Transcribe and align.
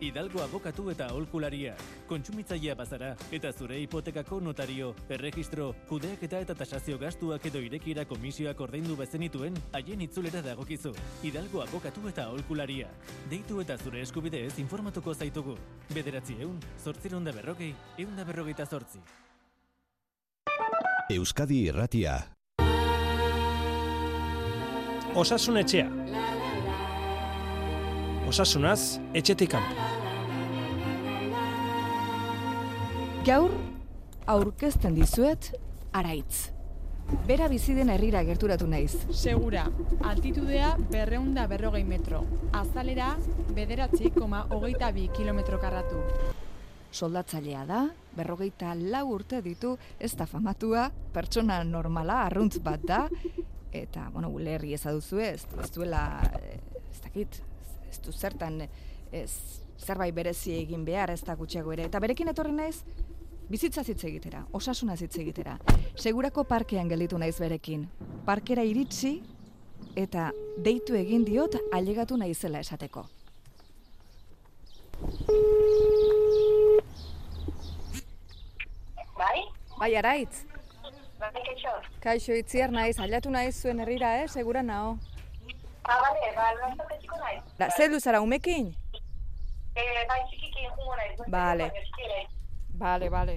Hidalgo 0.00 0.42
abokatu 0.44 0.90
eta 0.92 1.06
aholkularia. 1.08 1.72
Kontsumitzailea 2.08 2.74
bazara 2.76 3.14
eta 3.32 3.52
zure 3.52 3.78
hipotekako 3.80 4.40
notario, 4.44 4.90
erregistro, 5.08 5.70
kudeaketa 5.88 6.42
eta 6.44 6.54
tasazio 6.54 6.98
gastuak 7.00 7.46
edo 7.48 7.62
irekiera 7.64 8.04
komisioak 8.04 8.60
ordaindu 8.60 8.96
bezenituen, 8.96 9.56
haien 9.72 10.04
itzulera 10.04 10.42
dagokizu. 10.44 10.92
Hidalgo 11.24 11.62
abokatu 11.64 12.08
eta 12.12 12.26
aholkularia. 12.28 12.90
Deitu 13.30 13.60
eta 13.64 13.78
zure 13.78 14.02
eskubideez 14.04 14.58
informatuko 14.58 15.14
zaitugu. 15.14 15.56
Bederatzi 15.94 16.36
eun, 16.40 16.60
zortziron 16.84 17.24
da 17.24 17.32
berrogei, 17.32 17.72
eun 17.98 18.16
da 18.16 18.24
berrogeita 18.24 18.66
zortzi. 18.66 19.00
Euskadi 21.08 21.62
Irratia. 21.70 22.18
Osasun 25.16 25.56
etxea. 25.62 26.35
Osasunaz, 28.26 28.98
etxetik 29.14 29.52
kanpo. 29.52 29.84
Gaur 33.22 33.54
aurkezten 34.26 34.98
dizuet 34.98 35.52
araitz. 35.94 36.48
Bera 37.28 37.46
bizi 37.46 37.76
den 37.78 37.92
herrira 37.94 38.24
gerturatu 38.26 38.66
naiz. 38.66 38.98
Segura, 39.14 39.68
altitudea 40.10 40.72
berreunda 40.90 41.46
berrogei 41.46 41.84
metro. 41.86 42.24
Azalera, 42.50 43.12
bederatzi 43.54 44.10
koma 44.18 44.42
hogeita 44.50 44.90
bi 44.90 45.06
kilometro 45.14 45.62
karratu. 45.62 46.02
Soldatzailea 46.90 47.64
da, 47.70 47.82
berrogeita 48.18 48.74
lau 48.74 49.06
urte 49.14 49.38
ditu, 49.42 49.76
ez 50.02 50.16
da 50.18 50.26
famatua, 50.26 50.88
pertsona 51.14 51.62
normala, 51.62 52.24
arruntz 52.26 52.58
bat 52.58 52.90
da, 52.90 53.04
eta, 53.70 54.10
bueno, 54.10 54.34
ulerri 54.34 54.74
ezaduzu 54.74 55.22
ez, 55.22 55.44
ez 55.62 55.70
duela, 55.70 56.08
eh, 56.40 56.56
ez 56.90 57.04
dakit, 57.04 57.44
ez 57.96 58.04
du 58.04 58.12
zertan, 58.12 58.60
ez, 59.12 59.30
zerbait 59.80 60.14
berezi 60.14 60.54
egin 60.60 60.84
behar 60.84 61.10
ez 61.14 61.22
da 61.24 61.36
gutxiago 61.36 61.72
ere. 61.72 61.88
Eta 61.88 62.00
berekin 62.02 62.28
etorri 62.32 62.52
naiz, 62.52 62.82
bizitza 63.48 63.84
hitz 63.86 64.02
egitera, 64.04 64.44
osasuna 64.52 64.96
hitz 65.00 65.16
egitera. 65.22 65.56
Segurako 65.96 66.44
parkean 66.44 66.88
gelditu 66.88 67.18
naiz 67.18 67.36
berekin. 67.40 67.86
Parkera 68.26 68.64
iritsi 68.64 69.20
eta 69.96 70.30
deitu 70.58 70.96
egin 70.96 71.24
diot 71.24 71.56
ailegatu 71.72 72.16
naizela 72.20 72.60
esateko. 72.60 73.06
Bai? 79.16 79.40
Bai, 79.78 79.94
araitz. 79.96 80.44
Bai, 81.20 81.32
ketxo. 81.40 81.72
Kaixo 82.04 82.36
itziar 82.36 82.72
naiz, 82.72 82.98
ailatu 83.00 83.32
naiz 83.32 83.54
zuen 83.60 83.80
herrira, 83.80 84.18
eh? 84.22 84.28
Segura 84.28 84.62
nao. 84.62 84.96
Ah, 85.88 85.98
bale, 86.02 86.32
ba, 86.34 86.46
lanzak 86.60 86.90
etxiko 86.96 87.16
naiz. 87.20 87.42
Da, 87.58 87.68
zeldu 87.76 88.00
zara 88.00 88.20
umekin? 88.20 88.72
Eh, 89.76 90.06
bai, 90.08 90.20
txikikin 90.30 90.70
jungo 90.72 90.96
naiz. 90.96 91.20
Bale. 91.28 91.70
Bale, 92.80 93.10
bale. 93.10 93.36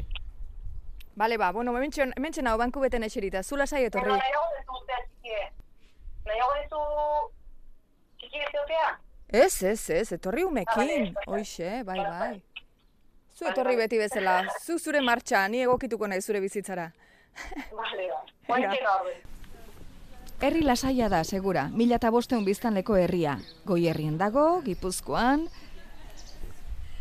Bale, 1.20 1.38
ba, 1.38 1.52
bueno, 1.52 1.76
hementxe 1.78 2.08
hementxe 2.16 2.42
nao 2.42 2.58
banku 2.58 2.80
beten 2.80 3.04
eserita, 3.04 3.44
zula 3.44 3.68
sai 3.68 3.84
etorri. 3.86 4.12
nahiago 4.16 4.46
dezu 4.58 4.78
urtea 4.80 5.00
txikide. 5.06 5.42
Nahiago 6.26 6.54
dezu 6.62 6.84
txikide 8.18 8.46
zeutea? 8.52 8.90
Ez, 9.30 9.64
ez, 9.64 9.90
ez, 9.90 10.12
etorri 10.18 10.44
umekin. 10.44 11.14
bale. 11.14 11.26
Hoixe, 11.28 11.84
bai, 11.84 12.00
bai. 12.00 12.42
Zu 13.36 13.46
etorri 13.52 13.76
beti 13.76 13.98
bezala, 14.00 14.42
zu 14.66 14.80
zure 14.80 15.02
martxa, 15.02 15.48
ni 15.48 15.62
egokituko 15.62 16.08
nahi 16.08 16.22
zure 16.22 16.40
bizitzara. 16.42 16.92
Bale, 17.72 18.08
ba. 18.10 18.24
Horre. 18.50 19.29
Herri 20.40 20.62
lasaia 20.64 21.10
da, 21.12 21.26
segura, 21.28 21.66
mila 21.76 21.98
eta 22.00 22.10
bosteun 22.16 22.46
biztanleko 22.48 22.96
herria. 22.96 23.34
Goi 23.68 23.90
herrien 23.92 24.16
dago, 24.18 24.62
Gipuzkoan, 24.64 25.44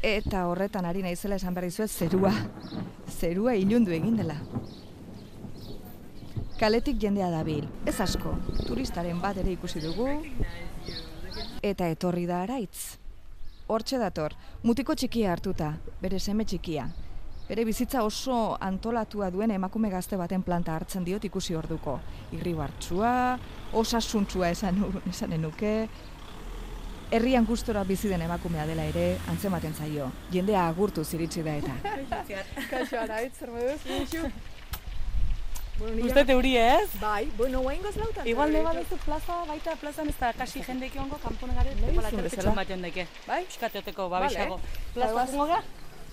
eta 0.03 0.41
horretan 0.50 0.89
ari 0.89 1.05
naizela 1.06 1.39
esan 1.39 1.55
berri 1.55 1.70
zuet 1.70 1.91
zerua. 1.91 2.33
Zerua 3.06 3.55
ilundu 3.55 3.95
egin 3.95 4.19
dela. 4.19 4.34
Kaletik 6.58 6.98
jendea 6.98 7.30
dabil, 7.30 7.68
ez 7.86 8.01
asko, 8.02 8.35
turistaren 8.67 9.20
bat 9.23 9.39
ere 9.39 9.55
ikusi 9.55 9.86
dugu, 9.86 10.08
eta 11.63 11.86
etorri 11.95 12.27
da 12.27 12.42
araitz. 12.42 12.98
Hortxe 13.70 14.02
dator, 14.02 14.34
mutiko 14.64 14.98
txikia 14.98 15.30
hartuta, 15.30 15.77
bere 16.02 16.18
seme 16.18 16.42
txikia. 16.42 16.89
Bere 17.48 17.64
bizitza 17.64 18.03
oso 18.05 18.59
antolatua 18.61 19.31
duen 19.33 19.51
emakume 19.55 19.89
gazte 19.89 20.17
baten 20.20 20.42
planta 20.45 20.75
hartzen 20.77 21.05
diot 21.07 21.25
ikusi 21.25 21.55
orduko. 21.57 21.95
Irribartsua, 22.36 23.39
osasuntsua 23.73 24.51
esan, 24.53 24.77
nu- 24.83 25.01
esanen 25.09 25.41
nuke, 25.42 25.89
herrian 27.11 27.47
gustora 27.48 27.85
bizi 27.89 28.08
den 28.13 28.20
emakumea 28.27 28.67
dela 28.69 28.85
ere 28.85 29.17
antzematen 29.33 29.73
zaio. 29.75 30.11
Jendea 30.31 30.67
agurtu 30.69 31.05
ziritsi 31.05 31.42
da 31.42 31.57
eta. 31.57 31.73
Kaixo 32.70 33.01
araitz, 33.01 33.39
zer 33.39 33.51
moduz? 33.51 33.81
Uste 36.05 36.25
teuri 36.27 36.57
ez? 36.58 36.89
Bai, 37.01 37.31
bueno, 37.39 37.61
guain 37.63 37.81
lautan. 37.83 38.27
Igual 38.27 38.53
ne 38.53 38.63
baduzu 38.63 38.97
plaza, 39.07 39.45
baita 39.47 39.77
plazan 39.81 40.08
ez 40.08 40.17
da 40.20 40.33
kasi 40.35 40.61
jendeik 40.67 40.97
egongo 40.97 41.17
kanpone 41.23 41.55
gare, 41.55 41.70
terpetxon 41.81 42.23
bezala. 42.25 42.55
bat 42.57 42.69
jondeke. 42.69 43.07
Bai? 43.27 43.45
Piskatoteko 43.47 44.08
babesago. 44.11 44.57
Vale. 44.58 44.91
Plaza 44.95 45.63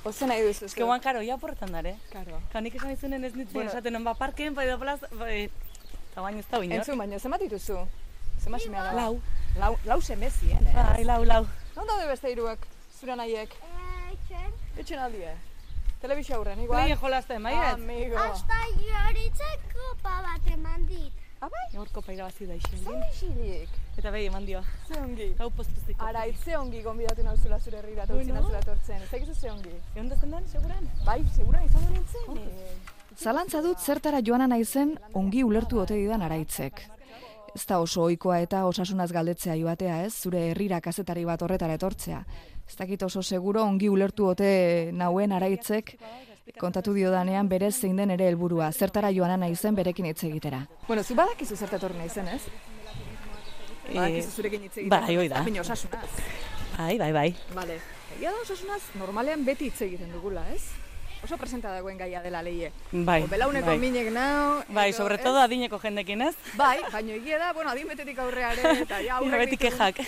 Bagoaz. 0.06 0.20
jungo 0.20 0.26
ga? 0.26 0.26
Oze 0.26 0.28
nahi 0.28 0.42
duzu. 0.48 0.66
Ez 0.66 0.74
que 0.76 0.84
guan 0.84 1.02
karo, 1.02 1.22
ja 1.22 1.38
porretan 1.38 1.72
dare. 1.72 1.96
Karo. 2.12 2.42
Kanik 2.54 2.76
esan 2.76 2.92
izunen 2.92 3.24
ez 3.24 3.34
nintzen 3.36 3.54
Bueno. 3.54 3.70
esaten, 3.72 4.04
ba 4.04 4.14
parken, 4.14 4.54
bai 4.56 4.68
da 4.68 4.78
plaza, 4.78 5.08
bai... 5.12 5.50
Eta 6.12 6.22
baina 6.22 6.40
ez 6.40 6.46
da 6.50 6.60
binor. 6.60 6.78
Entzun, 6.78 6.98
baina 6.98 7.20
zenbat 7.20 7.42
dituzu? 7.42 7.88
Zenbat 8.40 8.62
semea 8.62 8.84
da? 8.84 8.94
Lau. 8.94 9.20
Lau, 9.58 9.78
lau 9.86 10.02
semezien, 10.02 10.68
eh? 10.68 10.74
Bai, 10.74 11.04
lau, 11.04 11.24
lau. 11.26 11.46
Non 11.76 11.88
daude 11.88 12.08
beste 12.08 12.32
hiruak? 12.32 12.60
Zure 13.00 13.16
nahiek? 13.16 13.52
Etxen. 14.12 14.54
Etxen 14.78 15.00
aldie. 15.00 15.34
Telebizio 16.02 16.36
aurren, 16.38 16.60
igual? 16.60 16.82
Bai, 16.88 16.96
jolazten, 16.96 17.42
maiet? 17.42 17.74
Amigo. 17.74 18.18
Hasta 18.18 18.62
joritzeko 18.80 19.96
pa 20.04 20.22
bat 20.22 20.48
eman 20.54 20.86
dit. 20.88 21.25
Ah, 21.42 21.50
bai? 21.52 21.66
Gaurko 21.74 22.02
paira 22.02 22.24
bazi 22.26 22.46
da 22.48 22.56
isen. 22.56 22.80
Zer 22.84 23.04
isilik? 23.12 23.70
Eta 23.98 24.12
bai, 24.12 24.26
eman 24.26 24.46
dio. 24.48 24.62
Ze 24.88 24.98
ongi. 25.02 25.28
Gau 25.38 25.50
postuziko. 25.52 26.04
Ara, 26.06 26.26
itze 26.32 26.56
ongi 26.58 26.82
gonbidatu 26.82 27.24
nauzula 27.24 27.60
zure 27.60 27.78
herrira, 27.82 28.04
eta 28.04 28.14
Bueno. 28.14 28.34
nauzula 28.34 28.62
tortzen. 28.62 29.02
Ez 29.04 29.12
dakizu 29.12 29.34
ze 29.36 29.52
ongi. 29.52 29.76
Egon 29.96 30.10
dezen 30.10 30.32
den, 30.32 30.48
seguran? 30.48 30.90
Bai, 31.06 31.24
segura 31.36 31.62
izango 31.64 31.90
nintzen. 31.90 32.38
eh. 32.38 32.76
Zalantza 33.18 33.62
dut 33.62 33.80
zertara 33.80 34.20
joana 34.22 34.48
naizen 34.48 34.98
ongi 35.14 35.44
ulertu 35.44 35.80
ote 35.80 35.96
didan 35.96 36.22
araitzek. 36.22 36.82
Ez 37.56 37.66
da 37.66 37.80
oso 37.80 38.04
ohikoa 38.04 38.40
eta 38.42 38.66
osasunaz 38.68 39.12
galdetzea 39.12 39.56
joatea 39.56 40.02
ez, 40.06 40.14
zure 40.14 40.50
herrira 40.52 40.82
kazetari 40.82 41.24
bat 41.26 41.42
horretara 41.42 41.74
etortzea. 41.74 42.26
Ez 42.68 42.76
dakit 42.76 43.04
oso 43.04 43.22
seguro 43.24 43.64
ongi 43.64 43.88
ulertu 43.90 44.26
ote 44.28 44.90
nauen 44.92 45.32
araitzek 45.32 45.96
kontatu 46.60 46.94
diodanean 46.94 47.50
berez 47.50 47.74
zein 47.82 47.98
den 47.98 48.12
ere 48.14 48.28
helburua, 48.30 48.72
zertara 48.72 49.10
joana 49.12 49.38
naizen 49.38 49.76
berekin 49.76 50.06
hitz 50.06 50.24
egitera. 50.24 50.62
Bueno, 50.88 51.04
zu 51.04 51.16
badakizu 51.16 51.56
zertatorri 51.58 51.98
naizen, 51.98 52.28
ez? 52.28 52.42
Badakizu 53.94 54.32
zurekin 54.32 54.62
hitz 54.68 54.78
egiten. 54.78 54.90
bai, 54.94 55.16
hoi 55.18 55.28
da. 55.30 55.42
Baina 55.44 55.62
osasunaz. 55.62 56.10
Bai, 56.78 56.98
bai, 57.00 57.12
bai. 57.14 57.30
Vale. 57.56 57.80
Egia 58.18 58.32
da 58.32 58.42
osasunaz 58.46 58.82
normalean 59.00 59.46
beti 59.46 59.66
hitz 59.72 59.82
egiten 59.82 60.12
dugula, 60.14 60.46
ez? 60.54 60.62
Oso 61.26 61.38
presenta 61.42 61.72
dagoen 61.74 61.98
gaia 61.98 62.22
dela 62.22 62.42
leie. 62.46 62.72
Bai, 62.92 63.24
O 63.24 63.28
belauneko 63.28 63.72
bai. 63.72 63.78
minek 63.82 64.12
nao. 64.14 64.62
Bai, 64.70 64.90
edo, 64.92 64.98
sobre 64.98 65.16
ez? 65.16 65.24
todo 65.24 65.40
adineko 65.42 65.80
jendekin, 65.82 66.22
ez? 66.22 66.36
Bai, 66.56 66.78
baina 66.94 67.14
egia 67.18 67.40
da, 67.42 67.54
bueno, 67.54 67.72
adin 67.72 67.88
betetik 67.88 68.20
aurreare, 68.20 68.62
eta 68.84 69.00
ja 69.08 69.18
Ira 69.18 69.18
aurrek 69.18 69.50
beti 69.50 69.58
kejak. 69.58 70.04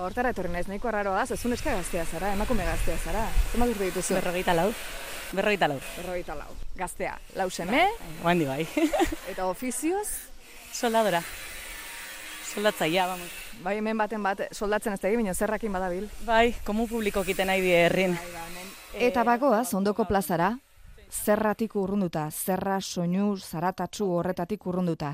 Ba, 0.00 0.06
hortara 0.08 0.30
etorri 0.32 0.48
naiz, 0.48 0.64
nahiko 0.64 0.88
arraroa 0.88 1.18
da, 1.18 1.34
zezun 1.34 1.52
eska 1.52 1.74
gaztea 1.76 2.06
zara, 2.08 2.30
emakume 2.32 2.64
gaztea 2.64 2.96
zara. 3.04 3.26
Zenbat 3.52 3.68
urte 3.74 3.88
dituzu? 3.90 4.14
Berrogeita 4.16 4.54
lau. 4.56 4.70
Berrogeita 5.36 5.66
lau. 5.68 5.74
Berrogeita 5.98 6.36
lau. 6.38 6.54
Gaztea, 6.78 7.18
lau 7.36 7.50
seme, 7.52 7.82
Guandi 8.22 8.46
bai. 8.48 8.62
eta 9.30 9.44
ofizioz, 9.44 10.06
Soldadora. 10.72 11.20
Soldatzaia, 12.48 13.04
vamos. 13.10 13.28
bai 13.60 13.74
hemen 13.76 14.00
baten 14.00 14.24
bat 14.24 14.40
soldatzen 14.56 14.96
ez 14.96 15.02
da 15.02 15.10
egin, 15.10 15.20
baina 15.20 15.34
zerrakin 15.34 15.76
badabil. 15.76 16.06
Bai, 16.24 16.54
komu 16.64 16.86
publiko 16.88 17.20
kiten 17.28 17.52
nahi 17.52 17.60
die 17.60 17.76
herrin. 17.82 18.16
Eta 18.96 19.26
bagoaz, 19.28 19.66
ondoko 19.76 20.06
plazara, 20.08 20.54
zerratik 21.12 21.76
urrunduta, 21.76 22.30
zerra 22.30 22.80
soinu 22.80 23.34
zaratatsu 23.36 24.08
horretatik 24.16 24.64
urrunduta. 24.64 25.12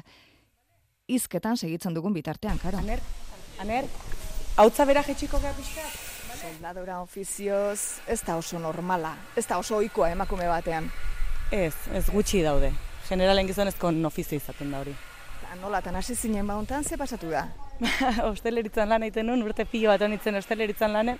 Izketan 1.10 1.58
segitzen 1.58 1.98
dugun 1.98 2.14
bitartean, 2.14 2.62
karo. 2.62 2.78
Aner, 2.86 3.02
aner, 3.58 3.90
hautza 4.56 4.84
bera 4.84 5.02
jetxiko 5.04 5.38
gara 5.40 5.54
pixkat? 5.56 5.96
Soldadora 6.36 7.00
ofizioz, 7.02 8.00
ez 8.08 8.20
da 8.24 8.36
oso 8.36 8.58
normala, 8.58 9.14
ez 9.36 9.46
da 9.46 9.58
oso 9.58 9.76
ohikoa 9.76 10.10
emakume 10.14 10.48
batean. 10.48 10.88
Ez, 11.52 11.74
ez 11.94 12.04
gutxi 12.10 12.42
daude. 12.44 12.72
Generalen 13.08 13.46
gizonezko 13.46 13.92
ofizio 14.06 14.36
izaten 14.36 14.70
da 14.70 14.80
hori. 14.80 14.94
Ta 15.40 15.54
nolatan 15.60 15.96
hasi 15.96 16.14
zinen 16.14 16.46
bauntan, 16.46 16.84
ze 16.84 16.96
pasatu 16.96 17.30
da? 17.30 17.46
Osteleritzan 18.32 18.88
lan 18.88 19.02
egiten 19.02 19.26
nuen, 19.26 19.42
urte 19.42 19.64
pilo 19.64 19.90
bat 19.92 20.02
honitzen 20.02 20.34
osteleritzan 20.34 20.92
lanen, 20.92 21.18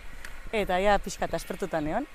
eta 0.53 0.79
ja 0.81 0.99
pixkat 0.99 1.35
aspertuta 1.35 1.81
neon. 1.81 2.07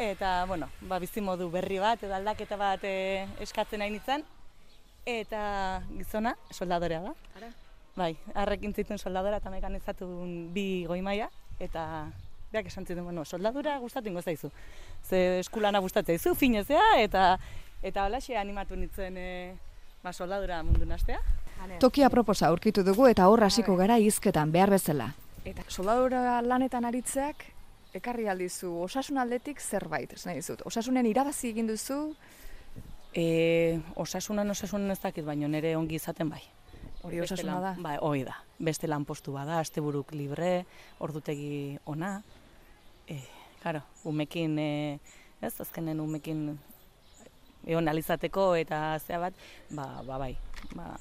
Eta, 0.00 0.46
bueno, 0.48 0.70
ba, 0.80 0.98
bizimodu 0.98 1.50
berri 1.52 1.78
bat, 1.78 2.02
edo 2.02 2.14
aldaketa 2.16 2.56
bat 2.56 2.84
e, 2.88 3.26
eskatzen 3.44 3.82
nahi 3.82 3.92
nintzen. 3.92 4.24
Eta 5.04 5.42
gizona, 5.98 6.36
soldadorea 6.54 7.02
da. 7.10 7.50
Bai, 8.00 8.14
harrekin 8.32 8.72
zituen 8.72 8.98
soldadora 8.98 9.42
eta 9.42 9.50
mekanizatu 9.52 10.06
bi 10.54 10.86
goi 10.88 11.02
maila, 11.04 11.26
eta 11.60 11.82
beak 12.52 12.70
esan 12.70 12.86
ziren, 12.86 13.04
bueno, 13.04 13.26
soldadura 13.26 13.76
gustatu 13.78 14.08
ingo 14.08 14.22
zaizu. 14.22 14.48
Ze 15.04 15.40
eskulana 15.40 15.82
gustatzen 15.84 16.16
zaizu, 16.16 16.34
finezea, 16.34 16.86
eta 17.02 17.24
eta 17.82 18.06
holaxe 18.06 18.38
animatu 18.40 18.76
nintzen 18.76 19.18
e, 19.20 19.28
ba, 20.02 20.14
soldadura 20.14 20.62
mundu 20.64 20.88
nastea. 20.88 21.20
Tokia 21.80 22.08
proposa 22.08 22.48
aurkitu 22.48 22.82
dugu 22.86 23.06
eta 23.10 23.26
hor 23.28 23.44
hasiko 23.44 23.76
gara 23.76 23.98
hizketan 24.00 24.52
behar 24.52 24.72
bezala. 24.72 25.10
Eta 25.44 25.64
soldadura 25.68 26.40
lanetan 26.40 26.88
aritzeak, 26.88 27.44
ekarri 28.00 28.30
aldizu 28.32 28.70
osasun 28.86 29.20
aldetik 29.20 29.60
zerbait, 29.60 30.12
ez 30.16 30.24
nahi 30.24 30.40
dizut. 30.40 30.64
Osasunen 30.64 31.06
irabazi 31.06 31.52
egin 31.52 31.68
duzu, 31.68 32.02
E, 33.10 33.80
osasunan 33.98 34.52
osasunan 34.52 34.92
ez 34.94 35.00
dakit, 35.02 35.24
baino 35.26 35.48
nire 35.50 35.72
ongi 35.74 35.96
izaten 35.98 36.28
bai. 36.30 36.44
Hori 37.02 37.20
osasuna 37.20 37.60
lan- 37.60 37.62
da. 37.62 37.82
Bai, 37.82 37.96
hoi 38.00 38.24
da. 38.24 38.36
Beste 38.58 38.86
lanpostu 38.88 39.32
bada, 39.32 39.58
asteburuk 39.60 40.12
libre, 40.12 40.64
ordutegi 40.98 41.78
ona. 41.86 42.22
E, 43.08 43.20
claro, 43.62 43.82
umekin, 44.04 44.58
e, 44.58 44.98
ez, 45.42 45.54
azkenen 45.60 46.00
umekin 46.00 46.58
egon 47.66 47.88
alizateko 47.88 48.54
eta 48.56 48.98
zea 49.06 49.18
bat, 49.18 49.34
ba, 49.70 50.02
ba 50.06 50.18
bai, 50.18 50.36
ba, 50.74 50.94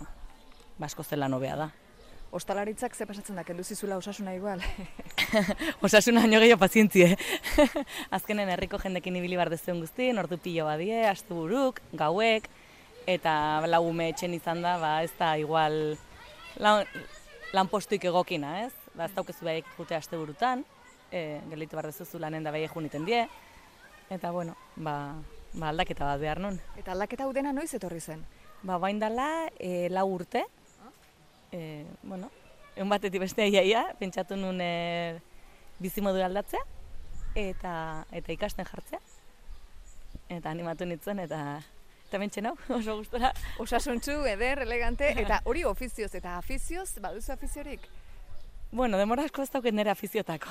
basko 0.80 1.04
zela 1.04 1.28
nobea 1.30 1.56
da. 1.56 1.70
Ostalaritzak 2.32 2.94
ze 2.96 3.08
pasatzen 3.10 3.36
da, 3.36 3.44
kendu 3.44 3.64
zizula 3.64 3.98
osasuna 3.98 4.36
igual. 4.36 4.62
Osasuna 5.82 6.22
baino 6.22 6.40
gehiago 6.40 6.60
pazientzie. 6.62 7.16
Azkenen 8.16 8.50
herriko 8.54 8.78
jendekin 8.78 9.16
ibili 9.18 9.36
bar 9.40 9.50
dezen 9.50 9.80
guztien, 9.82 10.18
ordu 10.22 10.38
pilo 10.38 10.66
badie, 10.68 11.08
asteburuk, 11.10 11.82
gauek, 11.98 12.46
eta 13.10 13.34
lau 13.66 13.82
ume 13.90 14.12
etxen 14.12 14.36
izan 14.38 14.62
da, 14.62 14.76
ba, 14.82 14.92
ez 15.04 15.12
da 15.18 15.34
igual 15.42 15.98
lan, 16.62 16.86
lanpostuik 17.56 18.06
egokina, 18.06 18.60
ez? 18.68 18.74
Ba, 18.94 19.08
ez 19.08 19.16
daukezu 19.16 19.48
behik 19.48 19.70
jute 19.78 19.98
asteburutan, 19.98 20.62
e, 21.12 21.40
gelitu 21.50 21.80
bar 21.80 21.90
dezuzu 21.90 22.22
lanen 22.22 22.46
da 22.46 22.54
behik 22.54 22.76
juniten 22.76 23.08
die, 23.08 23.24
eta 24.14 24.32
bueno, 24.36 24.54
ba, 24.76 25.16
ba 25.54 25.72
aldaketa 25.72 26.06
bat 26.06 26.22
behar 26.22 26.42
nun. 26.44 26.60
Eta 26.78 26.94
aldaketa 26.94 27.26
hau 27.26 27.34
dena 27.34 27.54
noiz 27.56 27.72
etorri 27.74 28.02
zen. 28.02 28.22
Ba, 28.62 28.78
bain 28.78 29.02
dala, 29.02 29.48
e, 29.58 29.90
lau 29.90 30.06
urte, 30.12 30.44
e, 31.52 31.86
bueno, 32.04 32.30
egun 32.76 32.94
batetik 32.94 33.26
beste 33.26 33.48
iaia, 33.48 33.88
pentsatu 33.98 34.38
nun 34.38 34.62
e, 34.62 35.18
bizimodu 35.82 36.22
aldatzea, 36.22 36.62
eta, 37.40 37.74
eta 38.12 38.36
ikasten 38.36 38.70
jartzea. 38.70 39.02
Eta 40.30 40.52
animatu 40.54 40.86
nintzen, 40.86 41.24
eta 41.26 41.40
eta 42.10 42.20
mentxe 42.22 42.42
nau, 42.42 42.56
oso 42.80 42.98
gustora. 42.98 43.32
Osasuntzu, 43.62 44.24
eder, 44.26 44.64
elegante, 44.66 45.14
eta 45.22 45.42
hori 45.46 45.64
ofizioz 45.70 46.12
eta 46.18 46.38
afizioz, 46.40 46.90
baduzu 47.02 47.34
afiziorik? 47.36 47.86
Bueno, 48.72 48.98
demora 48.98 49.26
asko 49.26 49.46
ez 49.46 49.52
dauket 49.54 49.74
nire 49.74 49.94
afiziotako. 49.94 50.50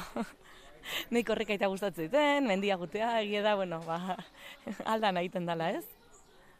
Nei 1.12 1.24
korrika 1.26 1.52
eta 1.54 1.68
gustatzen 1.68 2.08
ziten, 2.08 2.46
mendia 2.48 2.78
gutea, 2.78 3.18
egia 3.20 3.42
da, 3.44 3.54
bueno, 3.58 3.80
ba, 3.86 4.16
aldan 4.94 5.18
egiten 5.20 5.46
dala, 5.46 5.72
ez? 5.74 5.84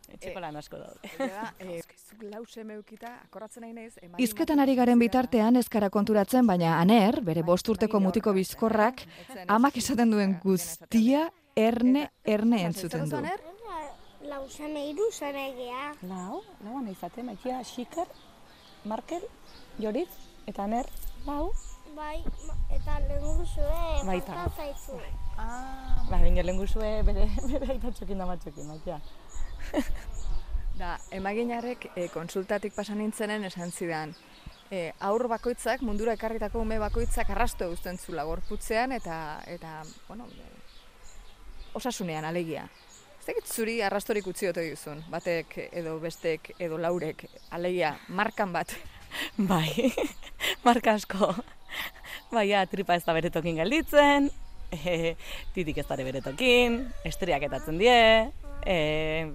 Etxeko 0.08 0.40
lan 0.40 0.56
asko 0.56 0.78
daude. 0.80 1.10
Eh, 1.60 1.82
emari 4.02 4.24
Hizketan 4.24 4.62
ari 4.62 4.74
garen 4.78 4.98
bitartean 4.98 5.60
ez 5.60 5.66
gara 5.68 5.90
konturatzen, 5.92 6.46
baina 6.48 6.78
aner, 6.80 7.20
bere 7.26 7.44
bost 7.44 7.68
urteko 7.68 8.00
mutiko 8.00 8.32
bizkorrak, 8.32 9.04
amak 9.46 9.76
esaten 9.76 10.10
duen 10.14 10.38
guztia 10.42 11.28
erne, 11.58 12.08
erne 12.24 12.64
entzuten 12.70 13.08
du. 13.10 13.20
Lau 14.28 14.42
seme 14.52 14.82
iru 14.90 15.06
zara 15.12 15.46
egea. 15.48 15.94
Lau, 16.08 16.42
lau 16.64 16.80
nahi 16.82 16.92
izate, 16.92 17.22
maikia, 17.24 17.62
xiker, 17.64 18.06
markel, 18.84 19.24
joritz, 19.80 20.10
eta 20.46 20.66
ner, 20.66 20.86
lau, 21.26 21.52
Bai, 21.96 22.20
ma- 22.46 22.54
eta 22.76 22.98
lehenguzue, 23.08 24.04
Baita. 24.06 24.34
falta 24.34 24.50
zaizu. 24.56 24.98
Ba, 25.38 25.46
baina 26.10 26.42
lehen 26.44 26.58
guzue 26.60 26.90
bere, 27.02 27.24
bere 27.50 27.70
aita 27.74 27.90
txokin 27.90 28.18
da 28.22 28.26
matxokin, 28.28 28.68
maikia. 28.68 29.00
Da, 30.78 30.92
emaginarek 31.10 31.88
e, 31.98 32.04
konsultatik 32.14 32.70
pasan 32.76 33.00
nintzenen 33.02 33.42
esan 33.48 33.72
zidan. 33.74 34.12
E, 34.70 34.92
aur 35.02 35.24
bakoitzak, 35.26 35.80
mundura 35.82 36.12
ekarritako 36.14 36.60
ume 36.62 36.76
bakoitzak 36.78 37.32
arrasto 37.34 37.66
eusten 37.66 37.98
zula 37.98 38.22
gorputzean 38.28 38.94
eta, 38.94 39.16
eta 39.50 39.80
bueno, 40.06 40.28
e, 40.30 40.46
osasunean 41.74 42.28
alegia. 42.30 42.68
Ez 43.28 43.34
dakit 43.34 43.50
zuri 43.52 43.74
arrastorik 43.84 44.24
utzi 44.30 44.46
ote 44.48 44.62
duzun, 44.64 45.02
batek 45.12 45.50
edo 45.76 45.98
bestek 46.00 46.46
edo 46.64 46.78
laurek, 46.80 47.26
alegia, 47.52 47.90
markan 48.08 48.54
bat. 48.54 48.72
Bai, 49.50 49.90
marka 50.64 50.94
asko. 50.96 51.34
Bai, 52.32 52.46
ja, 52.48 52.62
tripa 52.64 52.96
ez 52.96 53.04
da 53.04 53.12
beretokin 53.12 53.60
gelditzen, 53.60 54.30
e, 54.72 55.12
titik 55.52 55.82
ez 55.82 55.86
dare 55.90 56.08
beretokin, 56.08 56.80
estriak 57.04 57.44
etatzen 57.50 57.76
die, 57.76 58.00
e, 58.64 58.78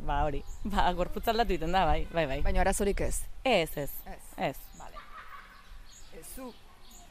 ba 0.09 0.23
hori, 0.25 0.41
ba, 0.65 0.87
gorputz 0.97 1.27
aldatu 1.29 1.53
egiten 1.53 1.77
da, 1.77 1.85
bai, 1.85 2.07
bai, 2.17 2.25
bai. 2.31 2.41
Baina 2.49 2.65
arazorik 2.65 3.05
ez. 3.05 3.19
Ez, 3.45 3.69
ez, 3.77 3.91
Ez. 4.09 4.23
ez. 4.49 4.55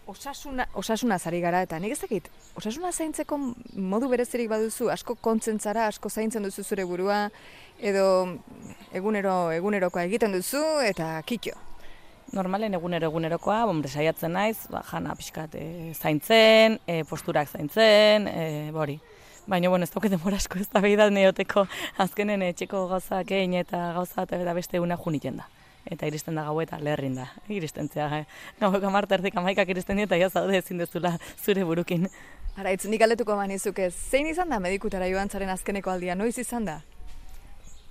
Osasuna, 0.07 0.67
osasuna 0.75 1.19
zari 1.19 1.41
gara 1.41 1.63
eta 1.63 1.79
nik 1.79 1.95
ez 1.95 2.01
dakit, 2.01 2.29
osasuna 2.59 2.93
zaintzeko 2.93 3.39
modu 3.77 4.09
berezirik 4.11 4.51
baduzu, 4.51 4.91
asko 4.93 5.15
kontzentzara, 5.15 5.87
asko 5.87 6.11
zaintzen 6.11 6.43
duzu 6.47 6.65
zure 6.65 6.85
burua, 6.89 7.29
edo 7.79 8.07
egunero 8.93 9.37
egunerokoa 9.55 10.07
egiten 10.11 10.35
duzu 10.37 10.63
eta 10.87 11.15
kitxo. 11.27 11.55
Normalen 12.33 12.75
egunero 12.75 13.11
egunerokoa, 13.11 13.65
hombre, 13.69 13.91
saiatzen 13.93 14.33
naiz, 14.33 14.57
ba, 14.73 14.81
jana 14.89 15.15
pixkat 15.19 15.57
e, 15.59 15.65
zaintzen, 15.93 16.79
e, 16.89 17.03
posturak 17.05 17.51
zaintzen, 17.51 18.29
e, 18.29 18.71
bori. 18.73 18.97
Baina, 19.47 19.69
bueno, 19.69 19.85
ez 19.85 19.91
dauket 19.93 20.15
demora 20.15 20.39
asko 20.39 20.61
ez 20.63 20.69
da 20.71 20.81
behidat 20.81 21.11
neoteko 21.13 21.67
azkenen 22.01 22.45
etxeko 22.47 22.87
gauzak 22.93 23.35
egin 23.35 23.59
eta 23.59 23.91
gauza 23.99 24.25
eta 24.25 24.55
beste 24.55 24.81
una 24.81 24.97
juniten 24.97 25.43
da. 25.43 25.49
Eta 25.91 26.07
iristen 26.07 26.39
da 26.39 26.45
gau 26.47 26.61
eta 26.63 26.79
leherrin 26.79 27.17
da. 27.19 27.27
Iristen 27.51 27.89
zea, 27.89 28.07
eh? 28.21 28.25
gaueko 28.61 28.91
marterdik 28.91 29.37
amaikak 29.37 29.69
iristen 29.75 29.99
dira 29.99 30.07
eta 30.11 30.21
ja 30.21 30.31
zaude 30.31 30.59
ezin 30.59 30.79
dezula 30.79 31.17
zure 31.43 31.65
burukin. 31.65 32.09
Ara, 32.57 32.71
itz, 32.71 32.85
nik 32.87 33.01
galdetuko 33.01 33.35
manizuke, 33.37 33.91
zein 33.91 34.29
izan 34.29 34.53
da 34.53 34.61
medikutara 34.61 35.09
joan 35.09 35.31
zaren 35.33 35.51
azkeneko 35.51 35.91
aldia, 35.91 36.15
noiz 36.15 36.37
izan 36.39 36.69
da? 36.69 36.83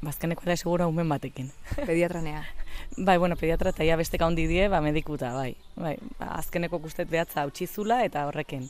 Bazkeneko 0.01 0.45
da 0.45 0.55
segura 0.55 0.87
umen 0.87 1.09
batekin. 1.09 1.51
Pediatranea. 1.75 2.43
bai, 3.07 3.17
bueno, 3.17 3.35
pediatra 3.35 3.73
eta 3.73 3.83
ia 3.83 3.97
beste 3.97 4.17
handi 4.21 4.47
die, 4.47 4.67
ba, 4.69 4.81
medikuta, 4.81 5.33
bai. 5.33 5.55
bai 5.75 5.97
ba, 6.19 6.35
azkeneko 6.39 6.79
guztet 6.79 7.09
behatza 7.09 7.45
utxizula 7.45 8.03
eta 8.05 8.25
horrekin. 8.29 8.69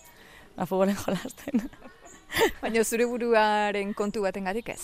Ba, 0.57 0.65
futbolen 0.65 0.97
jolasten. 1.05 1.69
Baina 2.61 2.83
zure 2.83 3.05
buruaren 3.05 3.93
kontu 3.93 4.21
baten 4.21 4.47
ez? 4.47 4.81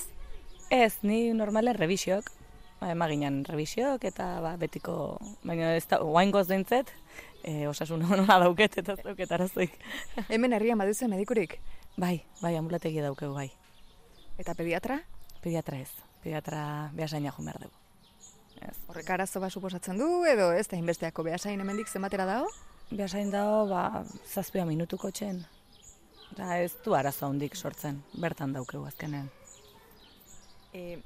Ez, 0.69 0.93
ni 1.01 1.31
normalen 1.33 1.75
revisiok. 1.75 2.36
Ba, 2.77 2.91
emaginan 2.93 3.41
revisiok 3.47 4.03
eta 4.05 4.27
ba, 4.43 4.53
betiko, 4.61 5.17
baina 5.47 5.73
ez 5.73 5.87
da, 5.89 5.97
oain 6.05 6.29
goz 6.31 6.45
dintzet, 6.49 6.91
e, 7.41 7.65
osasun 7.69 8.03
hona 8.05 8.37
dauket 8.43 8.77
eta 8.83 8.97
dauket 9.01 9.31
arazoik. 9.33 9.73
Hemen 10.33 10.53
herrian 10.53 10.77
baduzu 10.77 11.09
medikurik? 11.09 11.57
Bai, 11.97 12.21
bai, 12.41 12.53
ambulategi 12.59 13.01
daukeu, 13.01 13.31
bai. 13.33 13.49
Eta 14.37 14.53
pediatra? 14.53 14.99
Pediatra 15.41 15.81
ez, 15.81 15.89
pediatra 16.21 16.61
behasaina 16.93 17.33
jo 17.33 17.45
behar 17.47 17.63
dugu. 17.65 17.73
Ez. 18.61 18.77
Horrek 18.89 19.09
arazo 19.13 19.41
bat 19.41 19.53
suposatzen 19.53 19.97
du, 19.97 20.07
edo 20.29 20.51
ez 20.53 20.67
da 20.69 20.77
inbesteako 20.77 21.25
behasain 21.25 21.61
hemendik 21.61 21.89
zenbatera 21.89 22.25
dago? 22.29 22.49
Behasain 22.91 23.33
dago, 23.33 23.65
ba, 23.69 24.03
zazpia 24.25 24.65
minutuko 24.65 25.09
txen. 25.11 25.43
Eta 26.33 26.57
ez 26.61 26.73
du 26.85 26.93
arazo 26.93 27.29
handik 27.29 27.55
sortzen, 27.57 28.01
bertan 28.21 28.53
daukeu 28.53 28.83
azkenean. 28.85 29.29
E, 30.73 30.99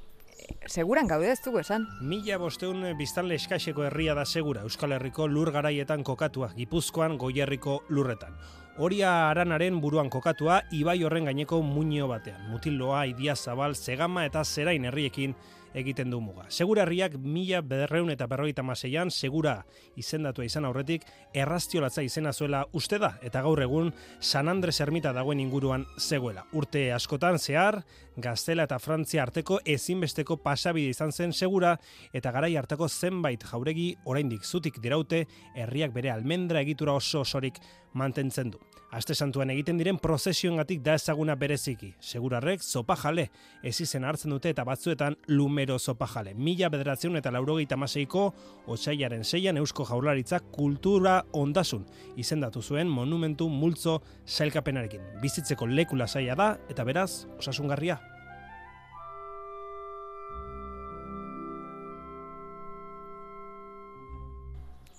seguran 0.66 1.06
gaude 1.06 1.30
ez 1.32 1.40
dugu 1.44 1.60
esan. 1.60 1.86
Mila 2.00 2.38
bosteun 2.38 2.84
biztanle 2.98 3.36
eskaxeko 3.40 3.84
herria 3.88 4.14
da 4.14 4.24
segura 4.24 4.62
Euskal 4.62 4.92
Herriko 4.92 5.28
lur 5.28 5.52
garaietan 5.52 6.04
kokatua, 6.04 6.52
Gipuzkoan 6.56 7.18
goierriko 7.18 7.82
lurretan. 7.88 8.36
Horia 8.78 9.28
aranaren 9.28 9.82
buruan 9.84 10.08
kokatua, 10.08 10.62
ibai 10.72 11.02
horren 11.04 11.26
gaineko 11.28 11.60
muño 11.62 12.06
batean. 12.08 12.46
Mutiloa, 12.48 13.04
idia 13.06 13.36
zabal, 13.36 13.74
segama 13.76 14.24
eta 14.24 14.44
zerain 14.44 14.86
herriekin 14.88 15.34
egiten 15.74 16.10
du 16.10 16.20
muga. 16.20 16.46
Segura 16.48 16.84
herriak 16.84 17.16
mila 17.16 17.62
berreun 17.64 18.10
eta 18.12 18.26
berrogeita 18.28 18.62
maseian, 18.62 19.10
segura 19.10 19.62
izendatua 19.96 20.44
izan 20.44 20.66
aurretik, 20.68 21.04
erraztiolatza 21.34 22.04
izena 22.04 22.32
zuela 22.32 22.64
uste 22.72 22.98
da, 23.00 23.14
eta 23.22 23.42
gaur 23.44 23.60
egun 23.62 23.92
San 24.20 24.48
Andres 24.52 24.80
ermita 24.80 25.12
dagoen 25.12 25.40
inguruan 25.40 25.86
zegoela. 25.98 26.46
Urte 26.52 26.90
askotan 26.92 27.38
zehar, 27.38 27.82
Gaztela 28.16 28.66
eta 28.68 28.76
Frantzia 28.78 29.22
arteko 29.22 29.58
ezinbesteko 29.64 30.36
pasabide 30.44 30.90
izan 30.92 31.12
zen 31.12 31.32
segura 31.32 31.78
eta 32.12 32.32
garai 32.32 32.56
hartako 32.60 32.88
zenbait 32.88 33.44
jauregi 33.48 33.94
oraindik 34.04 34.44
zutik 34.44 34.82
diraute 34.84 35.24
herriak 35.54 35.94
bere 35.94 36.10
almendra 36.12 36.60
egitura 36.60 36.92
oso 36.92 37.20
osorik 37.20 37.58
mantentzen 37.94 38.50
du. 38.50 38.60
Aste 38.92 39.14
santuan 39.14 39.48
egiten 39.48 39.78
diren 39.80 39.96
prozesioengatik 39.96 40.82
da 40.84 40.98
ezaguna 40.98 41.32
bereziki. 41.40 41.94
Segurarrek 41.96 42.60
zopa 42.60 42.92
jale, 43.00 43.30
ez 43.64 43.78
izen 43.80 44.04
hartzen 44.04 44.34
dute 44.34 44.52
eta 44.52 44.66
batzuetan 44.68 45.16
lumero 45.32 45.78
zopa 45.78 46.06
jale. 46.12 46.34
Mila 46.34 46.68
bederatzen 46.68 47.16
eta 47.16 47.32
laurogeita 47.32 47.78
maseiko, 47.80 48.26
otxaiaren 48.68 49.24
seian 49.24 49.56
eusko 49.56 49.88
jaurlaritzak 49.88 50.52
kultura 50.52 51.22
ondasun 51.32 51.86
izendatu 52.20 52.60
zuen 52.60 52.92
monumentu 52.92 53.48
multzo 53.48 54.02
sailkapenarekin. 54.26 55.08
Bizitzeko 55.24 55.66
lekula 55.66 56.06
saia 56.06 56.36
da 56.36 56.58
eta 56.68 56.84
beraz, 56.84 57.24
osasungarria. 57.38 58.02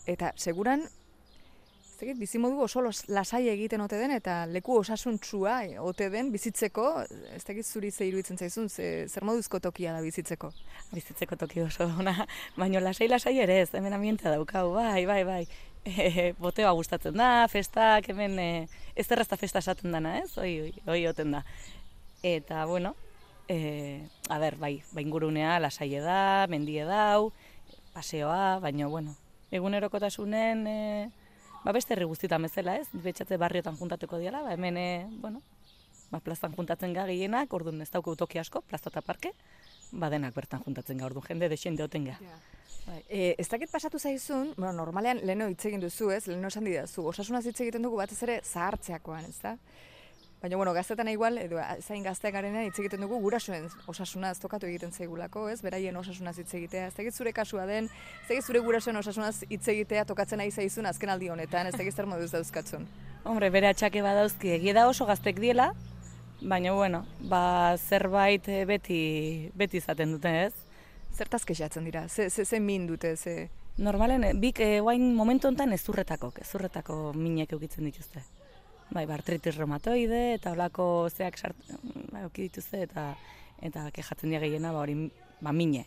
Eta 0.07 0.33
seguran, 0.35 0.83
dakit, 2.03 2.19
bizimodu 2.19 2.61
oso 2.65 2.81
lasai 3.07 3.47
egiten 3.51 3.81
ote 3.81 3.97
den 3.99 4.11
eta 4.11 4.43
leku 4.49 4.77
osasuntsua 4.81 5.55
eh, 5.65 5.79
ote 5.79 6.09
den 6.13 6.31
bizitzeko, 6.33 6.87
ez 7.35 7.43
dakit 7.47 7.65
zuri 7.65 7.91
ze 7.91 8.07
iruditzen 8.07 8.37
zaizun, 8.37 8.69
ze, 8.69 9.07
zer 9.07 9.23
moduzko 9.23 9.59
tokia 9.59 9.93
da 9.93 10.01
bizitzeko. 10.01 10.51
bizitzeko 10.93 11.35
toki 11.35 11.61
oso 11.61 11.85
ona, 11.99 12.27
baino 12.57 12.79
lasai 12.79 13.07
lasai 13.07 13.37
ere 13.39 13.61
ez, 13.61 13.69
hemen 13.73 13.93
ambientea 13.93 14.31
daukau, 14.35 14.73
bai, 14.73 15.05
bai, 15.05 15.23
bai. 15.23 15.45
E, 15.83 16.33
boteoa 16.39 16.71
gustatzen 16.71 17.17
da, 17.19 17.45
festak, 17.51 18.05
hemen 18.07 18.37
e, 18.39 18.67
ez 18.95 19.03
errazta 19.11 19.35
festa 19.35 19.59
esaten 19.59 19.91
dana, 19.91 20.13
ez? 20.21 20.37
Oi, 20.39 20.53
oi, 20.61 20.69
oi 20.87 21.01
oten 21.09 21.35
da. 21.35 21.41
Eta, 22.23 22.61
bueno, 22.65 22.93
e, 23.51 23.99
a 24.31 24.37
ber, 24.39 24.55
bai, 24.61 24.77
baingurunea 24.95 25.57
lasai 25.59 25.89
da, 25.99 26.47
mendie 26.47 26.87
dau, 26.87 27.33
paseoa, 27.91 28.61
baino, 28.63 28.87
bueno, 28.89 29.17
egunerokotasunen, 29.53 30.65
e, 30.67 30.77
ba 31.63 31.73
beste 31.75 31.95
herri 31.95 32.07
guztietan 32.09 32.43
bezala, 32.47 32.77
ez? 32.81 32.87
Betxatze 33.05 33.37
barriotan 33.41 33.77
juntatuko 33.79 34.19
diala, 34.21 34.41
ba 34.45 34.55
hemen, 34.55 34.77
e, 34.77 34.87
bueno, 35.21 35.41
ba 36.11 36.19
plazan 36.19 36.55
juntatzen 36.57 36.93
ga 36.93 37.05
gehienak, 37.09 37.53
orduan 37.53 37.81
ez 37.81 37.89
dauko 37.93 38.15
toki 38.19 38.41
asko, 38.41 38.61
plaza 38.67 38.91
eta 38.91 39.01
parke, 39.05 39.33
ba 39.91 40.09
denak 40.13 40.35
bertan 40.35 40.63
juntatzen 40.65 40.99
ga, 40.99 41.07
orduan 41.09 41.29
jende 41.29 41.49
desente 41.49 41.85
oten 41.85 42.11
ga. 42.11 42.17
E, 43.07 43.35
ez 43.39 43.47
dakit 43.47 43.71
pasatu 43.71 43.99
zaizun, 43.99 44.51
bueno, 44.57 44.73
normalean 44.81 45.21
leheno 45.23 45.47
hitz 45.47 45.63
egin 45.69 45.81
duzu, 45.83 46.11
ez? 46.11 46.25
Leheno 46.27 46.51
esan 46.51 46.67
didazu, 46.67 47.05
osasunaz 47.13 47.45
hitz 47.47 47.59
egiten 47.63 47.85
dugu 47.85 48.01
batez 48.01 48.19
ere 48.27 48.41
zahartzeakoan, 48.43 49.29
ez 49.29 49.39
da? 49.41 49.55
Baina, 50.43 50.57
bueno, 50.57 50.73
gaztetan 50.73 51.07
igual, 51.07 51.37
edo 51.39 51.55
zain 51.79 52.03
gazteak 52.03 52.33
garenean 52.35 52.65
hitz 52.67 52.75
egiten 52.81 52.99
dugu 52.99 53.15
gurasoen 53.23 53.69
osasunaz 53.87 54.33
tokatu 54.43 54.67
egiten 54.67 54.91
zaigulako, 54.91 55.45
ez? 55.47 55.61
Beraien 55.63 55.95
osasunaz 55.95 56.33
hitz 56.41 56.49
egitea. 56.59 56.89
Ez 56.89 56.97
dakit 56.97 57.15
zure 57.15 57.31
kasua 57.31 57.63
den, 57.69 57.87
ez 57.87 58.27
dakit 58.27 58.49
zure 58.51 58.59
gurasoen 58.65 58.99
osasunaz 58.99 59.45
hitz 59.47 59.61
egitea 59.71 60.03
tokatzen 60.09 60.43
nahi 60.43 60.51
zaizun 60.51 60.91
azken 60.91 61.15
aldi 61.15 61.31
honetan, 61.31 61.71
ez 61.71 61.77
dakit 61.77 61.95
zer 61.95 62.11
moduz 62.11 62.27
dauzkatzun. 62.35 62.83
Hombre, 63.29 63.53
bere 63.55 63.71
atxake 63.71 64.03
badauzki, 64.03 64.51
egia 64.57 64.75
da 64.81 64.85
oso 64.91 65.07
gaztek 65.07 65.39
diela, 65.39 65.71
baina, 66.41 66.75
bueno, 66.75 67.05
ba, 67.23 67.77
zerbait 67.79 68.51
eh, 68.51 68.65
beti, 68.67 69.01
beti 69.55 69.79
izaten 69.79 70.17
dute, 70.17 70.37
ez? 70.49 70.53
Zertaz 71.15 71.45
kexatzen 71.47 71.87
dira, 71.87 72.09
ze, 72.09 72.27
ze, 72.27 72.43
ze 72.43 72.59
min 72.59 72.91
dute, 72.91 73.15
ze... 73.15 73.47
Normalen, 73.79 74.27
eh, 74.27 74.35
bik 74.35 74.59
eh, 74.59 74.81
guain 74.83 75.13
momentu 75.15 75.47
honetan 75.47 75.71
ezurretako, 75.71 76.35
ezurretako 76.43 77.03
minek 77.15 77.55
eukitzen 77.55 77.87
dituzte. 77.87 78.27
Bai, 78.91 79.05
ba, 79.05 79.15
artritis 79.15 79.55
reumatoide 79.55 80.33
eta 80.35 80.51
olako 80.51 81.09
zeak 81.09 81.37
sart, 81.37 81.57
ba, 82.11 82.25
euki 82.25 82.49
dituzte 82.49 82.83
eta 82.83 83.13
eta 83.63 83.87
kejatzen 83.95 84.33
dira 84.33 84.43
gehiena 84.43 84.73
ba 84.75 84.83
hori 84.83 84.95
ba 85.41 85.53
mine. 85.53 85.85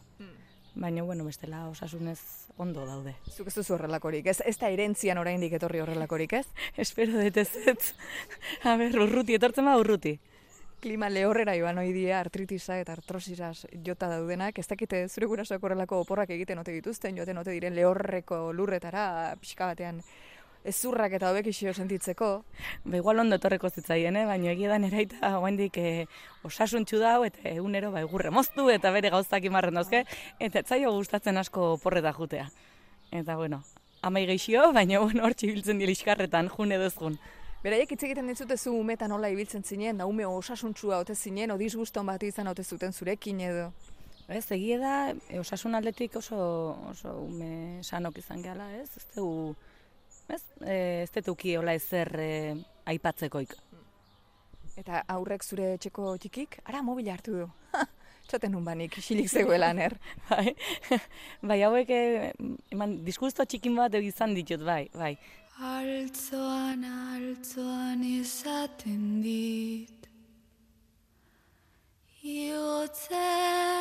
Baina 0.76 1.02
bueno, 1.02 1.24
bestela 1.24 1.68
osasunez 1.68 2.20
ondo 2.60 2.84
daude. 2.84 3.14
Zuk 3.32 3.48
ez 3.48 3.54
duzu 3.56 3.74
horrelakorik, 3.74 4.26
ez, 4.28 4.42
ez 4.44 4.58
da 4.60 4.68
erentzian 4.68 5.16
oraindik 5.18 5.54
etorri 5.56 5.80
horrelakorik, 5.80 6.34
ez? 6.36 6.46
Espero 6.84 7.16
dut 7.16 7.36
ez 7.40 7.48
ez. 7.72 7.94
A 8.64 8.76
ber, 8.76 8.98
urruti, 9.00 9.36
etortzen 9.36 9.64
ba 9.64 9.76
urruti. 9.80 10.18
Klima 10.80 11.08
lehorrera 11.08 11.54
joan 11.56 11.80
ohi 11.80 11.94
dira 11.96 12.20
artritisa 12.20 12.76
eta 12.78 12.92
artrosisa 12.92 13.54
jota 13.84 14.10
daudenak, 14.12 14.58
ez 14.60 14.66
dakite 14.68 15.00
zure 15.08 15.26
gurasoak 15.30 15.64
horrelako 15.64 16.02
oporrak 16.04 16.30
egiten 16.36 16.60
ote 16.60 16.74
dituzten, 16.76 17.16
joaten 17.16 17.40
ote 17.40 17.56
diren 17.56 17.74
lehorreko 17.74 18.52
lurretara, 18.52 19.06
pixka 19.40 19.72
batean 19.72 20.02
ezurrak 20.66 21.16
eta 21.18 21.30
hobekixio 21.30 21.72
sentitzeko. 21.74 22.30
Ba, 22.84 22.96
igual 22.98 23.22
ondo 23.22 23.38
etorreko 23.38 23.70
zitzaien, 23.70 24.16
eh? 24.16 24.26
baina 24.26 24.50
egia 24.52 24.72
da 24.72 24.78
neraita 24.82 25.32
guaindik 25.38 25.78
eh, 25.78 26.06
osasuntxu 26.46 27.00
dau 27.02 27.22
eta 27.28 27.48
egunero 27.54 27.92
ba, 27.94 28.02
egurre 28.04 28.32
moztu 28.34 28.68
eta 28.74 28.92
bere 28.94 29.10
gauztak 29.14 29.46
imarren 29.48 29.78
dauzke, 29.78 30.04
eta 30.40 30.62
ez 30.62 30.66
zaio 30.66 30.92
gustatzen 30.96 31.38
asko 31.38 31.76
porreta 31.82 32.12
jutea. 32.12 32.50
Eta 33.14 33.36
bueno, 33.36 33.62
amai 34.02 34.26
geixio, 34.26 34.72
baina 34.76 35.00
bueno, 35.00 35.24
hor 35.24 35.34
txibiltzen 35.34 35.78
dira 35.82 35.94
iskarretan, 35.94 36.50
june 36.52 36.78
duzgun. 36.82 37.18
Beraiek 37.66 37.90
hitz 37.92 38.02
egiten 38.06 38.28
ditzute 38.30 38.54
zu 38.56 38.72
umetan 38.78 39.10
nola 39.10 39.30
ibiltzen 39.32 39.64
zinen, 39.64 39.98
da 39.98 40.06
ume 40.06 40.26
osasuntsua 40.28 41.00
ote 41.02 41.16
zinen, 41.16 41.50
o 41.50 41.56
disguston 41.58 42.06
bat 42.06 42.22
izan 42.22 42.46
ote 42.46 42.62
zuten 42.62 42.92
zurekin 42.92 43.40
edo. 43.42 43.70
Ez, 44.28 44.44
egia 44.54 44.76
da, 44.78 44.92
osasun 45.40 45.74
aldetik 45.78 46.16
oso, 46.18 46.38
oso 46.90 47.14
ume 47.22 47.82
sanok 47.82 48.18
izan 48.18 48.42
gehala, 48.42 48.68
ez? 48.78 48.88
Ez 48.98 49.06
dugu, 49.14 49.54
ez? 50.28 50.42
E, 50.60 50.76
ez 51.04 51.10
detuki 51.14 51.56
hola 51.58 51.74
ezer 51.76 52.10
e, 52.20 52.30
aipatzekoik. 52.92 53.54
Eta 54.76 55.02
aurrek 55.14 55.44
zure 55.44 55.72
etxeko 55.76 56.16
txikik, 56.20 56.60
ara 56.68 56.82
mobila 56.84 57.14
hartu 57.16 57.38
du. 57.40 57.46
Txaten 58.28 58.52
nun 58.52 58.64
banik, 58.66 58.98
xilik 59.00 59.30
zegoelan, 59.30 59.78
er. 59.78 59.96
bai, 60.30 60.52
bai 61.50 61.60
hauek, 61.62 61.90
e, 61.90 62.32
eman, 62.74 62.98
diskusto 63.06 63.46
txikin 63.46 63.76
bat 63.78 63.94
izan 64.00 64.34
ditut, 64.36 64.64
bai, 64.66 64.84
bai. 64.94 65.14
Altzoan, 65.56 66.82
altzoan 66.84 68.02
izaten 68.04 69.22
dit 69.24 69.96
Iotzeko 72.26 73.76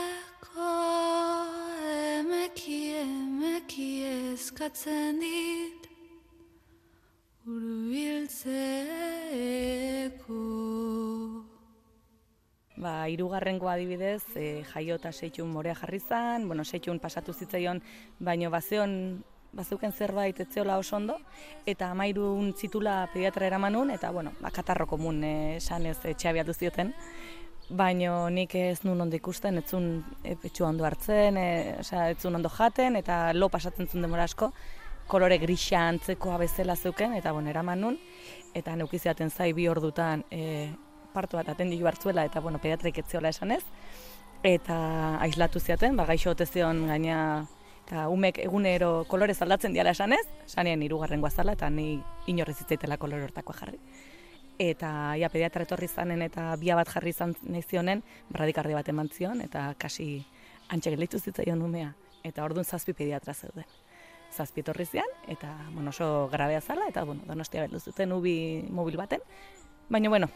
emeki, 2.21 2.79
emeki 3.01 3.89
eskatzen 4.31 5.19
dit 5.19 5.94
Urbiltzeko 7.45 8.73
Ba, 12.75 13.05
irugarrengo 13.07 13.69
adibidez, 13.69 14.23
e, 14.33 14.63
jaio 14.71 14.95
eta 14.97 15.11
seitxun 15.13 15.51
morea 15.53 15.75
jarri 15.77 15.99
zan, 16.01 16.47
bueno, 16.49 16.65
seitxun 16.65 16.97
pasatu 16.99 17.33
zitzaion, 17.37 17.81
baino 18.17 18.49
bazeon, 18.49 19.23
bazeuken 19.53 19.93
zerbait 19.93 20.39
etzeola 20.41 20.79
oso 20.81 20.95
ondo, 20.97 21.19
eta 21.69 21.91
amairun 21.93 22.49
zitula 22.57 23.07
pediatra 23.13 23.45
eramanun, 23.45 23.93
eta, 23.93 24.09
bueno, 24.11 24.33
ba, 24.41 24.49
katarro 24.51 24.87
komun 24.89 25.23
e, 25.23 25.57
esan 25.59 25.85
ez 25.85 25.99
etxea 26.01 26.33
biatu 26.33 26.53
zioten, 26.53 26.95
baino 27.69 28.25
nik 28.29 28.55
ez 28.57 28.79
nun 28.83 29.05
ondo 29.05 29.15
ikusten, 29.21 29.61
ez 29.61 29.69
zun 29.69 30.01
e, 30.23 30.33
petxua 30.41 30.73
ondo 30.73 30.89
hartzen, 30.89 31.37
e, 31.37 31.75
osea, 31.85 32.09
ez 32.09 32.17
zun 32.25 32.41
ondo 32.41 32.49
jaten, 32.49 32.97
eta 32.97 33.29
lo 33.37 33.53
pasatzen 33.53 33.85
zuen 33.87 34.09
demora 34.09 34.25
asko, 34.25 34.49
kolore 35.07 35.37
grisa 35.37 35.87
antzekoa 35.87 36.37
bezala 36.41 36.75
zeuken, 36.75 37.13
eta 37.13 37.31
bueno, 37.31 37.49
eraman 37.49 37.81
nun, 37.81 37.99
eta 38.57 38.75
neukiziaten 38.75 39.29
zai 39.29 39.51
bi 39.53 39.67
ordutan 39.69 40.23
e, 40.31 40.71
partu 41.13 41.37
bat 41.37 41.49
atendiu 41.53 41.87
hartzuela, 41.87 42.25
eta 42.25 42.41
bueno, 42.41 42.59
pediatrik 42.61 42.97
etzeola 43.03 43.29
esanez, 43.29 43.61
eta 44.43 44.77
aislatu 45.25 45.59
ziaten, 45.59 45.95
ba, 45.95 46.05
gaixo 46.05 46.33
zion 46.45 46.87
gaina, 46.87 47.45
eta 47.85 48.07
umek 48.09 48.39
egunero 48.39 49.05
kolorez 49.07 49.41
aldatzen 49.41 49.73
diala 49.73 49.91
esanez, 49.91 50.25
sanien 50.47 50.81
irugarren 50.81 51.21
guazala, 51.21 51.53
eta 51.53 51.69
ni 51.69 52.01
inorrez 52.27 52.57
zitzaitela 52.57 52.97
kolore 52.97 53.23
hortakoa 53.23 53.55
jarri. 53.55 53.79
Eta 54.57 55.15
ja, 55.19 55.29
pediatra 55.29 55.63
etorri 55.63 55.87
zanen 55.87 56.21
eta 56.21 56.55
bia 56.55 56.75
bat 56.75 56.89
jarri 56.89 57.11
izan 57.11 57.35
nahi 57.43 57.61
zionen, 57.61 58.01
bradikardi 58.31 58.73
bat 58.73 58.89
eman 58.89 59.09
zion, 59.09 59.41
eta 59.41 59.73
kasi 59.77 60.25
antxe 60.69 60.89
gelditu 60.89 61.19
zitzaion 61.19 61.61
umea. 61.61 61.93
Eta 62.23 62.43
orduan 62.43 62.65
zazpi 62.65 62.93
pediatra 62.93 63.33
zeuden 63.33 63.67
zazpi 64.35 64.61
etorri 64.61 64.85
zian, 64.85 65.11
eta 65.31 65.51
bueno, 65.71 65.89
oso 65.89 66.27
grabea 66.31 66.61
zala, 66.61 66.89
eta 66.91 67.03
bueno, 67.07 67.23
donostia 67.27 67.63
beldu 67.63 67.79
zuten 67.79 68.11
ubi 68.13 68.35
mobil 68.69 68.97
baten. 68.99 69.23
Baina, 69.89 70.09
bueno, 70.09 70.29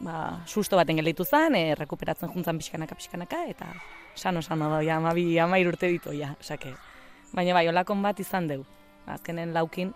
ba, 0.00 0.42
susto 0.46 0.78
baten 0.78 1.00
gelditu 1.00 1.24
zen, 1.24 1.56
e, 1.58 1.74
rekuperatzen 1.74 2.30
juntzan 2.32 2.60
pixkanaka, 2.60 2.94
pixkanaka, 2.94 3.44
eta 3.50 3.72
sano 4.14 4.42
sano 4.42 4.70
da, 4.70 4.82
ja, 4.86 4.96
amabi, 4.96 5.26
amair 5.38 5.68
urte 5.68 5.90
ditu, 5.90 6.14
ja, 6.16 6.34
osake. 6.40 6.74
Baina 7.32 7.54
bai, 7.54 7.66
olakon 7.68 8.02
bat 8.02 8.20
izan 8.20 8.48
deu. 8.50 8.64
Azkenen 9.10 9.54
laukin, 9.54 9.92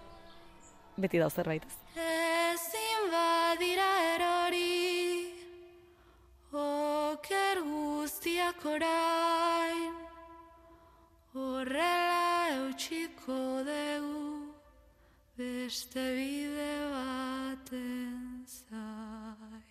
beti 0.97 1.19
dau 1.23 1.31
zerbait 1.31 1.65
ez. 1.67 1.75
Ezin 1.95 3.11
badira 3.13 3.91
erori 4.15 5.33
Oker 6.55 7.63
guztiak 7.67 8.63
orain 8.77 9.91
Horrela 11.35 12.34
eutxiko 12.57 13.39
dugu 13.67 14.53
Beste 15.35 16.03
bide 16.15 16.73
baten 16.93 18.45
zai 18.47 19.63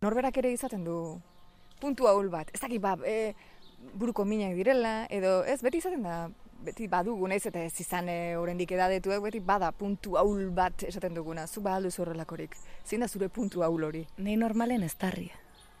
Norberak 0.00 0.38
ere 0.40 0.52
izaten 0.54 0.84
du 0.84 1.20
puntu 1.80 2.06
ahul 2.08 2.28
bat. 2.32 2.48
Ez 2.54 2.60
dakit, 2.60 2.80
ba, 2.80 2.94
e, 3.04 3.34
buruko 3.96 4.24
minak 4.24 4.54
direla, 4.56 5.06
edo 5.10 5.40
ez, 5.44 5.58
beti 5.64 5.80
izaten 5.80 6.04
da, 6.04 6.28
beti 6.64 6.88
badugu, 6.92 7.28
naiz 7.28 7.42
eta 7.48 7.64
ez 7.64 7.74
izan 7.80 8.08
e, 8.12 8.36
oraindik 8.40 8.72
edadetuek, 8.76 9.20
beti 9.24 9.40
bada 9.40 9.72
puntu 9.72 10.16
ahul 10.20 10.50
bat 10.56 10.84
esaten 10.88 11.16
duguna. 11.16 11.46
Zu 11.46 11.64
ba 11.64 11.76
alduzu 11.76 12.04
horrelakorik. 12.04 12.56
Zein 12.84 13.04
da 13.04 13.08
zure 13.08 13.28
puntu 13.28 13.64
ahul 13.64 13.88
hori? 13.88 14.06
Nei 14.18 14.36
normalen 14.36 14.84
ez 14.84 14.96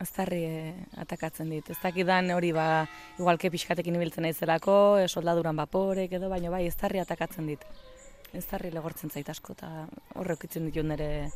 Ez 0.00 0.10
tarri 0.10 0.44
eh, 0.44 0.74
atakatzen 0.96 1.50
dit. 1.50 1.70
Ez 1.70 1.78
dakidan 1.82 2.30
hori 2.30 2.52
ba, 2.52 2.86
igualke 3.18 3.50
pixkatekin 3.50 3.94
ibiltzen 3.94 4.22
naizelako, 4.22 4.98
e, 4.98 5.08
soldaduran 5.08 5.56
baporek 5.56 6.12
edo, 6.12 6.28
baino 6.28 6.50
bai, 6.50 6.66
ez 6.66 6.76
tarri 6.76 6.98
atakatzen 7.00 7.46
dit. 7.46 7.60
Ez 8.32 8.46
tarri 8.46 8.70
legortzen 8.70 9.10
zait 9.10 9.28
asko, 9.28 9.52
eta 9.52 9.86
horrek 10.14 10.44
itzen 10.44 10.66
ditut 10.66 10.86
nire 10.86 11.30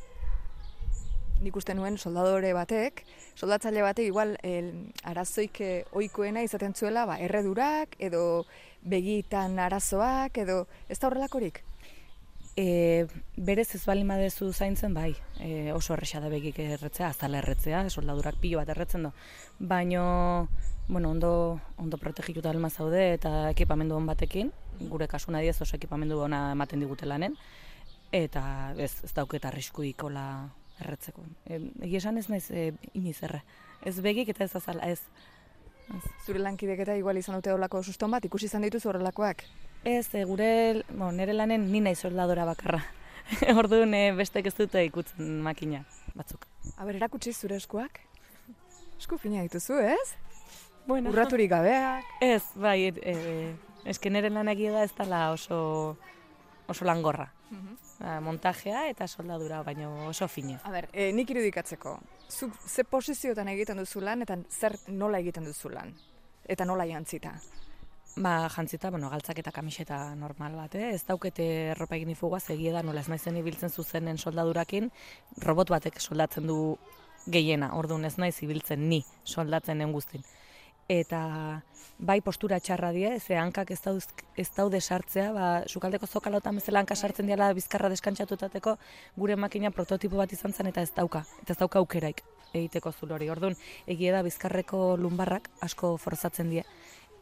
Nik 1.43 1.57
uste 1.59 1.75
nuen 1.75 1.99
soldadore 1.99 2.53
batek, 2.55 3.03
soldatzaile 3.35 3.83
batek 3.83 4.07
igual 4.07 4.37
el, 4.47 4.71
arazoik 5.03 5.61
eh, 5.61 5.85
ohikoena 5.93 6.41
izaten 6.47 6.73
zuela, 6.73 7.05
ba, 7.05 7.19
erredurak 7.19 7.97
edo 7.99 8.47
begitan 8.81 9.59
arazoak 9.59 10.39
edo 10.39 10.67
ez 10.89 10.99
da 10.99 11.09
horrelakorik? 11.09 11.61
E, 12.57 13.07
berez 13.37 13.75
ez 13.75 13.83
bali 13.83 14.05
madezu 14.07 14.53
zaintzen, 14.53 14.95
bai, 14.95 15.17
e, 15.43 15.73
oso 15.75 15.97
erresa 15.97 16.21
da 16.23 16.29
begik 16.31 16.61
erretzea, 16.63 17.09
azala 17.11 17.41
erretzea, 17.41 17.83
soldadurak 17.91 18.39
pilo 18.39 18.61
bat 18.61 18.71
erretzen 18.71 19.09
du. 19.09 19.11
Baino, 19.59 20.49
bueno, 20.87 21.11
ondo, 21.11 21.61
ondo 21.77 21.99
protegituta 21.99 22.51
alma 22.51 22.71
zaude 22.71 23.15
eta 23.15 23.51
ekipamendu 23.51 23.97
on 23.99 24.07
batekin, 24.07 24.53
gure 24.93 25.09
kasuna 25.11 25.43
diez 25.43 25.57
oso 25.61 25.75
ekipamendu 25.77 26.21
ona 26.23 26.53
ematen 26.53 26.85
digute 26.85 27.11
lanen, 27.11 27.35
eta 28.15 28.45
ez, 28.79 28.93
ez 29.03 29.13
dauketa 29.19 29.51
arriskuik 29.51 30.07
hola 30.07 30.25
erretzeko. 30.79 31.27
E, 31.47 31.59
Egi 31.89 31.99
esan 31.99 32.23
ez 32.23 32.29
naiz 32.31 32.47
e, 32.55 32.71
iniz 32.95 33.19
erre. 33.27 33.43
Ez 33.83 33.99
begik 33.99 34.31
eta 34.31 34.47
ez 34.47 34.55
azala, 34.55 34.87
ez. 34.87 35.01
Zure 36.25 36.39
lankidek 36.39 36.87
eta 36.87 36.95
igual 36.97 37.19
izan 37.19 37.35
dute 37.37 37.51
horrelako 37.51 37.83
suston 37.83 38.15
bat, 38.15 38.25
ikusi 38.25 38.47
izan 38.47 38.63
dituzu 38.65 38.89
horrelakoak? 38.89 39.43
Ez, 39.85 40.15
e, 40.15 40.25
gure, 40.25 40.83
bueno, 40.89 41.13
nire 41.13 41.35
lanen 41.37 41.67
ni 41.71 41.81
naiz 41.85 41.99
soldadora 42.01 42.47
bakarra. 42.49 42.81
Orduan 43.61 43.93
bestek 44.17 44.49
ez 44.49 44.55
dute 44.57 44.81
ikutzen 44.85 45.39
makina 45.45 45.83
batzuk. 46.17 46.47
Aber, 46.77 46.97
erakutsi 46.97 47.33
zure 47.33 47.59
eskuak? 47.61 48.01
Esku 48.99 49.19
fina 49.21 49.43
dituzu, 49.45 49.77
ez? 49.85 50.17
Bueno. 50.87 51.11
Urraturik 51.11 51.51
gabeak. 51.51 52.17
Ez, 52.25 52.43
bai, 52.57 52.79
e, 52.89 53.13
e, 53.13 53.55
eske 53.93 54.13
nire 54.13 54.31
lan 54.33 54.49
egia 54.53 54.73
da 54.73 54.85
ez 54.85 54.93
dela 54.97 55.27
oso, 55.33 55.59
oso 56.69 56.89
langorra. 56.89 57.29
Ba, 57.99 58.19
montajea 58.25 58.87
eta 58.91 59.07
soldadura, 59.09 59.63
baino 59.63 60.09
oso 60.09 60.29
fina. 60.29 60.59
A 60.65 60.73
ber, 60.73 60.89
e, 60.93 61.11
nik 61.13 61.31
irudikatzeko. 61.31 61.99
Zuk 62.29 62.57
ze 62.67 62.85
posiziotan 62.85 63.49
egiten 63.53 63.79
duzu 63.81 64.01
lan 64.01 64.25
eta 64.25 64.39
zer 64.51 64.79
nola 64.89 65.21
egiten 65.21 65.45
duzu 65.45 65.71
lan? 65.73 65.93
Eta 66.49 66.65
nola 66.65 66.89
jantzita? 66.89 67.37
Ba, 68.17 68.49
jantzita, 68.49 68.91
bueno, 68.91 69.09
galtzak 69.11 69.41
eta 69.41 69.51
kamiseta 69.51 70.15
normal 70.15 70.55
bat, 70.55 70.75
eh? 70.79 70.93
ez 70.95 71.03
daukete 71.03 71.45
erropa 71.73 71.97
egin 71.97 72.13
ifugua, 72.13 72.39
egia 72.55 72.71
da, 72.77 72.83
nola 72.87 73.03
ez 73.03 73.09
naizen 73.11 73.41
ibiltzen 73.41 73.75
zuzenen 73.75 74.21
soldadurakin, 74.23 74.87
robot 75.43 75.73
batek 75.75 75.99
soldatzen 75.99 76.47
du 76.47 76.77
gehiena, 77.27 77.73
orduan 77.75 78.05
ez 78.07 78.15
naiz 78.17 78.37
ibiltzen 78.47 78.87
ni 78.89 79.01
soldatzen 79.25 79.83
den 79.83 79.91
guztin. 79.91 80.23
Eta 80.87 81.25
bai 81.99 82.21
postura 82.21 82.61
txarra 82.61 82.93
die, 82.95 83.19
ze 83.19 83.35
hankak 83.35 83.73
ez, 83.75 83.81
dauz, 83.83 84.07
ez 84.37 84.47
daude 84.55 84.79
sartzea, 84.81 85.33
ba, 85.35 85.49
sukaldeko 85.67 86.07
zokalotan 86.07 86.63
bezala 86.63 86.85
hanka 86.85 86.95
sartzen 86.95 87.27
diala 87.27 87.51
bizkarra 87.57 87.91
deskantzatutateko, 87.91 88.77
gure 89.17 89.35
makina 89.35 89.75
prototipo 89.75 90.23
bat 90.23 90.33
izan 90.33 90.55
zen 90.55 90.71
eta 90.71 90.87
ez 90.87 90.95
dauka, 90.95 91.25
eta 91.43 91.57
ez 91.57 91.59
dauka 91.59 91.83
aukeraik 91.83 92.23
egiteko 92.55 92.93
zulori. 92.93 93.29
Orduan, 93.31 93.57
egia 93.91 94.15
da 94.15 94.23
bizkarreko 94.23 94.95
lumbarrak 95.01 95.51
asko 95.67 95.97
forzatzen 95.99 96.53
die. 96.55 96.63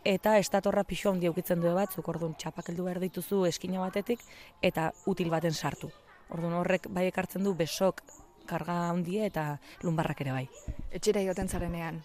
Eta 0.05 0.35
estatorra 0.43 0.83
pixo 0.83 1.13
handi 1.13 1.29
aukitzen 1.31 1.61
du 1.63 1.71
batzuk, 1.77 2.09
orduan 2.11 2.33
txapakeldu 2.35 2.89
behar 2.89 2.99
dituzu 2.99 3.45
eskina 3.47 3.79
batetik 3.79 4.25
eta 4.61 4.89
util 5.07 5.31
baten 5.31 5.55
sartu. 5.55 5.93
Orduan 6.35 6.57
horrek 6.59 6.89
bai 6.91 7.07
ekartzen 7.07 7.45
du 7.47 7.55
besok 7.55 8.03
karga 8.51 8.89
handia 8.91 9.29
eta 9.31 9.45
lumbarrak 9.87 10.25
ere 10.25 10.33
bai. 10.35 10.49
Etxera 10.91 11.23
joaten 11.23 11.49
zarenean, 11.49 12.01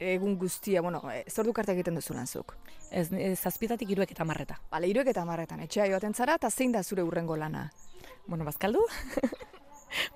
egun 0.00 0.34
guztia, 0.40 0.82
bueno, 0.82 1.04
e, 1.12 1.22
zordu 1.30 1.52
karte 1.54 1.76
egiten 1.76 1.94
duzu 1.94 2.16
lanzuk. 2.18 2.56
Ez, 2.90 3.12
ez 3.12 3.38
zazpitatik 3.38 3.94
iruek 3.94 4.10
eta 4.10 4.26
marreta. 4.26 4.58
Bale, 4.70 4.90
iruek 4.90 5.12
eta 5.14 5.24
marretan, 5.24 5.62
etxea 5.68 5.86
joaten 5.92 6.14
zara, 6.14 6.34
eta 6.40 6.50
zein 6.50 6.74
da 6.74 6.82
zure 6.82 7.06
urrengo 7.06 7.36
lana? 7.36 7.68
Bueno, 8.26 8.44
bazkaldu. 8.44 8.82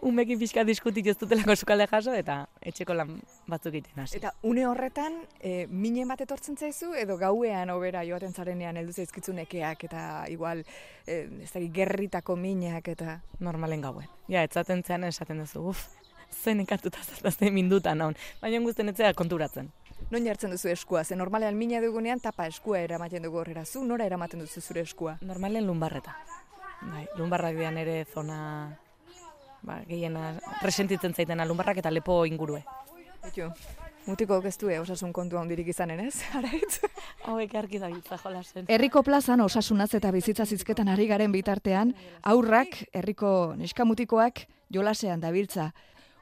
Umekin 0.03 0.39
pixka 0.39 0.65
diskutik 0.65 1.07
ez 1.07 1.17
dutelako 1.19 1.57
sukalde 1.57 1.87
jaso 1.91 2.15
eta 2.17 2.41
etxeko 2.61 2.95
lan 2.95 3.15
batzuk 3.50 3.75
egiten 3.75 4.03
hasi. 4.03 4.19
Eta 4.19 4.33
une 4.43 4.67
horretan, 4.67 5.21
e, 5.41 5.67
minen 5.69 6.09
bat 6.09 6.21
etortzen 6.25 6.56
zaizu, 6.56 6.93
edo 6.99 7.17
gauean 7.21 7.71
obera 7.71 8.04
joaten 8.06 8.33
zarenean 8.33 8.76
heldu 8.80 8.93
zaizkitzu 8.93 9.35
nekeak, 9.37 9.85
eta 9.91 10.04
igual, 10.33 10.65
e, 11.06 11.23
ez 11.45 11.50
dakit, 11.52 11.73
gerritako 11.75 12.37
minak, 12.37 12.89
eta... 12.89 13.21
Normalen 13.41 13.80
gauen. 13.85 14.09
Ja, 14.28 14.43
etzaten 14.43 14.83
zean 14.87 15.04
esaten 15.04 15.45
duzu, 15.45 15.69
uf, 15.73 15.87
zen 16.30 16.61
ikatuta 16.61 17.02
zartazte 17.02 17.50
minduta 17.50 17.95
naun. 17.95 18.17
Baina 18.43 18.61
guztien 18.65 18.93
etzea 18.93 19.13
konturatzen. 19.15 19.71
Non 20.11 20.26
jartzen 20.26 20.50
duzu 20.54 20.71
eskua? 20.73 21.04
Ze 21.04 21.17
normalean 21.17 21.56
mina 21.56 21.80
dugunean 21.80 22.21
tapa 22.21 22.47
eskua 22.50 22.80
eramaten 22.80 23.23
dugu 23.23 23.43
horrera. 23.43 23.65
Zu 23.65 23.85
nora 23.85 24.06
eramaten 24.06 24.41
duzu 24.41 24.61
zure 24.61 24.80
eskua? 24.80 25.19
Normalen 25.21 25.67
lumbarreta. 25.67 26.17
Bai, 26.80 27.06
lumbarrak 27.19 27.59
dian 27.59 27.76
ere 27.76 28.04
zona 28.04 28.39
ba, 29.63 29.81
gehiena 29.89 30.35
resentitzen 30.63 31.15
zaitena 31.15 31.47
lumbarrak 31.49 31.81
eta 31.83 31.91
lepo 31.91 32.25
ingurue. 32.27 32.63
Bitu, 33.21 33.51
mutiko 34.07 34.41
ez 34.45 34.57
du, 34.59 34.71
eh, 34.71 34.79
osasun 34.81 35.13
kontu 35.13 35.39
handirik 35.39 35.69
izanen, 35.69 36.01
ez? 36.01 36.23
Araitz? 36.39 36.81
Hauek 37.29 37.55
argi 37.55 37.79
da 37.79 37.91
gitza 37.93 38.19
jolasen. 38.23 38.67
Herriko 38.69 39.03
plazan 39.03 39.41
osasunaz 39.45 39.93
eta 39.95 40.11
bizitza 40.11 40.47
zizketan 40.47 40.89
ari 40.89 41.07
garen 41.07 41.33
bitartean, 41.33 41.95
aurrak, 42.23 42.83
herriko 42.93 43.55
neskamutikoak 43.61 44.47
jolasean 44.73 45.21
dabiltza. 45.21 45.71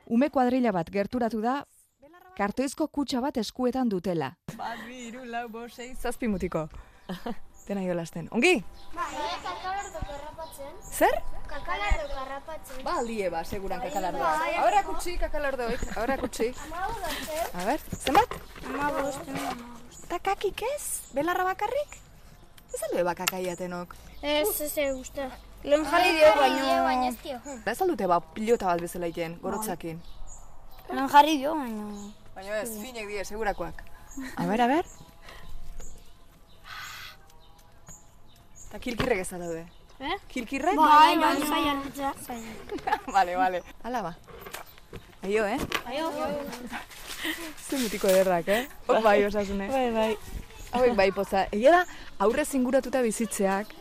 Ume 0.07 0.31
kuadrila 0.31 0.73
bat 0.73 0.91
gerturatu 0.91 1.41
da, 1.45 1.63
kartoizko 2.39 2.89
kutsa 2.89 3.21
bat 3.21 3.37
eskuetan 3.37 3.89
dutela. 3.89 4.33
Bat, 4.57 4.85
bi, 4.87 5.09
iru, 5.09 5.25
lau, 5.27 5.49
bo, 5.53 5.69
sei, 5.69 5.93
zazpi 5.95 6.29
mutiko. 6.29 6.69
Dena 7.69 7.83
jolasten. 7.85 8.31
Ongi? 8.33 8.55
Bai, 8.95 9.11
garrapatzen. 9.45 10.73
Zer? 10.89 11.21
Kakalardo 11.59 12.09
garrapatzen. 12.15 12.83
Ba, 12.85 12.93
aldie 13.03 13.31
ba, 13.31 13.45
seguran 13.45 13.81
kakalardoa. 13.83 14.35
Bai. 14.39 14.55
Ahora 14.63 14.83
kutsi 14.87 15.17
kakalardoik, 15.19 15.81
ahora 15.97 16.17
kutsi. 16.19 16.53
A 17.55 17.65
ber, 17.65 17.81
zenbat? 17.99 18.37
Amabost. 18.67 19.33
Eta 20.05 20.19
kakik 20.31 20.63
ez? 20.63 20.85
Belarra 21.17 21.45
bakarrik? 21.45 21.99
Ez 22.75 22.83
aldo 22.89 22.99
eba. 23.03 23.87
Ez, 24.23 24.61
ez 24.61 24.79
ez 24.79 24.95
uste. 24.95 25.31
Lehen 25.65 25.85
jarri 25.85 26.15
dio 26.15 26.31
baino... 26.39 26.83
baina 26.85 27.09
ez 27.09 27.17
dio. 27.23 27.39
Da 27.65 27.73
ez 27.73 27.81
aldute 27.83 28.07
ba 28.07 28.21
pilota 28.21 28.67
bat 28.67 28.81
bezala 28.81 29.07
iten, 29.11 29.39
gorotzakin. 29.43 30.01
Lehen 30.91 31.09
jarri 31.09 31.39
dio 31.39 31.55
baino... 31.55 32.13
Baina 32.35 32.61
ez, 32.63 32.71
finek 32.79 33.09
die, 33.11 33.25
segurakoak. 33.25 33.83
A 34.37 34.47
ber, 34.47 34.61
a 34.61 34.69
ber. 34.71 34.87
Eta 38.69 38.79
kilkirrek 38.87 39.25
ez 39.25 39.31
daude. 39.35 39.67
Eh? 39.99 40.17
Kilkirrek? 40.31 40.77
Bai, 40.77 41.17
bai. 41.19 41.37
Zailan. 41.43 41.83
Vale, 43.15 43.37
vale. 43.37 43.63
Hala 43.83 44.03
ba. 44.03 44.13
Aio, 45.23 45.45
eh? 45.45 45.59
Aio. 45.87 46.11
Ze 47.69 47.79
mutiko 47.79 48.07
ederrak, 48.07 48.49
eh? 48.49 48.69
Hop 48.87 49.03
bai, 49.03 49.25
osasune. 49.27 49.67
Bai, 49.69 49.91
bai. 49.93 50.13
Hauek 50.71 50.95
bai 50.95 51.11
poza. 51.13 51.47
Egia 51.51 51.73
da, 51.73 51.81
aurre 52.23 52.45
zinguratuta 52.45 53.03
bizitzeak, 53.03 53.73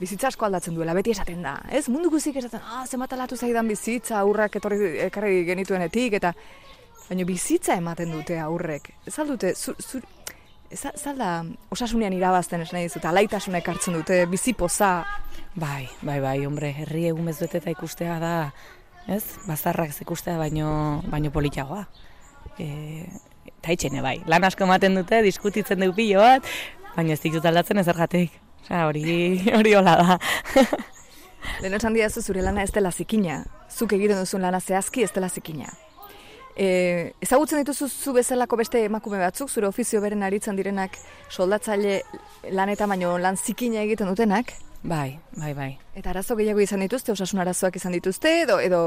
bizitza 0.00 0.30
asko 0.32 0.48
aldatzen 0.48 0.74
duela, 0.74 0.94
beti 0.96 1.12
esaten 1.14 1.44
da. 1.44 1.58
Ez, 1.70 1.86
mundu 1.92 2.10
guzik 2.10 2.40
esaten, 2.40 2.62
ah, 2.64 2.82
zenbat 2.88 3.12
aldatu 3.14 3.36
zaidan 3.36 3.68
bizitza, 3.68 4.18
aurrak 4.24 4.56
etorri 4.60 4.96
ekarri 5.06 5.44
genituenetik, 5.48 6.18
eta... 6.20 6.34
Baina 7.10 7.24
bizitza 7.26 7.74
ematen 7.74 8.12
dute 8.14 8.36
aurrek. 8.38 8.92
Ez 9.02 9.16
aldute, 9.18 9.48
zu, 9.58 9.72
zu, 9.82 9.98
ez 10.70 10.84
ez 10.86 11.06
alda 11.06 11.44
osasunean 11.74 12.14
irabazten 12.14 12.62
ez 12.62 12.70
nahi 12.72 12.86
dizute, 12.86 13.08
alaitasunek 13.08 13.68
hartzen 13.68 13.96
dute, 13.98 14.22
bizipoza. 14.30 15.04
Bai, 15.58 15.88
bai, 16.02 16.20
bai, 16.22 16.36
hombre, 16.46 16.70
herri 16.82 17.08
egun 17.10 17.28
eta 17.28 17.70
ikustea 17.70 18.18
da, 18.20 18.52
ez? 19.08 19.24
Bazarrak 19.48 19.90
ez 19.90 20.00
ikustea 20.00 20.38
baino, 20.38 21.02
baino 21.10 21.30
politagoa. 21.30 21.86
E, 22.58 23.06
eta 23.46 23.72
itxene 23.72 24.02
bai, 24.02 24.20
lan 24.26 24.44
asko 24.44 24.64
ematen 24.64 24.94
dute, 24.94 25.22
diskutitzen 25.22 25.80
dugu 25.80 25.94
pilo 25.96 26.20
bat, 26.20 26.46
baina 26.94 27.12
ez 27.12 27.20
ditut 27.20 27.44
aldatzen 27.44 27.78
ezergatik. 27.78 28.30
Osea, 28.62 28.86
hori, 28.86 29.04
hori 29.58 29.74
hola 29.74 29.96
da. 29.96 30.18
Lehen 31.60 31.74
esan 31.74 31.94
diazu 31.96 32.22
zure 32.22 32.42
lana 32.42 32.62
ez 32.62 32.70
dela 32.72 32.92
zikina. 32.92 33.44
Zuk 33.70 33.92
egiten 33.92 34.18
duzun 34.20 34.42
lana 34.42 34.60
zehazki 34.60 35.02
ez 35.02 35.12
dela 35.12 35.28
zikina. 35.28 35.72
E, 36.60 37.12
ezagutzen 37.24 37.62
dituzu 37.62 37.86
zu 37.88 38.12
bezalako 38.12 38.58
beste 38.60 38.82
emakume 38.84 39.16
batzuk, 39.22 39.48
zure 39.48 39.68
ofizio 39.70 40.02
beren 40.04 40.26
aritzen 40.26 40.58
direnak 40.58 40.98
soldatzaile 41.32 41.94
lanetan 42.52 42.92
baino 42.92 43.14
lan 43.22 43.40
zikina 43.40 43.80
egiten 43.86 44.10
dutenak? 44.12 44.52
Bai, 44.82 45.20
bai, 45.36 45.52
bai. 45.52 45.78
Eta 45.92 46.08
arazo 46.14 46.34
gehiago 46.38 46.62
izan 46.64 46.80
dituzte, 46.80 47.12
osasun 47.12 47.42
arazoak 47.42 47.74
izan 47.76 47.92
dituzte, 47.92 48.30
edo, 48.46 48.54
edo, 48.64 48.78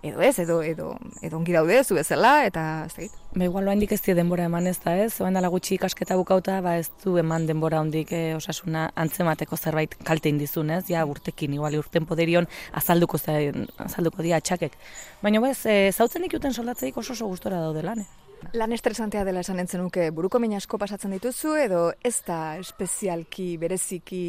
edo 0.00 0.22
ez, 0.24 0.38
edo, 0.40 0.62
edo, 0.64 0.86
edo 1.20 1.36
ongi 1.36 1.52
daude, 1.52 1.82
zu 1.84 1.98
bezala, 1.98 2.46
eta 2.48 2.62
ez 2.86 2.94
dakit. 2.94 3.18
Ba, 3.34 3.44
igual 3.44 3.68
handik 3.68 3.92
ez 3.92 4.00
die 4.06 4.14
denbora 4.16 4.46
eman 4.48 4.70
ez 4.70 4.78
da, 4.80 4.94
ez? 4.96 5.20
Oen 5.20 5.36
dala 5.36 5.50
gutxi 5.52 5.76
ikasketa 5.76 6.16
bukauta, 6.16 6.62
ba 6.64 6.78
ez 6.80 6.88
du 7.04 7.18
eman 7.20 7.44
denbora 7.50 7.82
handik 7.84 8.14
eh, 8.16 8.32
osasuna 8.38 8.86
antzemateko 8.96 9.60
zerbait 9.60 9.98
kalte 10.08 10.32
indizun, 10.32 10.72
ez? 10.78 10.86
Ja, 10.88 11.04
urtekin, 11.04 11.52
igual 11.60 11.76
urten 11.76 12.08
poderion 12.08 12.48
azalduko, 12.72 13.20
zen, 13.20 13.68
azalduko 13.84 14.24
dia 14.24 14.40
atxakek. 14.40 14.80
Baina 15.20 15.44
bez, 15.44 15.58
e, 15.68 15.92
zautzen 15.92 16.24
ikuten 16.24 16.56
soldatzeik 16.56 16.96
oso 16.96 17.12
oso 17.12 17.28
gustora 17.28 17.60
daude 17.60 17.84
lan, 17.84 18.00
eh? 18.00 18.08
Lan 18.56 18.72
estresantea 18.72 19.24
dela 19.28 19.44
esan 19.44 19.60
entzen 19.60 19.80
nuke, 19.84 20.10
buruko 20.10 20.40
min 20.40 20.56
asko 20.56 20.80
pasatzen 20.80 21.12
dituzu, 21.12 21.54
edo 21.60 21.86
ez 22.04 22.18
da 22.26 22.56
espezialki, 22.60 23.56
bereziki, 23.60 24.26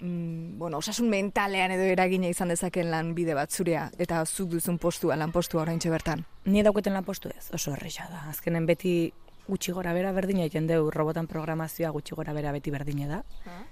mm, 0.00 0.58
bueno, 0.58 0.78
osasun 0.78 1.08
mentalean 1.10 1.70
edo 1.76 1.86
eragina 1.88 2.28
izan 2.28 2.48
dezaken 2.52 2.90
lan 2.90 3.14
bide 3.14 3.34
bat 3.34 3.50
zurea, 3.50 3.88
eta 3.98 4.24
zuk 4.26 4.50
duzun 4.56 4.78
postua, 4.78 5.16
lan 5.16 5.32
postua 5.32 5.62
orain 5.62 5.78
bertan. 5.78 6.24
Ni 6.44 6.62
dauketen 6.62 6.94
lan 6.94 7.04
postu 7.04 7.28
ez, 7.28 7.50
oso 7.54 7.72
erresa 7.72 8.08
da. 8.10 8.28
Azkenen 8.30 8.66
beti 8.66 9.12
gutxi 9.50 9.72
gora 9.72 9.92
bera 9.92 10.12
berdina 10.12 10.44
egiten 10.46 10.66
deu, 10.66 10.90
robotan 10.94 11.26
programazioa 11.26 11.90
gutxi 11.90 12.14
gora 12.14 12.32
bera 12.36 12.52
beti 12.52 12.70
berdine 12.70 13.08
da. 13.08 13.22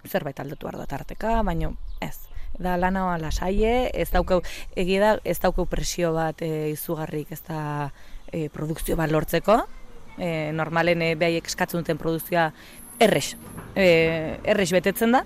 Zerbait 0.06 0.38
aldatu 0.40 0.68
ardo 0.68 0.86
tarteka, 0.86 1.42
baino 1.42 1.74
ez. 2.00 2.16
Da 2.58 2.76
lana 2.76 3.04
lasaie, 3.20 3.90
ez 3.94 4.08
daukau, 4.10 4.40
egia 4.76 5.00
da, 5.00 5.10
ez 5.24 5.38
daukau 5.38 5.66
presio 5.70 6.12
bat 6.16 6.40
e, 6.42 6.70
izugarrik, 6.72 7.30
ez 7.32 7.42
da 7.46 7.60
e, 8.32 8.48
produkzio 8.48 8.96
bat 8.96 9.12
lortzeko. 9.12 9.60
E, 10.18 10.50
normalen 10.56 11.04
e, 11.04 11.12
behaiek 11.14 11.46
eskatzen 11.46 11.84
duten 11.84 12.00
produkzioa 12.00 12.48
errex, 12.98 13.36
e, 13.76 14.38
errex 14.42 14.72
betetzen 14.74 15.14
da. 15.14 15.22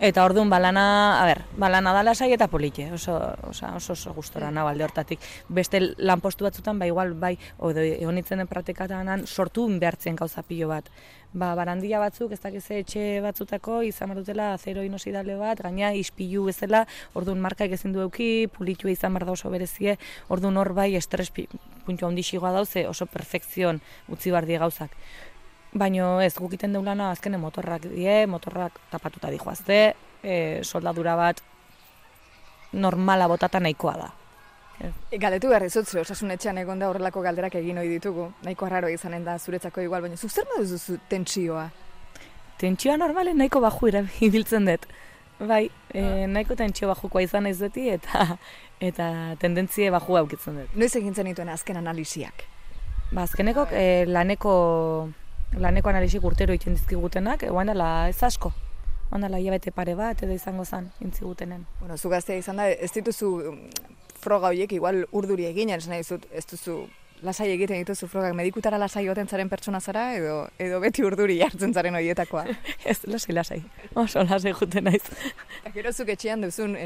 Eta 0.00 0.22
orduan 0.22 0.46
balana, 0.46 1.18
a 1.18 1.24
ber, 1.26 1.40
balana 1.58 1.90
da 1.90 2.04
lasai 2.06 2.28
eta 2.30 2.46
polite, 2.46 2.84
oso, 2.94 3.16
oso, 3.50 3.66
oso, 3.74 3.92
oso 3.96 4.12
gustora 4.14 4.52
nago 4.54 4.68
alde 4.70 4.84
hortatik. 4.86 5.18
Beste 5.48 5.80
lanpostu 5.98 6.46
batzutan, 6.46 6.78
ba 6.78 6.86
igual, 6.86 7.16
bai, 7.18 7.32
edo 7.58 7.82
egon 7.82 8.22
praktikatanan 8.46 9.26
sortu 9.26 9.66
behartzen 9.66 10.14
gauza 10.14 10.44
pilo 10.44 10.68
bat. 10.68 10.86
Ba, 11.32 11.56
barandia 11.56 11.98
batzuk, 11.98 12.30
ez 12.30 12.40
dakiz 12.40 12.64
etxe 12.70 13.20
batzutako, 13.20 13.82
izan 13.82 14.14
dutela 14.14 14.56
zero 14.56 14.84
inosidale 14.84 15.34
bat, 15.34 15.58
gaina 15.60 15.92
ispilu 15.92 16.44
bezala, 16.44 16.86
orduan 17.14 17.40
markaik 17.40 17.72
ezin 17.72 17.92
du 17.92 18.00
euki, 18.00 18.46
pulitu 18.46 18.88
izan 18.88 19.12
behar 19.12 19.26
da 19.26 19.32
oso 19.32 19.50
berezie, 19.50 19.98
orduan 20.28 20.56
hor 20.56 20.72
bai 20.74 20.94
estres 20.94 21.32
puntu 21.32 22.06
handi 22.06 22.22
xigoa 22.22 22.52
dauze, 22.52 22.86
oso 22.86 23.06
perfekzion 23.06 23.82
utzi 24.08 24.30
behar 24.30 24.46
die 24.46 24.58
gauzak. 24.62 24.94
Baino 25.72 26.20
ez 26.24 26.32
gukiten 26.38 26.72
deulana 26.72 27.10
azkenen 27.12 27.40
motorrak 27.40 27.84
die, 27.90 28.26
motorrak 28.26 28.78
tapatuta 28.90 29.30
dijoazte, 29.30 29.94
e, 30.22 30.62
soldadura 30.64 31.16
bat 31.16 31.42
normala 32.72 33.28
botata 33.28 33.60
nahikoa 33.60 33.96
da. 33.98 34.08
E, 34.78 35.18
galdetu 35.18 35.50
behar 35.50 35.66
dizut, 35.66 35.88
zure 35.88 36.04
osasun 36.06 36.32
etxean 36.32 36.58
egon 36.62 36.78
da 36.78 36.88
horrelako 36.88 37.22
galderak 37.26 37.58
egin 37.60 37.78
ohi 37.82 37.90
ditugu. 37.96 38.30
Nahiko 38.46 38.68
arraro 38.68 38.88
izanen 38.88 39.26
da 39.26 39.36
zuretzako 39.38 39.84
igual, 39.84 40.02
baina 40.06 40.16
zuk 40.16 40.30
zer 40.30 40.48
duzu 40.56 40.98
tentsioa? 41.10 41.68
Tentsioa 42.58 42.96
normalen 42.96 43.38
nahiko 43.38 43.60
baju 43.60 43.92
ibiltzen 44.28 44.66
dut. 44.66 44.88
Bai, 45.38 45.68
e, 45.94 46.26
nahiko 46.26 46.56
tentsio 46.58 46.88
bajukoa 46.90 47.22
izan 47.22 47.44
naiz 47.46 47.58
beti 47.60 47.88
eta 47.94 48.36
eta 48.80 49.36
tendentzie 49.38 49.90
baju 49.90 50.16
aukitzen 50.22 50.62
dut. 50.62 50.74
Noiz 50.74 50.94
egin 50.96 51.14
zenituen 51.14 51.48
azken 51.48 51.76
analisiak? 51.76 52.42
Ba, 53.12 53.22
azkeneko 53.22 53.68
e, 53.70 54.04
laneko 54.06 54.54
laneko 55.56 55.88
analisik 55.88 56.24
urtero 56.24 56.52
egiten 56.52 56.76
dizkigutenak, 56.76 57.44
egoan 57.48 57.72
dela 57.72 58.08
ez 58.08 58.22
asko. 58.22 58.52
Oan 59.10 59.24
dela 59.24 59.40
hilabete 59.40 59.72
pare 59.72 59.94
bat 59.96 60.22
edo 60.22 60.34
izango 60.34 60.64
zen 60.64 60.90
intzigutenen. 61.00 61.64
Bueno, 61.80 61.96
zu 61.96 62.10
gaztea 62.12 62.36
izan 62.36 62.60
da, 62.60 62.68
ez 62.68 62.90
dituzu 62.92 63.30
mm, 63.52 63.86
froga 64.20 64.50
horiek 64.52 64.72
igual 64.76 65.06
urduri 65.12 65.46
egin, 65.48 65.70
ez 65.72 65.86
nahi 65.88 66.04
zut, 66.04 66.26
ez 66.32 66.44
duzu 66.50 66.82
lasai 67.24 67.48
egiten 67.50 67.80
dituzu 67.80 68.06
frogak 68.06 68.34
medikutara 68.36 68.78
lasai 68.78 69.04
goten 69.08 69.26
zaren 69.26 69.48
pertsona 69.50 69.80
zara 69.80 70.04
edo 70.14 70.34
edo 70.58 70.78
beti 70.84 71.02
urduri 71.02 71.38
jartzen 71.40 71.72
zaren 71.74 71.96
horietakoa. 71.98 72.44
ez, 72.90 73.00
lasai, 73.06 73.34
lasai. 73.34 73.62
Oso 73.94 74.22
lasai 74.24 74.52
juten 74.52 74.84
naiz. 74.90 75.02
Gero 75.74 75.92
zuk 75.92 76.12
etxean 76.14 76.44
duzun 76.44 76.76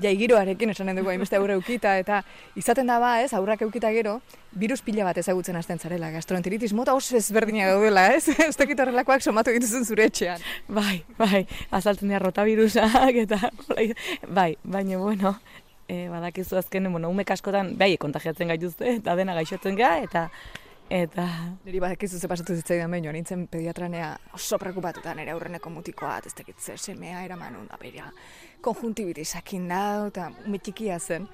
jaigiroarekin 0.00 0.72
esanen 0.72 0.96
dugu 0.96 1.10
hainbeste 1.12 1.36
aurre 1.36 1.56
eukita, 1.58 1.96
eta 2.00 2.22
izaten 2.56 2.88
da 2.88 2.98
ba, 3.02 3.12
ez, 3.22 3.32
aurrak 3.36 3.64
eukita 3.66 3.90
gero, 3.92 4.20
virus 4.58 4.80
pila 4.82 5.04
bat 5.08 5.18
ezagutzen 5.18 5.56
hasten 5.56 5.78
zarela, 5.78 6.10
gastroenteritis 6.14 6.72
mota 6.76 6.94
oso 6.94 7.16
ezberdina 7.16 7.68
gaudela, 7.72 8.08
ez? 8.16 8.28
Ez 8.48 8.56
tekit 8.56 8.80
horrelakoak 8.80 9.22
somatu 9.22 9.52
dituzun 9.54 9.84
zure 9.84 10.08
etxean. 10.10 10.40
Bai, 10.68 11.02
bai, 11.18 11.44
azaltzen 11.70 12.08
dira 12.08 12.22
rotavirusak, 12.22 13.20
eta 13.26 13.38
bai, 14.38 14.48
baina, 14.64 14.98
bueno, 14.98 15.36
e, 15.88 16.08
badakizu 16.08 16.58
azken, 16.62 16.90
bueno, 16.92 17.12
umek 17.12 17.36
askotan, 17.36 17.76
bai, 17.78 17.94
kontagiatzen 18.00 18.52
gaituzte, 18.54 18.98
eta 18.98 19.16
dena 19.18 19.36
gaixotzen 19.38 19.78
ga, 19.78 19.96
eta 20.02 20.28
Eta... 20.92 21.24
Niri 21.64 21.78
badakizu 21.80 22.18
ze 22.20 22.28
pasatu 22.28 22.52
zitzaidan 22.58 22.90
behin, 22.92 23.06
nintzen 23.14 23.46
pediatranea 23.48 24.10
oso 24.36 24.58
preocupatuta 24.60 25.14
nire 25.16 25.32
aurreneko 25.32 25.70
mutikoa, 25.72 26.18
ez 26.18 26.34
zer 26.58 26.78
semea 26.78 27.22
eraman 27.24 27.54
da 27.70 27.78
beria 27.80 28.10
konjuntibitisakin 28.62 29.68
da, 29.68 29.82
eta 30.08 30.30
umetxikia 30.46 30.98
zen. 30.98 31.28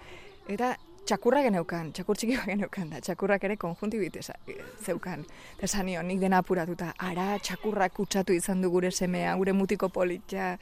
Eta 0.48 0.74
txakurra 1.08 1.42
geneukan, 1.46 1.92
txakur 1.96 2.18
txiki 2.20 2.36
geneukan 2.50 2.90
da, 2.92 3.00
txakurrak 3.04 3.44
ere 3.48 3.56
konjuntibitisa 3.60 4.36
zeukan. 4.84 5.24
Eta 5.56 5.68
esan 5.68 5.88
nik 6.08 6.20
dena 6.20 6.42
apuratuta, 6.44 6.92
ara 6.98 7.30
txakurrak 7.38 7.96
kutsatu 7.96 8.36
izan 8.36 8.62
du 8.62 8.70
gure 8.74 8.90
semea, 8.90 9.34
gure 9.40 9.54
mutiko 9.56 9.88
politia, 9.88 10.56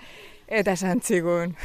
eta 0.47 0.77
esan 0.79 1.03
zigun. 1.03 1.57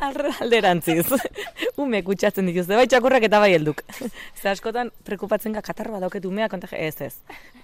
Alderantziz. 0.00 1.06
ume 1.82 2.02
kutsatzen 2.04 2.46
dituzte, 2.48 2.76
bai 2.76 2.86
txakurrak 2.90 3.26
eta 3.28 3.40
bai 3.42 3.52
helduk. 3.54 3.82
Ze 4.40 4.50
askotan 4.52 4.92
prekupatzen 5.04 5.56
ga 5.56 5.62
katarroa 5.64 6.00
dauket 6.02 6.24
umea 6.28 6.48
konta 6.52 6.68
ez 6.72 7.00
ez. 7.00 7.14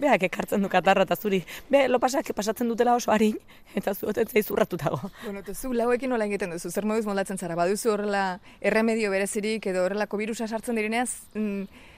Beak 0.00 0.26
ekartzen 0.28 0.62
du 0.62 0.68
katarra 0.72 1.06
eta 1.08 1.16
zuri. 1.16 1.42
Be, 1.70 1.86
lo 1.88 2.00
pasak 2.02 2.32
pasatzen 2.34 2.68
dutela 2.68 2.96
oso 2.96 3.12
harin 3.12 3.38
eta 3.74 3.94
zuoten 3.94 4.28
zei 4.28 4.42
zurratutago. 4.42 5.00
Bueno, 5.24 5.40
eta 5.40 5.54
zu 5.54 5.72
lauekin 5.72 6.10
nola 6.10 6.26
egiten 6.26 6.50
duzu, 6.50 6.70
zer 6.70 6.84
moduz 6.84 7.06
moldatzen 7.06 7.38
zara, 7.38 7.56
baduzu 7.56 7.92
horrela 7.92 8.40
erremedio 8.60 9.10
berezirik 9.10 9.66
edo 9.66 9.86
horrelako 9.86 10.20
virusa 10.20 10.48
sartzen 10.48 10.76
direneaz, 10.76 11.10
mm, 11.34 11.88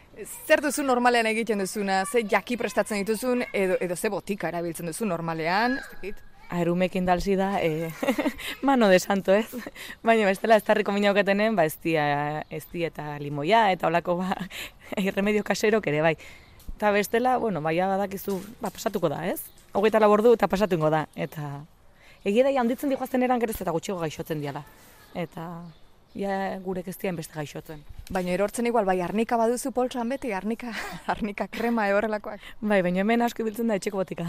Zer 0.46 0.61
duzu 0.62 0.85
normalean 0.87 1.27
egiten 1.27 1.59
duzuna, 1.59 2.05
ze 2.07 2.22
jaki 2.31 2.57
prestatzen 2.57 3.00
dituzun, 3.03 3.42
edo, 3.53 3.74
edo 3.83 3.96
ze 3.96 4.09
botika 4.09 4.46
erabiltzen 4.48 4.87
duzu 4.87 5.09
normalean, 5.11 5.81
ez 6.07 6.14
Aerumekin 6.51 7.07
dalzi 7.07 7.37
da, 7.37 7.61
e, 7.63 7.91
mano 8.63 8.89
de 8.89 8.99
santo, 9.01 9.33
ez? 9.33 9.49
Baina 10.03 10.27
bestela 10.27 10.57
ez 10.57 10.65
tarriko 10.65 10.93
minauketenen, 10.93 11.57
ba 11.57 11.65
ez 11.65 11.77
dia, 11.83 12.45
ez 12.51 12.65
dia 12.73 12.89
eta 12.93 13.19
limoia, 13.19 13.71
eta 13.73 13.89
olako 13.89 14.19
ba, 14.23 14.35
irremedio 14.97 15.45
kasero 15.45 15.81
ere 15.85 16.03
bai. 16.03 16.17
Eta 16.77 16.91
bestela, 16.91 17.37
bueno, 17.39 17.63
baia 17.63 17.87
badakizu, 17.87 18.41
ba, 18.61 18.71
pasatuko 18.71 19.09
da, 19.09 19.27
ez? 19.27 19.41
Hogeita 19.73 20.01
labordu 20.01 20.35
eta 20.35 20.49
pasatuko 20.49 20.91
da, 20.91 21.07
eta 21.15 21.65
egia 22.25 22.45
da, 22.45 22.53
handitzen 22.61 22.91
dihoazten 22.91 23.23
eran 23.23 23.41
gerez 23.41 23.61
eta 23.61 23.73
gutxiago 23.73 24.01
gaixotzen 24.01 24.41
diala. 24.41 24.65
Eta 25.15 25.49
ja 26.15 26.59
gure 26.63 26.83
keztien 26.87 27.17
beste 27.19 27.35
gaixotzen. 27.35 27.83
Baina 28.15 28.33
erortzen 28.35 28.67
igual, 28.67 28.87
bai, 28.87 29.01
arnika 29.03 29.37
baduzu 29.37 29.73
poltsan 29.75 30.09
beti, 30.15 30.33
arnika, 30.33 30.73
arnika 31.15 31.49
krema 31.51 31.89
horrelakoak. 31.95 32.43
Bai, 32.61 32.81
baina 32.87 33.03
hemen 33.03 33.23
asko 33.27 33.47
biltzen 33.47 33.71
da 33.71 33.79
etxeko 33.81 34.03
botika. 34.03 34.29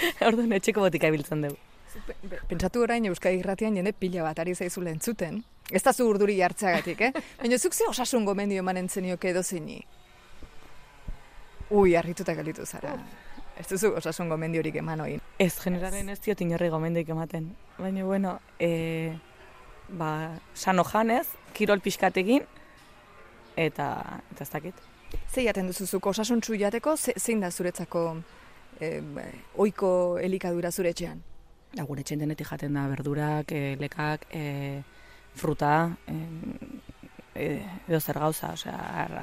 Orduan 0.28 0.52
etxeko 0.58 0.84
botika 0.84 1.10
ibiltzen 1.12 1.46
dugu. 1.46 1.58
Pentsatu 2.48 2.82
orain 2.84 3.06
Euskadi 3.08 3.40
Irratian 3.40 3.76
jende 3.78 3.92
pila 3.96 4.24
bat 4.26 4.38
ari 4.42 4.54
zaizu 4.54 4.82
lentzuten. 4.84 5.42
Ez 5.72 5.82
da 5.82 5.92
zu 5.92 6.06
urduri 6.06 6.36
jartzeagatik, 6.38 7.00
eh? 7.08 7.12
Baina 7.40 7.58
zuk 7.58 7.74
ze 7.74 7.86
osasun 7.88 8.24
gomendio 8.24 8.62
emanen 8.62 8.88
zenioke 8.88 9.30
edo 9.30 9.42
zeini? 9.42 9.80
Ui, 11.70 11.96
harrituta 11.96 12.34
galitu 12.34 12.66
zara. 12.66 12.94
Ez 13.58 13.66
duzu 13.70 13.94
osasun 13.96 14.28
gomendiorik 14.28 14.76
eman 14.76 15.00
oin. 15.00 15.22
Ez, 15.38 15.56
generalen 15.62 16.12
ez 16.12 16.20
diot 16.20 16.40
inorri 16.44 16.68
gomendioik 16.70 17.08
ematen. 17.08 17.48
Baina, 17.78 18.04
bueno, 18.04 18.38
e, 18.60 19.16
ba, 19.88 20.10
sano 20.54 20.84
janez, 20.84 21.26
kirol 21.56 21.80
pixkatekin, 21.80 22.44
eta, 23.56 23.88
eta 24.34 24.44
ez 24.44 24.50
dakit. 24.52 24.84
Ze 25.32 25.42
jaten 25.42 25.66
duzuzuk 25.72 26.06
osasun 26.06 26.42
jateko, 26.42 26.96
zein 26.96 27.40
da 27.40 27.50
zuretzako 27.50 28.22
eh, 28.80 29.00
oiko 29.56 30.18
elikadura 30.22 30.70
zure 30.70 30.92
etxean? 30.94 31.22
Da, 31.74 31.84
gure 31.84 32.00
etxean 32.00 32.22
denetik 32.22 32.48
jaten 32.48 32.76
da 32.76 32.86
berdurak, 32.88 33.52
e, 33.52 33.76
lekak, 33.80 34.26
e, 34.32 34.82
fruta, 35.36 35.96
e, 36.08 36.14
e, 37.34 37.46
edo 37.88 38.00
zer 38.00 38.18
gauza, 38.18 38.52
osea, 38.56 38.76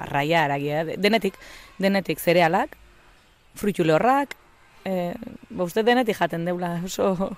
arraia, 0.04 0.44
aragia, 0.46 0.84
denetik, 0.86 1.40
denetik 1.80 2.20
zerealak, 2.20 2.78
fruitu 3.56 3.84
e, 4.86 5.14
ba, 5.50 5.64
uste 5.64 5.84
denetik 5.84 6.18
jaten 6.18 6.46
deula, 6.46 6.76
oso, 6.86 7.36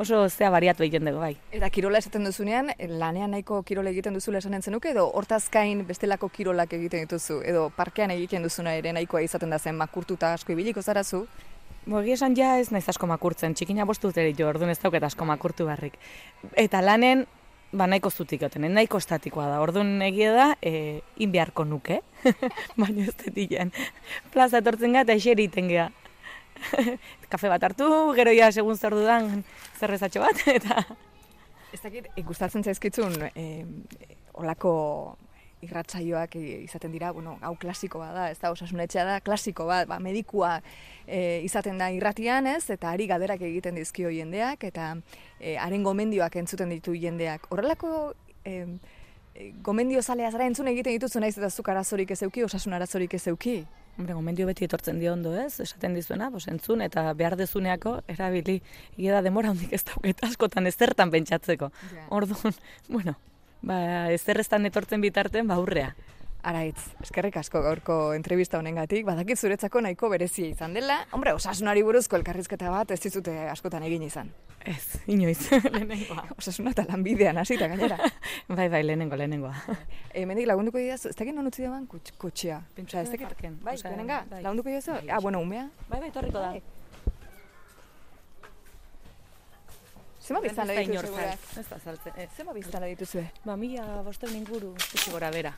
oso 0.00 0.22
zea 0.28 0.50
bariatu 0.50 0.84
egiten 0.86 1.10
dugu, 1.10 1.20
bai. 1.20 1.34
Eta 1.52 1.70
kirola 1.70 2.00
esaten 2.00 2.24
duzunean, 2.24 2.72
lanean 2.88 3.34
nahiko 3.36 3.62
kirola 3.62 3.90
egiten 3.90 4.16
duzu 4.16 4.34
esan 4.36 4.54
entzenuke, 4.54 4.90
edo 4.94 5.06
hortazkain 5.14 5.84
bestelako 5.86 6.28
kirolak 6.28 6.72
egiten 6.72 7.06
dituzu, 7.06 7.42
edo 7.44 7.68
parkean 7.76 8.10
egiten 8.16 8.42
duzuna 8.42 8.74
ere 8.74 8.92
nahikoa 8.96 9.22
izaten 9.26 9.50
da 9.50 9.58
zen 9.58 9.76
makurtuta 9.76 10.34
asko 10.34 10.52
ibiliko 10.52 10.82
zarazu? 10.82 11.26
Bo, 11.86 12.00
esan 12.00 12.36
ja 12.36 12.58
ez 12.60 12.70
naiz 12.72 12.86
asko 12.88 13.06
makurtzen, 13.08 13.54
txikina 13.54 13.86
bostu 13.88 14.10
dut 14.12 14.38
jo, 14.38 14.48
orduan 14.48 14.70
ez 14.70 14.78
dauket 14.78 15.02
asko 15.02 15.24
makurtu 15.24 15.66
barrik. 15.66 15.96
Eta 16.56 16.82
lanen, 16.84 17.26
ba 17.72 17.86
nahiko 17.86 18.10
zutik 18.10 18.42
goten, 18.42 18.66
nahiko 18.74 18.98
estatikoa 18.98 19.46
da. 19.48 19.60
Orduan 19.62 20.00
egia 20.02 20.32
da, 20.34 20.46
e, 20.60 21.00
in 21.16 21.32
beharko 21.32 21.64
nuke, 21.64 22.00
baina 22.80 23.06
ez 23.06 23.16
detilen. 23.24 23.72
Plaza 24.34 24.60
etortzen 24.60 24.92
gara 24.92 25.08
eta 25.08 25.16
eseri 25.16 25.48
iten 25.48 25.70
gea. 25.70 25.88
Kafe 27.32 27.50
bat 27.52 27.64
hartu, 27.70 27.88
gero 28.18 28.34
ja 28.36 28.50
segun 28.52 28.76
zer 28.76 28.96
dudan 28.96 29.42
zerrezatxo 29.78 30.22
bat, 30.24 30.44
eta... 30.58 30.84
Ez 31.70 31.80
dakit, 31.84 32.08
gustatzen 32.26 32.64
zaizkitzun, 32.66 33.14
eh, 33.30 33.64
olako 34.34 34.72
irratsaioak 35.64 36.36
izaten 36.40 36.92
dira, 36.92 37.10
bueno, 37.12 37.36
hau 37.44 37.52
klasiko 37.60 38.00
bat 38.00 38.14
da, 38.16 38.28
ez 38.32 38.38
da, 38.40 38.50
osasunetxea 38.54 39.04
da, 39.06 39.18
klasiko 39.24 39.66
bat, 39.68 39.86
ba, 39.90 39.98
medikua 40.02 40.54
eh, 41.06 41.40
izaten 41.44 41.78
da 41.80 41.90
irratian, 41.92 42.48
ez, 42.48 42.64
eta 42.72 42.94
ari 42.94 43.06
gaderak 43.10 43.44
egiten 43.44 43.76
dizkio 43.76 44.12
jendeak, 44.14 44.64
eta 44.70 44.94
eh, 45.38 45.58
haren 45.60 45.84
gomendioak 45.84 46.40
entzuten 46.40 46.72
ditu 46.72 46.96
jendeak. 46.96 47.46
Horrelako 47.52 48.14
eh, 48.48 48.64
gomendio 49.62 50.02
zalea 50.02 50.30
zara 50.30 50.46
entzun 50.46 50.68
egiten 50.70 50.96
dituzu 50.96 51.20
naiz 51.20 51.36
eta 51.38 51.50
zuk 51.50 51.68
arazorik 51.68 52.10
ez 52.10 52.22
euki, 52.26 52.44
osasun 52.44 52.74
arazorik 52.76 53.14
ez 53.14 53.26
euki. 53.32 53.60
Hombre, 53.98 54.14
gomendio 54.14 54.46
beti 54.48 54.64
etortzen 54.64 55.00
dio 55.00 55.12
ondo, 55.12 55.34
ez? 55.36 55.60
Esaten 55.60 55.94
dizuena, 55.94 56.30
pues 56.30 56.46
entzun 56.48 56.80
eta 56.80 57.04
behar 57.14 57.36
dezuneako 57.36 57.98
erabili. 58.08 58.60
Da 58.96 59.20
demora 59.22 59.50
hondik 59.50 59.74
ez 59.76 59.82
dauket 59.84 60.22
askotan 60.24 60.70
ezertan 60.70 61.10
pentsatzeko. 61.10 61.70
Ja. 61.94 62.06
Orduan, 62.16 62.56
bueno, 62.94 63.16
ba 63.62 63.80
ezerreztan 64.14 64.66
etortzen 64.70 65.04
bitarten 65.04 65.50
ba 65.50 65.58
aurrea. 65.60 65.94
Araitz, 66.42 66.80
eskerrik 67.04 67.36
asko 67.36 67.60
gaurko 67.60 67.94
entrevista 68.16 68.56
honengatik, 68.58 69.04
badakit 69.04 69.36
zuretzako 69.38 69.82
nahiko 69.84 70.08
berezia 70.08 70.46
izan 70.48 70.72
dela. 70.72 70.96
Hombre, 71.12 71.34
osasunari 71.36 71.82
buruzko 71.84 72.16
elkarrizketa 72.16 72.70
bat 72.72 72.90
ez 72.94 73.00
dizute 73.04 73.34
askotan 73.50 73.84
egin 73.84 74.06
izan. 74.06 74.30
Ez, 74.64 75.02
inoiz, 75.12 75.36
lehenengoa. 75.74 76.24
Osasuna 76.38 76.72
eta 76.72 76.86
lanbidean 76.88 77.36
hasita 77.42 77.68
gainera. 77.68 77.98
bai, 78.48 78.68
bai, 78.72 78.80
lehenengo, 78.86 79.16
lehenengoa. 79.20 79.52
Hemendik 80.16 80.48
lagunduko 80.52 80.80
didazu, 80.80 81.12
ez 81.12 81.16
dakit 81.20 81.36
non 81.36 81.46
utzi 81.52 81.66
daban 81.66 81.84
kutx- 81.88 82.16
kotxea. 82.20 82.62
Osea, 82.80 83.02
ez 83.04 83.12
dakit, 83.12 83.36
bai, 83.60 83.76
osea, 83.76 83.90
lehenenga, 83.92 84.22
bai. 84.32 84.42
lagunduko 84.48 84.72
didazu? 84.72 84.96
Bai, 84.96 85.10
Ah, 85.12 85.20
bueno, 85.20 85.40
umea. 85.44 85.68
Bai, 85.92 86.00
bai, 86.06 86.10
torriko 86.16 86.40
da. 86.40 86.54
Zema 90.20 90.40
biztala 90.44 90.72
Ez 90.72 90.76
da 90.76 90.82
inor 90.84 91.04
dituzu 91.04 91.16
zal- 91.16 91.24
gurak? 91.24 91.56
Ez 91.60 91.68
da 91.68 91.78
saltzen. 91.84 92.28
Zema 92.36 92.52
biztala 92.56 92.86
dituzue? 92.86 93.24
Ba, 93.44 93.56
mila 93.56 93.86
bosteun 94.06 94.36
inguru, 94.40 94.72
gutxi 94.76 95.10
gora 95.12 95.30
bera. 95.34 95.52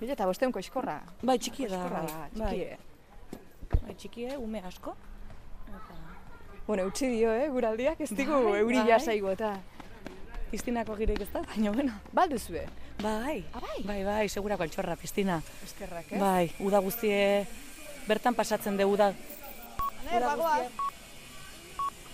Mila 0.00 0.12
eta 0.12 0.26
bosteun 0.28 0.52
koxkorra. 0.52 0.98
Bai, 1.22 1.38
txikie 1.38 1.68
da, 1.68 1.78
Koxkorra 1.78 2.02
bai. 2.02 2.10
da, 2.12 2.48
txikie. 2.50 2.78
Bai, 3.86 3.94
txikie, 3.94 4.36
ume 4.36 4.60
asko. 4.68 4.92
Eta... 5.68 5.94
Bueno, 6.66 6.84
utzi 6.90 7.06
dio, 7.08 7.32
eh, 7.32 7.48
guraldiak, 7.48 8.00
ez 8.00 8.10
digu 8.10 8.32
Bai, 8.50 8.58
euri 8.60 8.78
bai. 8.82 8.88
jasaigo 8.90 9.30
eta. 9.32 9.54
Piztinako 10.50 10.94
girek 10.96 11.20
ez 11.24 11.28
da, 11.32 11.40
baina 11.42 11.70
bueno. 11.74 11.92
Balduzue? 12.12 12.66
Bai, 13.02 13.44
Ah, 13.54 13.60
bai? 13.60 13.82
bai, 13.84 14.04
bai, 14.04 14.28
segurako 14.28 14.62
altxorra, 14.62 14.96
piztina. 14.96 15.40
Eskerrak, 15.64 16.12
ez? 16.12 16.20
Bai, 16.20 16.50
uda 16.60 16.78
guztie, 16.78 17.46
bertan 18.06 18.34
pasatzen 18.34 18.76
de 18.76 18.84
uda. 18.84 19.10
Ne, 20.06 20.20
bagoaz. 20.20 20.68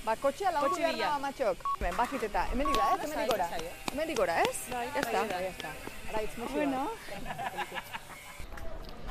Ba, 0.05 0.17
kotxea 0.17 0.51
lagundu 0.51 0.77
behar 0.81 0.97
da 0.99 1.19
matxok. 1.23 1.67
Bakit 1.99 2.23
eta, 2.31 2.47
hemendik 2.53 2.75
da, 2.77 2.89
ez? 2.95 3.11
Hemendik 3.11 3.31
gora. 3.31 3.49
eh? 3.59 3.73
Hemendik 3.93 4.17
gora, 4.19 4.41
ez? 4.43 4.57
Bai, 4.73 4.87
Ya 4.95 5.01
está. 5.51 5.69
Bueno. 6.53 6.89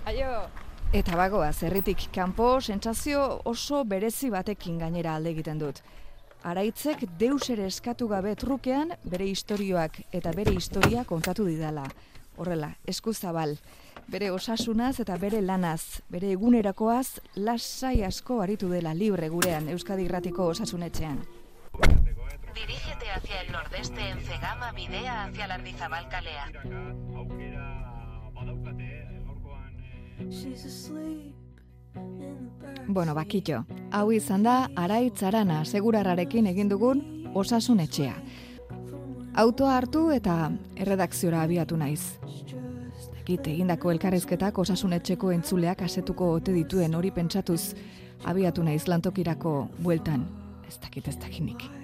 Aio. 0.06 0.30
Eta 0.94 1.16
bagoaz, 1.16 1.64
herritik 1.64 2.10
kanpo 2.14 2.60
sentsazio 2.62 3.42
oso 3.46 3.84
berezi 3.86 4.30
batekin 4.30 4.78
gainera 4.82 5.16
alde 5.16 5.32
egiten 5.32 5.60
dut. 5.62 5.80
Araitzek 6.44 7.06
deus 7.20 7.50
ere 7.54 7.68
eskatu 7.70 8.08
gabe 8.12 8.36
trukean 8.36 8.92
bere 9.06 9.28
istorioak 9.30 10.02
eta 10.12 10.34
bere 10.36 10.52
historia 10.58 11.06
kontatu 11.06 11.46
didala. 11.46 11.86
Horrela, 12.38 12.74
eskuzabal, 12.88 13.56
bere 14.12 14.32
osasunaz 14.32 15.00
eta 15.00 15.18
bere 15.22 15.42
lanaz, 15.42 16.02
bere 16.10 16.32
egunerakoaz 16.36 17.22
lasai 17.36 18.02
asko 18.04 18.42
aritu 18.42 18.70
dela 18.70 18.94
libre 18.94 19.30
gurean 19.30 19.70
Euskadi 19.70 20.10
Irratiko 20.10 20.50
osasunetxean. 20.56 21.22
Dirígete 22.54 23.10
hacia 23.16 23.42
el 23.42 23.52
nordeste 23.52 24.10
en 24.10 24.20
Cegama, 24.20 24.72
bidea 24.74 25.24
hacia 25.24 25.48
la 25.48 25.54
Ardizabal 25.56 26.10
Kalea. 26.10 26.52
Bueno, 32.88 33.16
bakitxo, 33.16 33.66
hau 33.92 34.12
izan 34.12 34.44
da 34.44 34.70
Araitz 34.76 35.24
Arana 35.24 35.64
segurarrarekin 35.66 36.48
egin 36.52 36.70
dugun 36.70 37.32
osasun 37.34 37.80
etxea. 37.80 38.16
Autoa 39.34 39.78
hartu 39.78 40.10
eta 40.12 40.52
erredakziora 40.76 41.42
abiatu 41.48 41.78
naiz. 41.78 42.18
Dakit 43.16 43.48
egindako 43.48 43.92
elkarrizketak 43.96 44.58
osasun 44.60 44.94
etxeko 45.00 45.32
entzuleak 45.32 45.86
asetuko 45.88 46.34
ote 46.40 46.54
dituen 46.54 46.96
hori 46.96 47.12
pentsatuz 47.16 47.76
abiatu 48.26 48.64
naiz 48.64 48.88
lantokirako 48.88 49.70
bueltan. 49.80 50.28
Ez 50.68 50.80
dakit 50.80 51.08
ez 51.08 51.18
dakinik. 51.20 51.81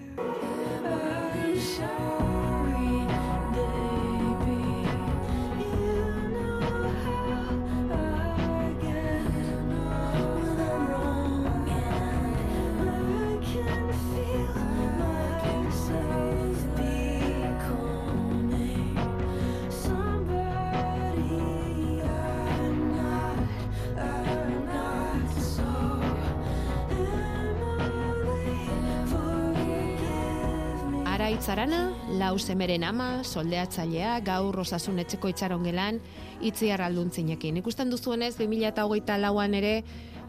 Araitz 31.28 31.50
Arana, 31.50 31.92
lau 32.16 32.38
semeren 32.40 32.86
ama, 32.88 33.22
soldeatzailea, 33.28 34.14
gaur 34.24 34.62
osasun 34.62 35.02
etxeko 35.04 35.28
itxarongelan, 35.28 35.98
itziar 36.40 36.80
alduntzinekin. 36.86 37.58
Ikusten 37.60 37.90
duzuenez, 37.92 38.38
2008 38.38 39.18
lauan 39.20 39.58
ere, 39.60 39.82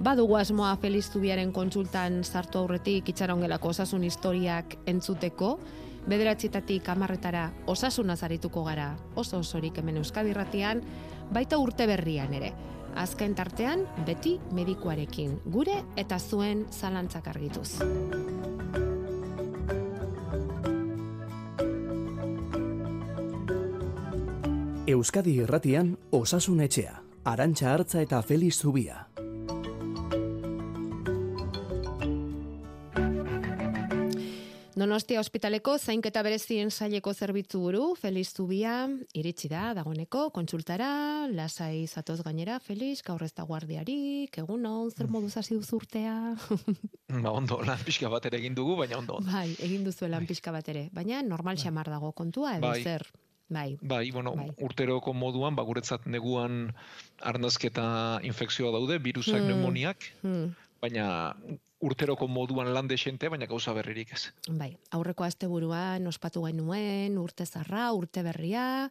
badugu 0.03 0.35
asmoa 0.41 0.73
Feliz 0.83 1.05
Zubiaren 1.13 1.53
kontsultan 1.55 2.25
sartu 2.25 2.59
aurretik 2.59 3.13
itxarongelako 3.13 3.71
osasun 3.71 4.09
historiak 4.09 4.75
entzuteko, 4.91 5.53
bederatxitatik 6.11 6.91
amarretara 6.91 7.45
osasunaz 7.71 8.25
arituko 8.27 8.65
gara 8.67 8.89
oso 9.15 9.39
osorik 9.39 9.79
hemen 9.79 10.01
Euskadi 10.03 10.35
Irratian, 10.35 10.83
baita 11.31 11.63
urte 11.63 11.87
berrian 11.87 12.35
ere. 12.35 12.51
Azken 12.99 13.39
tartean, 13.39 13.87
beti 14.03 14.41
medikuarekin, 14.51 15.39
gure 15.47 15.79
eta 15.95 16.19
zuen 16.19 16.67
zalantzak 16.75 17.31
argituz. 17.31 17.77
Euskadi 24.89 25.35
Irratian 25.43 25.99
Osasun 26.17 26.63
Etxea, 26.65 26.95
Arantxa 27.29 27.75
Hartza 27.75 28.01
eta 28.01 28.23
Feliz 28.25 28.55
Zubia. 28.57 29.03
Donostia 34.79 35.21
ospitaleko 35.21 35.75
zainketa 35.77 36.23
berezien 36.25 36.71
saileko 36.71 37.13
zerbitzu 37.13 37.61
buru, 37.61 37.83
Feliz 38.01 38.31
Zubia, 38.33 38.89
iritsi 39.13 39.53
da, 39.53 39.75
dagoeneko, 39.77 40.31
kontsultara, 40.33 40.89
lasai 41.37 41.85
zatoz 41.85 42.23
gainera, 42.25 42.57
Feliz, 42.57 43.03
gaur 43.05 43.29
ez 43.29 43.35
da 43.37 43.45
guardiarik, 43.45 44.41
egun 44.41 44.65
on, 44.73 44.89
zer 44.89 45.13
moduz 45.13 45.35
hasi 45.37 45.59
duzu 45.61 45.83
urtea? 45.83 46.17
Ba, 47.13 47.29
ondo, 47.35 47.61
lan 47.61 47.85
pixka 47.85 48.09
bat 48.09 48.25
ere 48.33 48.41
egin 48.41 48.57
dugu, 48.57 48.81
baina 48.81 49.03
ondo. 49.03 49.21
ondo. 49.21 49.37
bai, 49.37 49.51
egin 49.69 49.85
duzu 49.85 50.09
lan 50.09 50.25
pixka 50.25 50.57
bat 50.57 50.73
ere, 50.73 50.89
baina 50.97 51.21
normal 51.21 51.61
xamar 51.61 51.93
dago 51.93 52.17
kontua, 52.17 52.57
edo 52.57 52.71
Bai. 52.73 52.85
zer? 52.89 53.05
Bai. 53.49 53.79
Bai, 53.81 54.11
bueno, 54.11 54.35
Bai. 54.37 54.51
urteroko 54.61 55.15
moduan, 55.17 55.57
ba, 55.57 55.63
guretzat 55.65 56.05
neguan 56.07 56.75
arnazketa 57.25 58.21
infekzioa 58.23 58.73
daude, 58.75 58.99
virusak, 59.01 59.41
Hmm. 59.41 59.47
pneumoniak, 59.49 60.05
Hmm. 60.23 60.55
baina 60.83 61.35
urteroko 61.81 62.29
moduan 62.29 62.73
lan 62.75 62.89
desente, 62.89 63.29
baina 63.29 63.47
gauza 63.47 63.73
berririk 63.73 64.13
ez. 64.13 64.33
Bai, 64.51 64.77
aurreko 64.91 65.25
asteburuan 65.25 66.07
ospatu 66.07 66.45
genuen 66.45 67.17
urte 67.19 67.47
zarra, 67.47 67.93
urte 67.93 68.23
berria, 68.23 68.91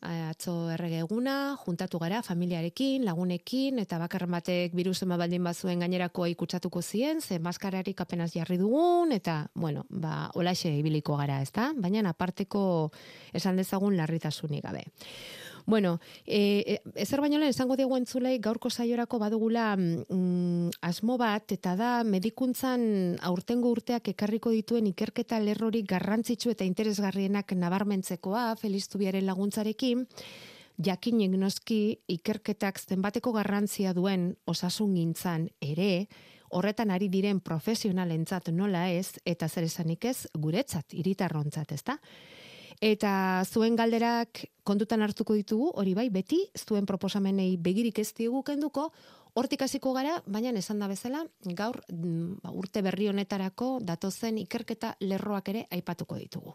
atzo 0.00 0.70
errege 0.72 1.02
eguna, 1.04 1.56
juntatu 1.60 1.98
gara 2.00 2.22
familiarekin, 2.24 3.04
lagunekin, 3.04 3.78
eta 3.82 3.98
bakarren 4.00 4.30
batek 4.32 4.72
birusema 4.76 5.18
baldin 5.20 5.44
bazuen 5.44 5.84
gainerako 5.84 6.26
ikutsatuko 6.32 6.82
zien, 6.82 7.20
ze 7.20 7.38
maskararik 7.38 8.00
apenas 8.00 8.32
jarri 8.34 8.56
dugun, 8.58 9.12
eta, 9.12 9.50
bueno, 9.54 9.84
ba, 9.90 10.30
olaxe 10.34 10.72
ibiliko 10.78 11.16
gara, 11.20 11.40
ezta? 11.42 11.72
Baina 11.76 12.08
aparteko 12.08 12.90
esan 13.34 13.56
dezagun 13.60 13.96
larritasunik 13.96 14.64
gabe. 14.64 14.86
Bueno, 15.70 16.00
e, 16.26 16.64
e, 16.66 16.82
ezer 16.98 17.20
baino 17.22 17.38
lehen 17.38 17.52
esango 17.54 17.76
diegu 17.78 17.94
entzulei 17.94 18.40
gaurko 18.42 18.72
saiorako 18.74 19.20
badugula 19.22 19.76
mm, 19.78 20.82
asmo 20.82 21.14
bat 21.14 21.52
eta 21.54 21.76
da 21.78 21.90
medikuntzan 22.02 22.82
aurtengo 23.22 23.70
urteak 23.70 24.10
ekarriko 24.10 24.50
dituen 24.50 24.88
ikerketa 24.90 25.38
lerrorik 25.38 25.86
garrantzitsu 25.92 26.50
eta 26.50 26.66
interesgarrienak 26.66 27.54
nabarmentzekoa 27.54 28.56
Feliz 28.58 28.88
Zubiaren 28.90 29.28
laguntzarekin 29.30 30.02
jakinik 30.90 31.38
noski 31.38 31.80
ikerketak 32.18 32.82
zenbateko 32.82 33.30
garrantzia 33.38 33.94
duen 33.94 34.32
osasungintzan 34.50 35.46
ere 35.62 36.08
horretan 36.50 36.90
ari 36.90 37.06
diren 37.14 37.38
profesionalentzat 37.38 38.50
nola 38.50 38.88
ez 38.90 39.20
eta 39.22 39.46
zer 39.46 39.70
esanik 39.70 40.04
ez 40.10 40.26
guretzat 40.34 40.98
hiritarrontzat, 40.98 41.78
ezta? 41.78 42.00
Eta 42.80 43.44
zuen 43.44 43.74
galderak 43.76 44.46
kontutan 44.64 45.02
hartuko 45.04 45.34
ditugu, 45.36 45.66
hori 45.76 45.92
bai, 45.92 46.06
beti, 46.08 46.38
zuen 46.56 46.86
proposamenei 46.88 47.58
begirik 47.60 47.98
ez 48.00 48.08
diegu 48.16 48.40
kenduko, 48.42 48.86
hortik 49.36 49.60
hasiko 49.66 49.92
gara, 49.92 50.14
baina 50.24 50.48
esan 50.56 50.78
da 50.80 50.88
bezala, 50.88 51.26
gaur 51.44 51.76
mm, 51.92 52.38
ba, 52.40 52.52
urte 52.56 52.80
berri 52.80 53.10
honetarako 53.10 53.80
datozen 53.84 54.38
ikerketa 54.40 54.94
lerroak 55.00 55.50
ere 55.52 55.66
aipatuko 55.70 56.16
ditugu. 56.16 56.54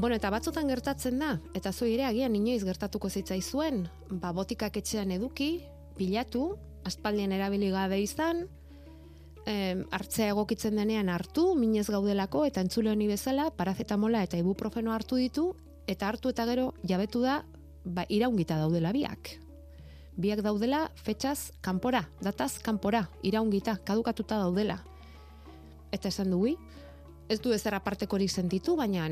Bueno, 0.00 0.16
eta 0.16 0.32
batzutan 0.34 0.66
gertatzen 0.66 1.22
da, 1.22 1.36
eta 1.54 1.70
zu 1.70 1.86
ere 1.86 2.08
agian 2.08 2.34
inoiz 2.34 2.64
gertatuko 2.64 3.08
zitzaizuen, 3.08 3.84
ba 4.10 4.32
botikak 4.32 4.80
etxean 4.82 5.12
eduki, 5.14 5.60
pilatu, 5.94 6.56
aspaldien 6.84 7.32
erabili 7.32 7.70
gabe 7.70 8.00
izan, 8.00 8.46
em, 9.46 9.84
hartzea 9.90 10.30
egokitzen 10.34 10.76
denean 10.76 11.08
hartu, 11.08 11.54
minez 11.54 11.88
gaudelako, 11.90 12.44
eta 12.46 12.62
entzule 12.64 12.92
honi 12.92 13.08
bezala, 13.10 13.50
parazetamola 13.56 14.22
eta 14.26 14.38
ibuprofeno 14.40 14.92
hartu 14.92 15.16
ditu, 15.20 15.50
eta 15.86 16.08
hartu 16.08 16.30
eta 16.30 16.46
gero 16.46 16.72
jabetu 16.86 17.22
da, 17.24 17.44
ba, 17.84 18.04
iraungita 18.08 18.58
daudela 18.60 18.92
biak. 18.92 19.36
Biak 20.20 20.42
daudela, 20.44 20.90
fetxaz, 21.00 21.52
kanpora, 21.64 22.04
dataz, 22.20 22.58
kanpora, 22.58 23.08
iraungita, 23.22 23.78
kadukatuta 23.84 24.38
daudela. 24.42 24.80
Eta 25.92 26.08
esan 26.08 26.30
dugu, 26.30 26.56
ez 27.28 27.40
du 27.40 27.54
ezer 27.54 27.74
apartekorik 27.74 28.30
sentitu, 28.30 28.76
baina 28.76 29.08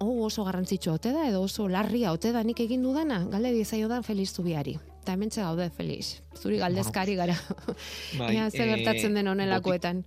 oh, 0.00 0.26
oso 0.26 0.44
garrantzitsu 0.44 0.92
ote 0.92 1.12
da, 1.14 1.28
edo 1.28 1.42
oso 1.46 1.68
larria 1.68 2.12
ote 2.12 2.32
da 2.32 2.42
nik 2.44 2.60
egin 2.60 2.82
dudana, 2.82 3.24
galde 3.30 3.52
diezaio 3.54 3.88
da 3.88 4.02
Feliz 4.02 4.32
Zubiari. 4.34 4.78
Eta 5.00 5.12
hemen 5.16 5.30
gaude 5.32 5.70
Feliz. 5.70 6.20
Zuri 6.36 6.58
galdezkari 6.60 7.14
gara. 7.16 7.36
Bai, 8.18 8.34
Ea, 8.36 8.50
ze 8.50 8.62
eh, 8.64 8.68
gertatzen 8.76 9.14
den 9.14 9.28
honelakoetan. 9.28 10.04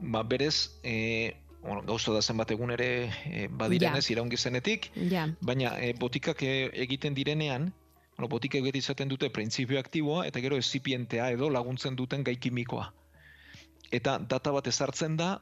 Ba, 0.00 0.22
berez, 0.22 0.78
e, 0.84 1.34
bueno, 1.62 1.82
gauza 1.82 2.12
da 2.12 2.22
zenbat 2.22 2.50
egun 2.50 2.70
ere 2.70 3.10
e, 3.24 3.48
badirenez 3.50 4.04
Ja. 4.06 4.12
iraungi 4.12 4.36
zenetik, 4.36 4.90
Ja. 5.10 5.26
baina 5.40 5.78
e, 5.80 5.94
botikak 5.94 6.42
egiten 6.42 7.14
direnean, 7.14 7.72
bueno, 8.16 8.28
botikak 8.28 8.62
beti 8.62 8.78
izaten 8.78 9.08
dute 9.08 9.30
printzipio 9.30 9.78
aktiboa 9.80 10.26
eta 10.26 10.40
gero 10.40 10.56
ezipientea 10.56 11.30
edo 11.30 11.50
laguntzen 11.50 11.96
duten 11.96 12.22
gai 12.24 12.36
kimikoa. 12.36 12.92
Eta 13.90 14.18
data 14.18 14.52
bat 14.52 14.66
ezartzen 14.66 15.16
da, 15.16 15.40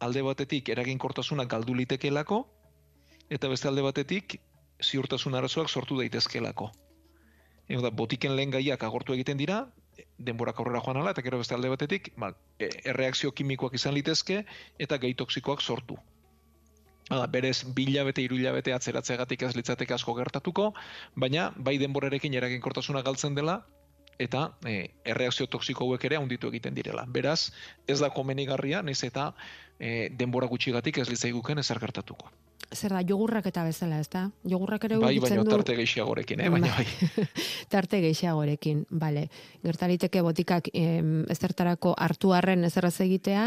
alde 0.00 0.22
batetik 0.22 0.68
eraginkortasuna 0.68 1.44
galdu 1.44 1.74
litekeelako, 1.74 2.46
eta 3.30 3.48
beste 3.48 3.68
alde 3.68 3.82
batetik 3.82 4.40
ziurtasun 4.82 5.34
arazoak 5.34 5.68
sortu 5.68 5.98
daitezkeelako. 5.98 6.72
Ego 7.68 7.84
da, 7.84 7.90
botiken 7.92 8.34
lehen 8.36 8.52
gaiak 8.54 8.84
agortu 8.84 9.14
egiten 9.14 9.36
dira, 9.40 9.66
denborak 10.18 10.60
aurrera 10.60 10.80
joan 10.84 11.00
ala, 11.00 11.12
eta 11.14 11.24
gero 11.26 11.40
beste 11.40 11.54
alde 11.54 11.70
batetik, 11.72 12.12
ba, 12.16 12.32
e- 12.58 12.70
erreakzio 12.92 13.32
kimikoak 13.32 13.74
izan 13.76 13.94
litezke, 13.94 14.44
eta 14.78 14.98
gai 15.02 15.12
toksikoak 15.14 15.60
sortu. 15.60 15.98
Hala, 17.08 17.26
berez, 17.32 17.62
bilabete, 17.76 18.22
irulabete 18.24 18.74
atzeratzeagatik 18.76 19.42
ez 19.46 19.54
litzateke 19.56 19.94
asko 19.96 20.14
gertatuko, 20.16 20.72
baina 21.16 21.50
bai 21.56 21.78
denborarekin 21.80 22.34
eraginkortasuna 22.40 23.02
galtzen 23.02 23.36
dela, 23.38 23.62
eta 24.18 24.48
e, 24.66 24.90
erreakzio 25.06 25.46
toksiko 25.46 25.86
hauek 25.86 26.04
ere 26.08 26.18
handitu 26.18 26.50
egiten 26.50 26.76
direla. 26.76 27.06
Beraz, 27.08 27.52
ez 27.86 28.00
da 28.02 28.10
komenigarria, 28.10 28.82
naiz 28.82 29.00
eta 29.06 29.30
e, 29.78 30.10
denbora 30.10 30.50
gutxigatik 30.50 30.98
ez 30.98 31.08
litzaiguken 31.08 31.62
ezer 31.64 31.80
gertatuko. 31.80 32.32
Zer 32.68 32.92
da, 32.92 33.00
jogurrak 33.06 33.46
eta 33.48 33.62
bezala, 33.64 33.98
ez 34.02 34.10
da? 34.12 34.26
Jogurrak 34.44 34.82
ere 34.84 34.98
Bai, 35.00 35.14
baina 35.22 35.40
du... 35.40 35.50
tarte 35.50 35.76
gehiagorekin, 35.78 36.42
eh? 36.44 36.48
baina 36.52 36.72
bai. 36.76 36.84
tarte 37.72 38.00
gehiagorekin, 38.04 38.82
bale. 38.90 39.28
Gertaliteke 39.64 40.20
botikak 40.24 40.68
em, 40.76 41.22
ezertarako 41.32 41.94
hartu 41.96 42.34
arren 42.36 42.68
ezerraz 42.68 42.98
egitea, 43.00 43.46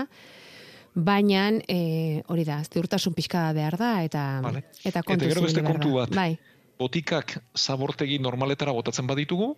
baina 0.96 1.44
e, 1.70 2.24
hori 2.34 2.48
da, 2.48 2.62
ziurtasun 2.66 3.14
pixka 3.14 3.46
behar 3.54 3.78
da, 3.78 3.92
eta, 4.04 4.24
Vale. 4.44 4.66
eta 4.84 5.04
kontu 5.06 5.28
Eta 5.28 5.36
gero 5.36 5.46
beste 5.46 5.64
kontu 5.70 5.94
bat. 6.00 6.16
Bai, 6.16 6.34
Botikak 6.82 7.36
zabortegi 7.54 8.18
normaletara 8.18 8.74
botatzen 8.74 9.06
baditugu, 9.06 9.54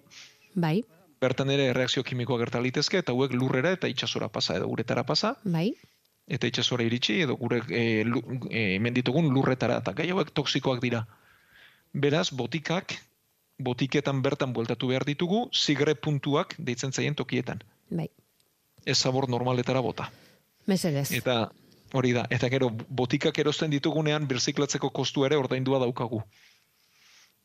bai, 0.60 0.82
bertan 1.24 1.54
ere 1.54 1.70
erreakzio 1.72 2.04
kimikoa 2.04 2.42
gerta 2.42 2.60
litezke, 2.60 3.00
eta 3.00 3.16
hauek 3.16 3.32
lurrera 3.38 3.72
eta 3.78 3.88
itsasora 3.88 4.28
pasa 4.28 4.58
edo 4.60 4.68
uretara 4.68 5.06
pasa, 5.08 5.38
bai, 5.46 5.70
eta 6.28 6.48
itsasora 6.48 6.84
iritsi 6.84 7.22
edo 7.26 7.36
gure 7.38 7.62
e, 7.70 8.04
lu, 8.08 8.22
e, 8.50 8.76
hemen 8.76 8.94
ditugun 8.96 9.30
lurretara 9.34 9.80
eta 9.84 9.94
gai 9.94 10.10
hauek 10.12 10.32
toksikoak 10.32 10.82
dira. 10.82 11.06
Beraz, 11.94 12.30
botikak 12.32 12.96
botiketan 13.60 14.22
bertan 14.22 14.54
bueltatu 14.54 14.90
behar 14.90 15.06
ditugu 15.06 15.48
zigre 15.54 15.96
puntuak 15.96 16.56
deitzen 16.58 16.92
zaien 16.92 17.16
tokietan. 17.16 17.64
bai. 17.90 18.10
Ez 18.86 18.98
zabor 18.98 19.30
normaletara 19.30 19.82
bota. 19.82 20.10
Mesedez. 20.68 21.12
Eta 21.12 21.52
hori 21.94 22.12
da, 22.14 22.26
eta 22.30 22.50
gero 22.50 22.70
botikak 22.72 23.38
erosten 23.40 23.72
ditugunean 23.72 24.28
birziklatzeko 24.28 24.90
kostu 24.90 25.26
ere 25.26 25.38
ordaindua 25.38 25.80
daukagu. 25.80 26.24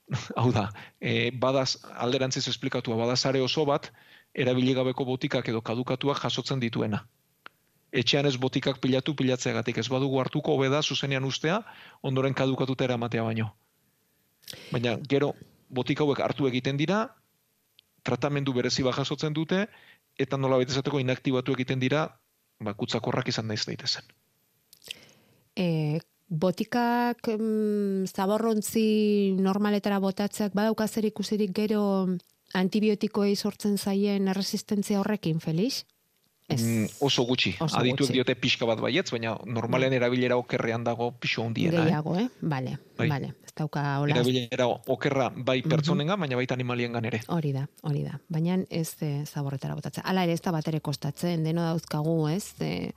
Hau 0.40 0.50
da, 0.52 0.70
e, 1.00 1.30
badaz, 1.30 1.76
alderantziz 1.94 2.48
esplikatua, 2.48 2.96
badazare 2.96 3.42
oso 3.44 3.64
bat, 3.68 3.90
erabili 4.34 4.74
gabeko 4.74 5.04
botikak 5.04 5.48
edo 5.48 5.60
kadukatuak 5.60 6.22
jasotzen 6.22 6.60
dituena. 6.60 7.04
Etxean 7.92 8.26
ez 8.28 8.36
botikak 8.36 8.80
pilatu 8.84 9.14
pilatzeagatik, 9.16 9.78
ez 9.78 9.88
badugu 9.88 10.20
hartuko 10.20 10.54
hobeda 10.56 10.82
zuzenean 10.82 11.24
ustea, 11.24 11.62
ondoren 12.02 12.34
kadukatuta 12.34 12.84
eramatea 12.84 13.22
baino. 13.24 13.54
Baina 14.72 14.96
gero 15.08 15.32
botika 15.68 16.04
hauek 16.04 16.20
hartu 16.24 16.48
egiten 16.48 16.76
dira, 16.76 17.06
tratamendu 18.04 18.52
berezi 18.56 18.84
bat 18.84 18.96
jasotzen 18.96 19.32
dute, 19.36 19.66
eta 20.18 20.36
nola 20.36 20.60
esateko 20.64 21.00
inaktibatu 21.00 21.54
egiten 21.56 21.80
dira, 21.80 22.06
ba, 22.60 22.74
kutsakorrak 22.74 23.28
izan 23.28 23.48
naiz 23.48 23.64
daitezen. 23.66 24.04
E, 25.56 25.98
botikak 26.28 27.28
mm, 27.34 28.08
zaborrontzi 28.12 29.34
normaletara 29.40 30.00
botatzeak 30.00 30.54
badauka 30.54 30.86
zer 30.88 31.08
ikusirik 31.08 31.54
gero 31.56 31.82
antibiotikoei 32.58 33.36
sortzen 33.36 33.76
zaien 33.78 34.28
erresistentzia 34.28 35.00
horrekin, 35.00 35.40
Felix? 35.40 35.84
Mm, 36.48 36.86
oso 37.04 37.24
gutxi. 37.28 37.52
Oso 37.60 37.76
Adituek 37.76 38.08
diote 38.14 38.34
pixka 38.40 38.64
bat 38.64 38.80
baietz, 38.80 39.10
baina 39.12 39.34
normalen 39.44 39.92
erabilera 39.92 40.36
okerrean 40.40 40.84
dago 40.84 41.10
pixo 41.20 41.42
hundiena. 41.44 41.82
Gehiago, 41.84 42.16
eh? 42.16 42.28
Bale, 42.40 42.78
Bai. 42.96 43.08
bale. 43.08 43.34
Ez 43.44 43.52
dauka 43.54 43.82
Eh? 43.82 43.98
hola. 44.00 44.14
Erabilera 44.16 44.66
okerra 44.66 45.28
bai 45.36 45.60
pertsonengan, 45.62 46.18
baina 46.18 46.36
baita 46.36 46.54
animaliengan 46.56 47.04
ere. 47.04 47.20
Hori 47.28 47.52
da, 47.52 47.66
hori 47.82 48.02
da. 48.04 48.18
Baina 48.28 48.56
ez 48.70 48.94
e, 49.02 49.24
zaborretara 49.26 49.74
botatzen. 49.74 50.02
Hala 50.06 50.24
ere 50.24 50.32
ez 50.32 50.40
da 50.40 50.50
bat 50.50 50.66
ere 50.68 50.80
kostatzen, 50.80 51.44
deno 51.44 51.62
dauzkagu, 51.66 52.28
ez? 52.32 52.54
E, 52.60 52.92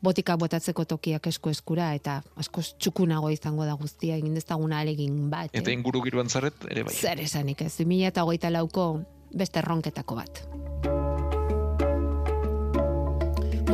botikak 0.00 0.38
botatzeko 0.40 0.84
tokiak 0.84 1.26
esku 1.26 1.50
eskura 1.50 1.92
eta 1.94 2.22
asko 2.36 2.62
txukunago 2.62 3.28
izango 3.30 3.64
da 3.64 3.74
guztia 3.74 4.16
egin 4.16 4.34
dezaguna 4.34 4.80
alegin 4.80 5.28
bat. 5.28 5.50
Eta 5.52 5.68
eh? 5.70 5.74
inguru 5.74 6.00
giroan 6.04 6.28
zaret, 6.32 6.54
ere 6.70 6.82
bai. 6.88 6.94
Zer 6.94 7.20
esanik 7.20 7.60
ez, 7.60 7.74
2008 7.76 8.50
lauko 8.56 9.02
beste 9.34 9.58
erronketako 9.60 10.14
bat. 10.16 10.46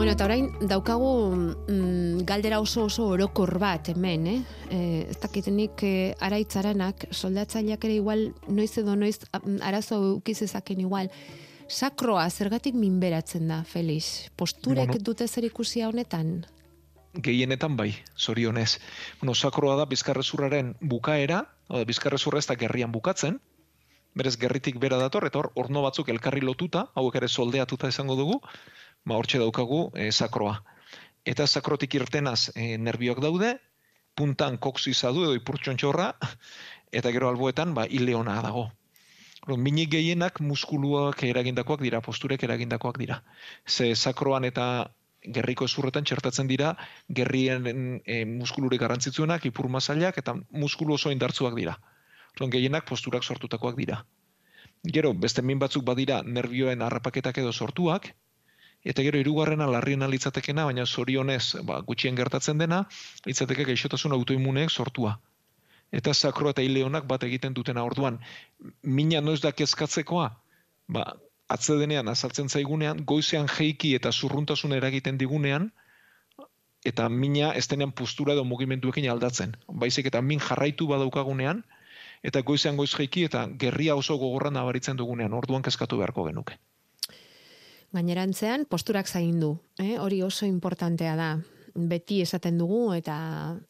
Bueno, 0.02 0.16
eta 0.16 0.24
orain 0.26 0.48
daukagu 0.66 1.10
mm, 1.30 2.24
galdera 2.26 2.56
oso 2.58 2.88
oso 2.88 3.04
orokor 3.14 3.52
bat 3.62 3.92
hemen, 3.92 4.24
eh? 4.26 4.40
E, 4.66 4.78
ez 5.12 5.18
dakitenik 5.22 5.84
e, 5.86 5.90
araitzaranak, 6.18 7.04
soldatzaileak 7.14 7.86
ere 7.86 8.00
igual 8.00 8.24
noiz 8.48 8.72
edo 8.82 8.96
noiz 8.98 9.20
arazo 9.62 10.00
ukizezaken 10.16 10.82
igual. 10.82 11.12
Sakroa 11.68 12.26
zergatik 12.34 12.74
minberatzen 12.74 13.46
da, 13.46 13.60
Felix? 13.62 14.26
Posturek 14.34 14.90
Bueno. 14.90 15.04
dute 15.06 15.28
zer 15.28 15.46
ikusia 15.46 15.86
honetan? 15.86 16.48
Gehienetan 17.14 17.76
bai, 17.76 17.94
zorionez. 18.18 18.80
Bueno, 19.20 19.36
sakroa 19.36 19.76
da 19.76 19.86
bizkarrezurraren 19.86 20.74
bukaera, 20.80 21.44
da, 21.70 21.84
bizkarrezurra 21.84 22.42
ez 22.42 22.48
da 22.50 22.58
gerrian 22.58 22.90
bukatzen, 22.90 23.38
berez 24.14 24.36
gerritik 24.36 24.80
bera 24.80 24.98
dator, 24.98 25.30
eta 25.30 25.38
hor, 25.38 25.52
orno 25.54 25.86
batzuk 25.86 26.08
elkarri 26.08 26.42
lotuta, 26.42 26.88
hauek 26.94 27.22
ere 27.22 27.28
soldeatuta 27.28 27.88
izango 27.88 28.16
dugu, 28.16 28.40
ba 29.04 29.18
hortxe 29.18 29.40
daukagu 29.42 29.90
e, 29.94 30.10
sakroa. 30.12 30.60
Eta 31.24 31.46
sakrotik 31.46 31.94
irtenaz 31.94 32.50
e, 32.54 32.76
nerbioak 32.78 33.20
daude, 33.22 33.56
puntan 34.14 34.58
koksiza 34.58 35.12
du 35.14 35.24
edo 35.26 35.34
ipurtxontxorra, 35.38 36.12
eta 36.98 37.12
gero 37.14 37.28
alboetan 37.28 37.74
ba 37.74 37.86
ileona 37.86 38.40
dago. 38.42 38.70
Minik 39.58 39.90
gehienak 39.90 40.38
muskuluak 40.40 41.22
eragindakoak 41.26 41.80
dira, 41.82 42.00
posturek 42.00 42.42
eragindakoak 42.46 42.98
dira. 42.98 43.22
Ze 43.66 43.94
sakroan 43.96 44.44
eta 44.46 44.66
gerriko 45.22 45.66
ezurretan 45.66 46.04
txertatzen 46.06 46.46
dira 46.50 46.76
gerrien 47.08 48.00
e, 48.06 48.24
muskulurik 48.26 48.80
garrantzitsuenak, 48.80 49.46
ipur 49.46 49.68
mazailak 49.68 50.18
eta 50.18 50.36
muskulu 50.50 50.94
oso 50.94 51.10
indartzuak 51.10 51.58
dira. 51.58 51.76
Orduan 52.34 52.54
gehienak 52.54 52.86
posturak 52.88 53.24
sortutakoak 53.24 53.76
dira. 53.76 54.04
Gero, 54.94 55.12
beste 55.14 55.42
min 55.42 55.58
batzuk 55.58 55.84
badira 55.86 56.22
nervioen 56.22 56.82
harrapaketak 56.82 57.38
edo 57.38 57.52
sortuak, 57.52 58.08
eta 58.84 59.02
gero 59.06 59.18
hirugarrena 59.18 59.66
larriena 59.70 60.08
litzatekena, 60.10 60.64
baina 60.68 60.86
zorionez 60.86 61.56
ba, 61.68 61.80
gutxien 61.86 62.16
gertatzen 62.18 62.58
dena, 62.58 62.84
litzateke 63.26 63.66
gaixotasun 63.68 64.14
autoimuneek 64.18 64.70
sortua. 64.70 65.18
Eta 65.92 66.14
sakro 66.14 66.50
eta 66.50 66.62
ileonak 66.64 67.06
bat 67.06 67.24
egiten 67.28 67.54
dutena 67.54 67.84
orduan. 67.84 68.18
Mina 68.82 69.20
noiz 69.20 69.40
da 69.44 69.52
kezkatzekoa, 69.52 70.30
ba, 70.88 71.04
atzedenean 71.52 72.08
azaltzen 72.08 72.48
zaigunean, 72.48 73.04
goizean 73.04 73.48
jeiki 73.48 73.94
eta 73.94 74.12
zurruntasun 74.12 74.72
eragiten 74.72 75.18
digunean, 75.20 75.70
eta 76.84 77.08
mina 77.08 77.52
ez 77.54 77.66
denean 77.70 77.92
postura 77.92 78.34
edo 78.34 78.44
mugimenduekin 78.44 79.08
aldatzen. 79.10 79.54
Baizik 79.68 80.08
eta 80.10 80.22
min 80.22 80.40
jarraitu 80.40 80.88
badaukagunean, 80.90 81.62
eta 82.22 82.42
goizean 82.42 82.76
goiz 82.80 82.90
jeiki 82.96 83.26
eta 83.28 83.46
gerria 83.64 83.94
oso 83.94 84.16
gogorra 84.18 84.50
nabaritzen 84.50 84.96
dugunean, 84.96 85.34
orduan 85.34 85.62
kezkatu 85.62 86.00
beharko 86.00 86.24
genuke. 86.30 86.58
Gainerantzean 87.92 88.64
posturak 88.64 89.08
zaindu, 89.08 89.58
eh? 89.78 89.98
hori 90.00 90.22
oso 90.22 90.46
importantea 90.46 91.16
da. 91.16 91.32
Beti 91.72 92.20
esaten 92.20 92.58
dugu 92.60 92.92
eta 92.92 93.16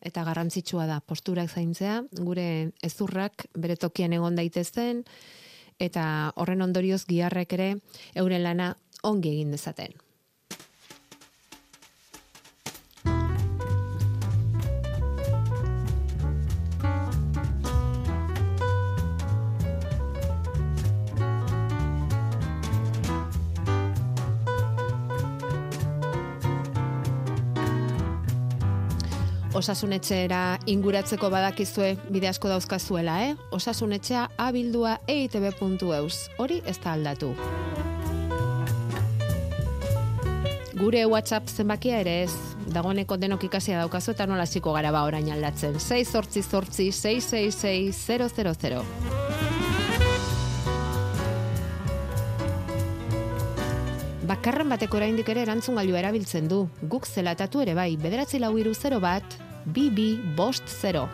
eta 0.02 0.24
garrantzitsua 0.26 0.88
da 0.90 1.00
posturak 1.06 1.50
zaintzea, 1.50 2.00
gure 2.18 2.46
ezurrak 2.82 3.46
bere 3.54 3.76
tokian 3.76 4.12
egon 4.12 4.38
daitezen 4.38 5.04
eta 5.78 6.04
horren 6.36 6.62
ondorioz 6.62 7.04
giharrek 7.06 7.54
ere 7.58 7.68
euren 8.18 8.42
lana 8.42 8.72
ongi 9.02 9.36
egin 9.36 9.54
dezaten. 9.54 9.94
Osasunetxera 29.62 30.58
inguratzeko 30.66 31.30
badakizue 31.30 31.94
bide 32.10 32.28
asko 32.30 32.50
dauzkazuela, 32.50 33.20
eh? 33.28 33.36
Osasunetxea 33.54 34.28
abildua 34.42 34.98
eitb.eus. 35.06 36.16
Hori 36.42 36.58
ez 36.66 36.78
da 36.82 36.96
aldatu. 36.96 37.32
Gure 40.82 41.04
WhatsApp 41.06 41.46
zenbakia 41.46 42.00
ere 42.02 42.14
ez, 42.24 42.32
dagoeneko 42.74 43.16
denok 43.20 43.44
ikasia 43.46 43.78
daukazu 43.78 44.16
eta 44.16 44.26
nola 44.26 44.46
ziko 44.46 44.72
gara 44.74 44.90
ba 44.90 45.04
orain 45.06 45.30
aldatzen. 45.30 45.78
6 45.78 46.10
sortzi 46.10 46.42
sortzi 46.42 46.90
666 46.90 48.82
Bakarren 54.26 54.70
bateko 54.72 54.96
oraindik 54.96 55.28
ere 55.28 55.42
erantzun 55.44 55.76
gailua 55.76 55.98
erabiltzen 56.00 56.48
du. 56.48 56.64
Guk 56.82 57.06
zelatatu 57.06 57.60
ere 57.62 57.74
bai, 57.78 57.96
bederatzi 58.00 58.38
lau 58.40 58.56
iru 58.58 58.72
0 58.74 58.98
bat, 59.02 59.22
BB 59.64 60.34
Bost 60.36 60.68
0. 60.68 61.08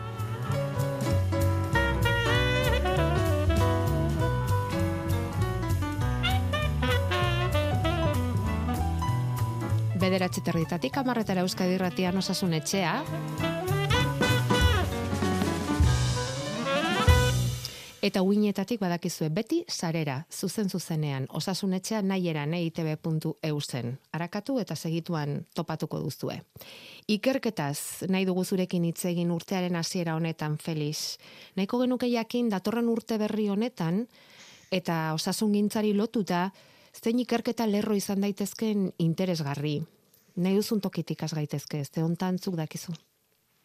Bederatzi 9.99 10.41
territatik 10.41 10.97
amarretara 10.97 11.43
euskadi 11.45 11.77
ratian 11.77 12.17
osasun 12.17 12.55
etxea. 12.57 12.93
Eta 17.99 18.21
uinetatik 18.23 18.79
badakizue 18.79 19.27
beti 19.35 19.57
sarera, 19.67 20.21
zuzen 20.31 20.69
zuzenean, 20.71 21.25
osasun 21.35 21.73
etxea 21.75 21.99
nahiera 22.01 22.45
neitb.eu 22.47 23.57
zen. 23.59 23.97
Arakatu 24.15 24.55
eta 24.61 24.75
segituan 24.75 25.41
topatuko 25.55 25.99
duzue. 25.99 26.37
Ikerketaz 27.11 28.07
nahi 28.07 28.23
dugu 28.29 28.45
zurekin 28.45 28.85
hitz 28.87 29.03
egin 29.09 29.33
urtearen 29.35 29.75
hasiera 29.75 30.15
honetan 30.15 30.55
Felix. 30.63 31.17
Nahiko 31.59 31.81
genuke 31.83 32.07
jakin 32.07 32.47
datorren 32.53 32.87
urte 32.87 33.17
berri 33.19 33.49
honetan 33.51 34.05
eta 34.71 35.11
osasungintzari 35.17 35.91
lotuta 35.93 36.53
zein 36.95 37.19
ikerketa 37.19 37.67
lerro 37.67 37.99
izan 37.99 38.23
daitezken 38.23 38.93
interesgarri. 38.97 39.81
Nahi 40.39 40.55
duzun 40.55 40.79
tokitik 40.79 41.27
az 41.27 41.33
gaitezke, 41.35 41.83
ez 41.83 41.91
hontan 41.99 42.39
zuk 42.39 42.55
dakizu. 42.55 42.95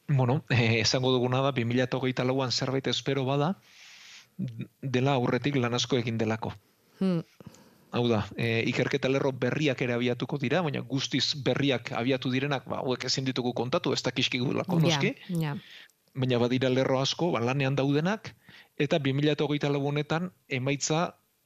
Bueno, 0.09 0.43
eh, 0.51 0.80
esango 0.80 1.12
duguna 1.12 1.41
da 1.41 1.53
2024 1.53 2.26
lauan 2.26 2.51
zerbait 2.51 2.87
espero 2.87 3.24
bada 3.24 3.55
dela 4.82 5.14
aurretik 5.18 5.57
lan 5.57 5.74
asko 5.74 5.99
egin 6.01 6.18
delako. 6.18 6.53
Hmm. 6.99 7.22
Hau 7.95 8.09
da, 8.11 8.24
e, 8.35 8.64
ikerketa 8.66 9.09
lerro 9.09 9.30
berriak 9.30 9.82
ere 9.87 9.95
abiatuko 9.95 10.39
dira, 10.43 10.64
baina 10.66 10.80
guztiz 10.82 11.37
berriak 11.47 11.93
abiatu 11.95 12.32
direnak, 12.32 12.66
ba, 12.66 12.80
hauek 12.82 13.07
ezin 13.07 13.26
ditugu 13.28 13.53
kontatu, 13.55 13.93
ez 13.95 14.03
dakiskigu 14.03 14.51
lako 14.57 14.80
noski. 14.82 15.12
Baina 16.14 16.41
badira 16.43 16.70
lerro 16.72 16.99
asko, 16.99 17.30
ba, 17.37 17.43
lanean 17.43 17.78
daudenak, 17.78 18.32
eta 18.78 18.99
2008 18.99 19.78
honetan 19.78 20.32
emaitza 20.49 21.05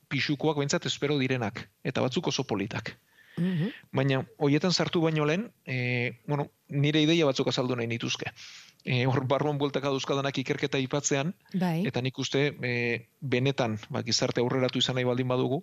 pixukoak 0.09 0.57
bentsat 0.57 0.89
espero 0.89 1.19
direnak, 1.21 1.67
eta 1.85 2.01
batzuk 2.01 2.33
oso 2.33 2.47
politak. 2.49 2.95
Mhm. 3.37 3.69
Baina, 3.93 4.23
hoietan 4.39 4.73
sartu 4.73 5.03
baino 5.05 5.29
lehen, 5.29 5.51
e, 5.67 6.23
bueno, 6.27 6.49
nire 6.69 7.03
ideia 7.05 7.29
batzuk 7.29 7.53
azaldu 7.53 7.77
nahi 7.77 7.87
nituzke. 7.93 8.33
E, 8.85 9.05
hor, 9.07 9.25
barruan 9.29 9.59
bueltak 9.59 9.85
aduzkadanak 9.85 10.39
ikerketa 10.39 10.79
ipatzean, 10.79 11.35
bai. 11.55 11.83
eta 11.87 12.01
nik 12.05 12.19
uste, 12.19 12.45
e, 12.63 12.75
benetan, 13.21 13.79
ba, 13.91 14.03
gizarte 14.07 14.41
aurreratu 14.41 14.79
izan 14.79 14.97
nahi 14.97 15.09
baldin 15.09 15.29
badugu, 15.29 15.63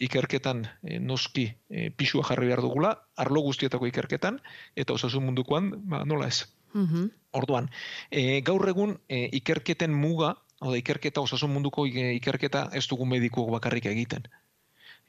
ikerketan 0.00 0.64
e, 0.82 0.98
noski 0.98 1.48
e, 1.68 1.90
pisua 1.90 2.24
jarri 2.24 2.48
behar 2.50 2.62
dugula, 2.64 2.94
arlo 3.16 3.42
guztietako 3.46 3.86
ikerketan, 3.90 4.40
eta 4.76 4.96
osasun 4.96 5.28
mundukoan, 5.28 5.72
ba, 5.90 6.04
nola 6.04 6.28
ez. 6.32 6.46
Mm 6.74 7.14
Orduan, 7.38 7.66
e, 8.08 8.40
gaur 8.40 8.62
egun 8.70 8.94
ikerketen 9.12 9.92
muga, 9.92 10.30
oda 10.60 10.78
ikerketa 10.78 11.20
osasun 11.20 11.52
munduko 11.52 11.84
ikerketa 11.86 12.68
ez 12.74 12.86
dugu 12.90 13.06
medikuak 13.06 13.50
bakarrik 13.58 13.86
egiten. 13.90 14.26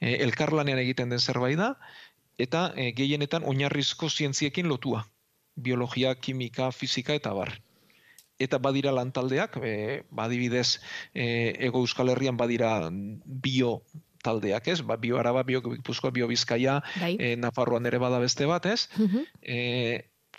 E, 0.00 0.14
elkarlanean 0.24 0.80
egiten 0.82 1.10
den 1.12 1.20
zerbait 1.20 1.58
da, 1.58 1.74
eta 2.38 2.70
e, 2.76 2.90
gehienetan 2.96 3.46
oinarrizko 3.48 4.10
zientziekin 4.10 4.68
lotua. 4.68 5.04
Biologia, 5.56 6.14
kimika, 6.14 6.70
fisika 6.72 7.14
eta 7.14 7.32
bar. 7.32 7.56
Eta 8.40 8.58
badira 8.58 8.92
lantaldeak, 8.92 9.58
e, 9.62 10.02
badibidez, 10.10 10.80
e, 11.12 11.56
ego 11.66 11.82
euskal 11.84 12.08
herrian 12.08 12.38
badira 12.40 12.88
bio 13.24 13.82
taldeak, 14.24 14.68
ez? 14.68 14.80
Ba, 14.86 14.96
bio 14.96 15.18
araba, 15.20 15.42
bio 15.44 15.60
gipuzkoa, 15.64 16.10
bio 16.10 16.28
bizkaia, 16.28 16.80
bai. 17.00 17.16
e, 17.18 17.36
Nafarroan 17.36 17.86
ere 17.86 17.98
bada 17.98 18.18
beste 18.18 18.46
bat, 18.46 18.66
ez? 18.66 18.88
Mhm. 18.96 19.26
E, 19.42 19.58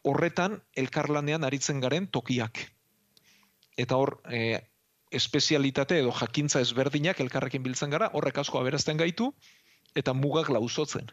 horretan, 0.04 0.62
elkarlanean 0.76 1.44
aritzen 1.44 1.82
garen 1.82 2.08
tokiak. 2.08 2.66
Eta 3.78 3.98
hor, 3.98 4.20
e, 4.30 4.62
espezialitate 5.12 6.00
edo 6.00 6.12
jakintza 6.16 6.62
ezberdinak 6.64 7.20
elkarrekin 7.20 7.64
biltzen 7.64 7.92
gara, 7.92 8.10
horrek 8.14 8.40
asko 8.42 8.60
aberazten 8.62 8.98
gaitu, 8.98 9.34
eta 9.96 10.14
mugak 10.14 10.50
lausotzen. 10.50 11.12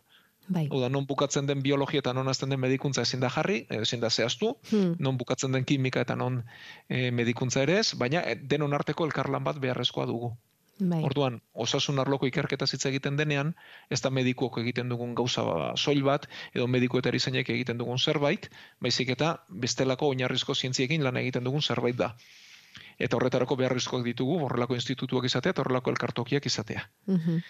Bai. 0.49 0.67
Oda, 0.73 0.89
non 0.89 1.05
bukatzen 1.07 1.47
den 1.47 1.61
biologia 1.63 2.01
eta 2.01 2.15
non 2.17 2.29
azten 2.29 2.49
den 2.49 2.61
medikuntza 2.61 3.03
ezin 3.05 3.21
da 3.21 3.29
jarri, 3.29 3.67
ezin 3.69 4.01
da 4.01 4.09
zehaztu, 4.11 4.55
hmm. 4.71 4.97
non 4.99 5.19
bukatzen 5.21 5.53
den 5.53 5.65
kimika 5.65 6.01
eta 6.01 6.17
non 6.17 6.43
e, 6.89 7.11
medikuntza 7.11 7.63
ere 7.63 7.79
ez, 7.83 7.93
baina 8.01 8.23
denon 8.41 8.73
arteko 8.73 9.05
elkarlan 9.05 9.45
bat 9.45 9.61
beharrezkoa 9.61 10.07
dugu. 10.09 10.33
Bai. 10.79 11.01
Orduan, 11.03 11.41
osasun 11.59 11.99
arloko 11.99 12.29
ikerketa 12.31 12.67
hitz 12.71 12.85
egiten 12.87 13.17
denean, 13.19 13.51
ez 13.91 13.99
da 14.01 14.11
medikuok 14.15 14.61
egiten 14.63 14.89
dugun 14.89 15.15
gauza 15.19 15.43
soil 15.75 16.05
bat, 16.07 16.29
edo 16.55 16.69
mediku 16.71 17.01
eta 17.03 17.11
erizainek 17.11 17.51
egiten 17.51 17.81
dugun 17.83 17.99
zerbait, 17.99 18.47
baizik 18.81 19.11
eta 19.17 19.33
bestelako 19.51 20.13
oinarrizko 20.15 20.55
zientziekin 20.55 21.03
lan 21.03 21.19
egiten 21.19 21.45
dugun 21.45 21.63
zerbait 21.63 21.99
da. 21.99 22.13
Eta 22.99 23.19
horretarako 23.19 23.57
beharrizkoak 23.59 24.07
ditugu, 24.07 24.39
horrelako 24.47 24.79
institutuak 24.79 25.27
izatea, 25.27 25.51
eta 25.51 25.65
horrelako 25.65 25.91
elkartokiak 25.91 26.47
izatea. 26.47 26.89
Mhm. 27.07 27.43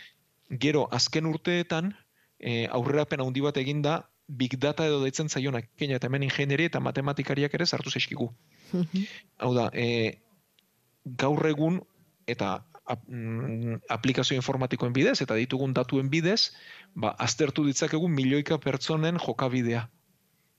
Gero, 0.65 0.89
azken 0.91 1.27
urteetan, 1.29 1.93
e, 2.39 2.67
aurrerapen 2.67 3.21
handi 3.21 3.45
bat 3.45 3.57
eginda, 3.57 3.99
big 4.29 4.59
data 4.61 4.87
edo 4.87 5.03
deitzen 5.03 5.29
zaionak, 5.29 5.71
kena 5.77 5.97
eta 5.97 6.07
hemen 6.07 6.27
ingenieri 6.27 6.69
eta 6.69 6.81
matematikariak 6.81 7.55
ere 7.55 7.67
sartu 7.67 7.91
zeskigu. 7.91 8.33
Mhm. 8.73 9.05
Hau 9.39 9.55
da, 9.55 9.71
e, 9.73 10.19
gaur 11.05 11.47
egun, 11.49 11.81
eta 12.29 12.59
Mm, 12.89 13.83
aplikazio 13.93 14.37
informatikoen 14.39 14.95
bidez 14.97 15.19
eta 15.21 15.37
ditugun 15.37 15.75
datuen 15.77 16.09
bidez, 16.09 16.55
ba, 16.97 17.13
aztertu 17.21 17.67
ditzakegu 17.67 18.09
milioika 18.09 18.57
pertsonen 18.59 19.19
jokabidea. 19.21 19.89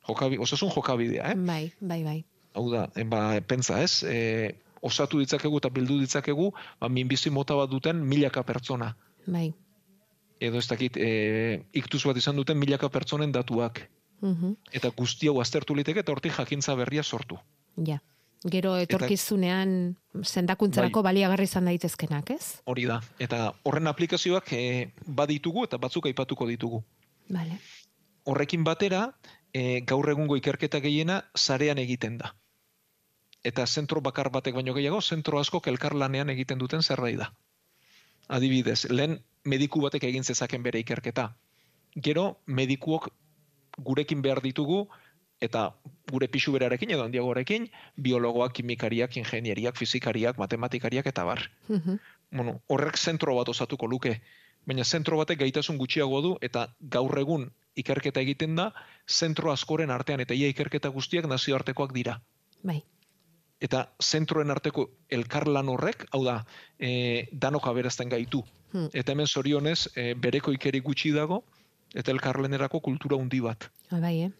Jokabi, 0.07 0.38
osasun 0.38 0.69
jokabidea, 0.73 1.32
eh? 1.32 1.36
Bai, 1.36 1.71
bai, 1.82 2.03
bai. 2.03 2.19
Hau 2.53 2.67
da, 2.71 2.86
eh, 2.95 3.05
ba, 3.05 3.21
pentsa, 3.41 3.82
ez? 3.82 4.03
E, 4.03 4.53
osatu 4.82 5.19
ditzakegu 5.23 5.57
eta 5.57 5.73
bildu 5.73 5.99
ditzakegu, 6.03 6.51
ba, 6.80 6.89
minbizi 6.89 7.34
mota 7.34 7.57
bat 7.57 7.69
duten 7.69 8.05
milaka 8.05 8.45
pertsona. 8.45 8.93
Bai. 9.25 9.49
Edo 10.40 10.58
ez 10.58 10.68
dakit, 10.68 10.98
e, 10.98 11.66
iktuz 11.76 12.04
bat 12.08 12.18
izan 12.18 12.38
duten 12.40 12.58
milaka 12.58 12.90
pertsonen 12.90 13.32
datuak. 13.36 13.82
Mhm. 14.22 14.56
Eta 14.72 14.92
guzti 14.96 15.28
hau 15.28 15.40
aztertu 15.42 15.76
liteke 15.76 16.00
eta 16.00 16.12
hortik 16.12 16.36
jakintza 16.36 16.76
berria 16.76 17.04
sortu. 17.04 17.40
Ja. 17.76 18.00
Gero 18.48 18.78
etorkizunean 18.80 19.72
sendakuntzarako 20.24 21.02
baliagarri 21.04 21.44
izan 21.44 21.66
daitezkenak, 21.68 22.30
ez? 22.32 22.62
Hori 22.64 22.86
da. 22.88 23.02
Eta 23.20 23.50
horren 23.68 23.92
aplikazioak 23.92 24.54
e, 24.56 24.92
baditugu 25.06 25.66
eta 25.68 25.78
batzuk 25.78 26.08
aipatuko 26.08 26.48
ditugu. 26.48 26.80
Vale. 27.28 27.60
Horrekin 28.24 28.64
batera, 28.64 29.10
e, 29.52 29.82
gaur 29.82 30.08
egungo 30.10 30.38
ikerketa 30.40 30.80
gehiena 30.80 31.20
sarean 31.36 31.84
egiten 31.84 32.18
da. 32.22 32.32
Eta 33.44 33.66
zentro 33.68 34.00
bakar 34.02 34.30
batek 34.32 34.56
baino 34.56 34.74
gehiago, 34.74 35.02
zentro 35.02 35.40
asko 35.40 35.62
elkarlanean 35.66 36.30
egiten 36.30 36.60
duten 36.60 36.82
zerbait 36.84 37.20
da. 37.20 37.34
Adibidez, 38.30 38.84
lehen 38.91 39.19
mediku 39.45 39.82
batek 39.82 40.05
egin 40.09 40.23
zezaken 40.23 40.63
bere 40.63 40.80
ikerketa. 40.84 41.32
Gero, 41.95 42.25
medikuok 42.45 43.09
gurekin 43.84 44.21
behar 44.21 44.41
ditugu, 44.45 44.84
eta 45.41 45.69
gure 46.11 46.27
pixu 46.27 46.51
berarekin 46.51 46.91
edo 46.91 47.05
handiagorekin, 47.05 47.69
biologoak, 47.95 48.53
kimikariak, 48.59 49.15
ingenieriak, 49.21 49.77
fizikariak, 49.80 50.38
matematikariak 50.38 51.07
eta 51.07 51.23
bar. 51.23 51.45
Bueno, 51.69 52.59
horrek 52.67 52.97
zentro 52.97 53.36
bat 53.39 53.49
osatuko 53.49 53.88
luke. 53.88 54.19
Baina 54.67 54.84
zentro 54.84 55.17
batek 55.17 55.39
gaitasun 55.39 55.80
gutxiago 55.80 56.21
du 56.21 56.36
eta 56.45 56.67
gaur 56.82 57.17
egun 57.19 57.47
ikerketa 57.80 58.21
egiten 58.21 58.55
da, 58.59 58.69
zentro 59.07 59.53
askoren 59.53 59.89
artean 59.95 60.19
eta 60.19 60.36
ia 60.36 60.49
ikerketa 60.51 60.91
guztiak 60.93 61.25
nazioartekoak 61.32 61.95
dira. 61.95 62.19
Bai. 62.63 62.84
Eta 63.60 63.89
zentroen 64.01 64.51
arteko 64.51 64.89
elkarlan 65.12 65.68
horrek, 65.70 66.05
hau 66.16 66.24
da, 66.24 66.45
e, 66.80 67.28
danok 67.32 67.68
aberazten 67.68 68.10
gaitu. 68.10 68.43
Hmm. 68.72 68.88
Eta 68.93 69.12
hemen 69.12 69.28
zorionez, 69.28 69.89
e, 69.95 70.14
bereko 70.14 70.53
ikeri 70.55 70.80
gutxi 70.80 71.12
dago, 71.12 71.43
eta 71.93 72.12
elkarlenerako 72.12 72.80
kultura 72.80 73.18
handi 73.20 73.41
bat. 73.41 73.70
Ah, 73.91 73.99
Bai, 73.99 74.16
eh? 74.24 74.32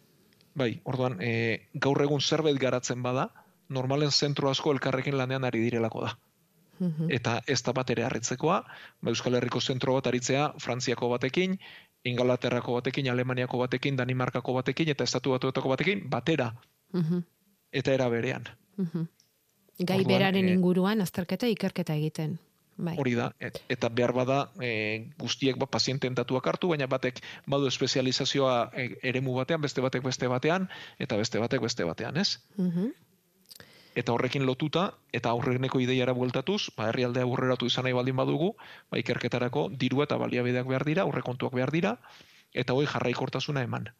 Bai, 0.54 0.80
orduan, 0.84 1.18
e, 1.20 1.68
gaur 1.74 2.00
egun 2.02 2.20
zerbait 2.20 2.56
garatzen 2.58 3.02
bada, 3.02 3.28
normalen 3.68 4.10
zentro 4.10 4.50
asko 4.50 4.72
elkarrekin 4.72 5.16
lanean 5.18 5.44
ari 5.44 5.60
direlako 5.60 6.06
da. 6.06 6.18
Mhm. 6.80 7.10
Eta 7.12 7.42
ez 7.46 7.62
da 7.62 7.72
bat 7.76 7.90
ere 7.90 8.04
harritzekoa, 8.04 8.62
ba, 9.02 9.10
Euskal 9.10 9.34
Herriko 9.34 9.60
zentro 9.60 9.94
bat 9.94 10.06
aritzea 10.06 10.54
Frantziako 10.58 11.10
batekin, 11.10 11.58
Ingalaterrako 12.04 12.78
batekin, 12.78 13.10
Alemaniako 13.10 13.58
batekin, 13.58 13.96
Danimarkako 13.96 14.54
batekin, 14.54 14.88
eta 14.88 15.04
Estatu 15.04 15.30
Batuetako 15.34 15.68
batekin, 15.68 16.08
batera, 16.08 16.54
Mhm. 16.94 17.20
eta 17.72 17.92
era 17.92 18.08
berean. 18.08 18.48
Mhm. 18.76 19.08
Gai 19.80 19.98
Orduan, 20.00 20.12
beraren 20.18 20.48
eh, 20.48 20.52
inguruan 20.52 21.00
azterketa 21.00 21.48
ikerketa 21.48 21.94
egiten. 21.94 22.38
Bai. 22.76 22.94
Hori 22.98 23.12
da, 23.14 23.34
et- 23.40 23.60
eta 23.68 23.88
behar 23.92 24.12
bada 24.12 24.50
e, 24.60 25.10
guztiek 25.18 25.56
ba, 25.58 25.66
pazienten 25.66 26.14
datuak 26.14 26.46
hartu, 26.46 26.68
baina 26.68 26.86
batek 26.86 27.20
badu 27.46 27.66
espezializazioa 27.68 28.70
e, 28.74 28.86
eremu 29.02 29.34
batean, 29.36 29.60
beste 29.60 29.80
batek 29.84 30.02
beste 30.02 30.28
batean, 30.28 30.68
eta 30.98 31.16
beste 31.16 31.38
batek 31.38 31.60
beste 31.60 31.84
batean, 31.84 32.16
ez? 32.16 32.38
Mhm. 32.56 32.92
Eta 33.94 34.12
horrekin 34.12 34.46
lotuta, 34.46 34.94
eta 35.12 35.30
aurreneko 35.30 35.80
ideiara 35.80 36.12
bueltatuz, 36.12 36.70
ba, 36.76 36.88
herrialdea 36.88 37.24
aurreratu 37.24 37.66
izan 37.66 37.84
nahi 37.84 37.92
baldin 37.92 38.16
badugu, 38.16 38.54
ba, 38.90 38.98
ikerketarako 38.98 39.68
diru 39.76 40.02
eta 40.02 40.16
baliabideak 40.16 40.66
behar 40.66 40.84
dira, 40.84 41.02
aurrekontuak 41.02 41.52
behar 41.52 41.70
dira, 41.74 41.96
eta 42.54 42.72
hoi 42.72 42.86
jarraikortasuna 42.86 43.62
eman. 43.62 43.90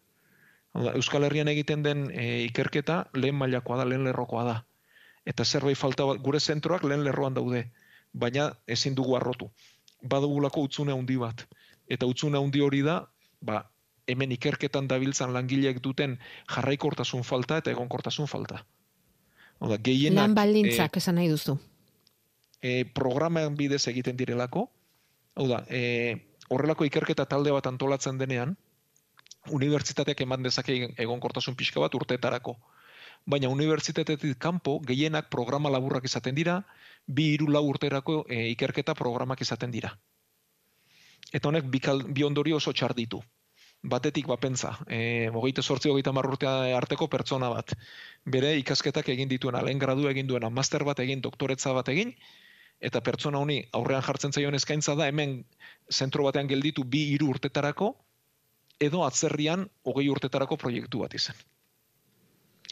Euskal 0.74 1.24
Herrian 1.26 1.48
egiten 1.48 1.82
den 1.82 2.10
e, 2.14 2.44
ikerketa 2.46 3.06
lehen 3.14 3.34
mailakoa 3.34 3.76
da, 3.80 3.84
lehen 3.84 4.04
lerrokoa 4.04 4.44
da. 4.44 4.56
Eta 5.26 5.44
zerbait 5.44 5.76
falta, 5.76 6.04
bat- 6.06 6.20
gure 6.22 6.40
zentroak 6.40 6.84
lehen 6.84 7.02
lerroan 7.04 7.34
daude, 7.34 7.64
baina 8.12 8.52
ezin 8.66 8.94
dugu 8.94 9.16
arrotu. 9.16 9.50
Badugulako 10.02 10.62
utzune 10.68 10.92
handi 10.92 11.16
bat. 11.16 11.42
Eta 11.88 12.06
utzune 12.06 12.38
handi 12.38 12.60
hori 12.62 12.82
da, 12.86 13.00
ba, 13.42 13.64
hemen 14.06 14.32
ikerketan 14.32 14.86
dabiltzan 14.88 15.32
langileek 15.34 15.80
duten 15.82 16.18
jarraikortasun 16.54 17.22
falta 17.24 17.58
eta 17.58 17.70
egonkortasun 17.74 18.26
falta. 18.30 18.64
Hau 19.60 19.68
da, 19.68 19.76
gehienak, 19.76 20.22
Lan 20.22 20.34
baldintzak 20.34 20.96
esan 20.96 21.14
nahi 21.20 21.28
duzu. 21.28 21.58
e, 22.62 22.84
programan 22.84 23.56
bidez 23.56 23.86
egiten 23.88 24.16
direlako. 24.16 24.70
Hau 25.34 25.46
da, 25.48 25.64
e, 25.68 26.16
horrelako 26.48 26.84
ikerketa 26.84 27.24
talde 27.26 27.50
bat 27.50 27.66
antolatzen 27.66 28.18
denean, 28.18 28.56
unibertsitateak 29.48 30.20
eman 30.26 30.42
dezake 30.42 30.76
egonkortasun 30.98 31.56
pixka 31.56 31.80
bat 31.80 31.94
urteetarako. 31.94 32.56
Baina 33.26 33.48
unibertsitatetik 33.52 34.38
kanpo 34.38 34.78
gehienak 34.80 35.28
programa 35.30 35.70
laburrak 35.70 36.04
izaten 36.04 36.34
dira, 36.34 36.60
bi 37.06 37.32
hiru 37.34 37.48
lau 37.52 37.64
urterako 37.68 38.24
e, 38.28 38.48
ikerketa 38.52 38.94
programak 38.94 39.40
izaten 39.40 39.70
dira. 39.70 39.92
Eta 41.32 41.48
honek 41.48 41.68
bi, 41.70 41.80
bi 42.08 42.24
ondorio 42.24 42.56
oso 42.56 42.72
txar 42.72 42.94
ditu. 42.94 43.20
Batetik 43.82 44.26
bapentza, 44.28 44.74
e, 44.88 45.30
hogeita 45.32 45.62
sortzi 45.62 45.88
hogeita 45.88 46.12
marrurtea 46.12 46.76
arteko 46.76 47.08
pertsona 47.08 47.48
bat. 47.48 47.72
Bere 48.24 48.56
ikasketak 48.60 49.08
egin 49.08 49.28
dituena, 49.28 49.62
lehen 49.64 49.78
gradu 49.78 50.08
egin 50.08 50.26
duena, 50.28 50.50
master 50.50 50.84
bat 50.84 51.00
egin, 51.00 51.20
doktoretza 51.24 51.72
bat 51.72 51.88
egin, 51.88 52.12
eta 52.80 53.00
pertsona 53.04 53.38
honi 53.38 53.62
aurrean 53.76 54.02
jartzen 54.04 54.32
zaion 54.32 54.56
eskaintza 54.56 54.94
da 54.96 55.08
hemen 55.08 55.44
zentro 55.92 56.24
batean 56.24 56.48
gelditu 56.48 56.84
bi 56.84 57.06
hiru 57.14 57.28
urtetarako 57.34 57.94
edo 58.80 59.04
atzerrian 59.04 59.66
hogei 59.84 60.08
urtetarako 60.08 60.56
proiektu 60.56 61.02
bat 61.04 61.14
izan. 61.14 61.36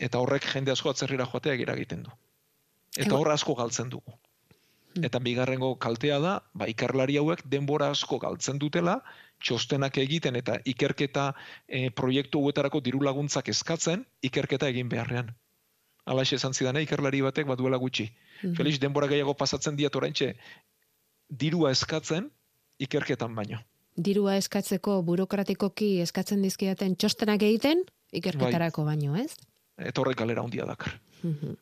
Eta 0.00 0.22
horrek 0.22 0.46
jende 0.52 0.72
asko 0.72 0.90
atzerrira 0.90 1.26
joatea 1.26 1.59
eragiten 1.66 2.02
du. 2.06 2.14
Eta 2.96 3.14
hor 3.18 3.30
asko 3.34 3.54
galtzen 3.59 3.90
dugu. 3.92 4.14
Eta 5.04 5.20
bigarrengo 5.22 5.74
kaltea 5.78 6.18
da, 6.18 6.32
ba, 6.54 6.66
ikerlari 6.70 7.18
hauek 7.20 7.42
denbora 7.52 7.90
asko 7.94 8.18
galtzen 8.22 8.59
dutela, 8.59 8.96
txostenak 9.44 9.98
egiten 10.02 10.38
eta 10.40 10.56
ikerketa 10.72 11.28
e, 11.68 11.90
proiektu 11.90 12.40
hauetarako 12.42 12.80
diru 12.82 13.02
laguntzak 13.04 13.50
eskatzen, 13.52 14.06
ikerketa 14.24 14.70
egin 14.72 14.88
beharrean. 14.88 15.30
Alaxe 16.09 16.38
esan 16.40 16.56
zidane, 16.56 16.82
ikerlari 16.86 17.20
batek 17.22 17.46
baduela 17.46 17.76
gutxi. 17.76 18.09
Mhm. 18.42 18.56
Felix, 18.56 18.80
denbora 18.80 19.11
gehiago 19.12 19.34
pasatzen 19.34 19.76
diat 19.76 19.94
oraintxe 19.94 20.32
dirua 21.28 21.70
eskatzen 21.76 22.30
ikerketan 22.78 23.34
baino. 23.34 23.61
Dirua 23.99 24.36
eskatzeko 24.38 25.01
burokratikoki 25.03 25.99
eskatzen 26.05 26.42
dizkidaten 26.44 26.94
txostenak 26.96 27.42
egiten 27.42 27.82
ikerketarako 28.14 28.84
baino, 28.86 29.16
ez? 29.18 29.32
Eta 29.78 30.03
horrek 30.03 30.20
galera 30.22 30.44
handia 30.46 30.66
dakar. 30.68 31.01
Mhm. 31.22 31.57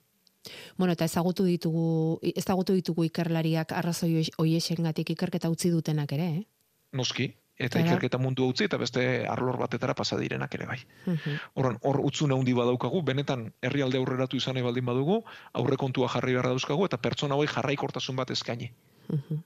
Bueno, 0.76 0.92
eta 0.92 1.06
ezagutu 1.08 1.44
ditugu 1.48 2.20
ezagutu 2.22 2.76
ditugu 2.76 3.06
ikerlariak 3.08 3.72
arrazoi 3.72 4.28
hoiexengatik 4.38 5.10
ikerketa 5.16 5.50
utzi 5.50 5.72
dutenak 5.72 6.12
ere, 6.12 6.28
eh? 6.36 6.44
Noski, 6.92 7.32
eta 7.58 7.80
Claro. 7.80 7.96
ikerketa 7.96 8.18
mundu 8.18 8.46
utzi 8.52 8.64
eta 8.64 8.76
beste 8.76 9.26
arlor 9.26 9.56
batetara 9.58 9.94
pasa 9.94 10.16
direnak 10.20 10.54
ere 10.54 10.66
bai. 10.66 10.78
Mhm. 11.06 11.40
Horren, 11.54 11.78
hor 11.82 12.00
utzune 12.04 12.34
handi 12.34 12.52
badaukagu, 12.52 13.02
benetan 13.02 13.52
herrialde 13.62 13.98
aurreratu 13.98 14.36
izan 14.36 14.62
baldin 14.62 14.84
badugu, 14.84 15.24
aurrekontua 15.52 16.08
jarri 16.08 16.32
beharra 16.32 16.50
dauzkagu 16.50 16.84
eta 16.84 16.98
pertsona 16.98 17.34
hauek 17.34 17.50
jarraikortasun 17.50 18.16
bat 18.16 18.30
eskaini. 18.30 18.70
Mhm. 19.08 19.42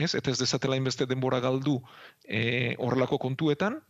Ez? 0.00 0.14
Eta 0.16 0.32
ez 0.32 0.38
dezatela 0.40 0.78
inbeste 0.80 1.06
denbora 1.06 1.40
galdu 1.44 1.80
e, 2.24 2.74
horrelako 2.78 3.18
kontuetan, 3.18 3.80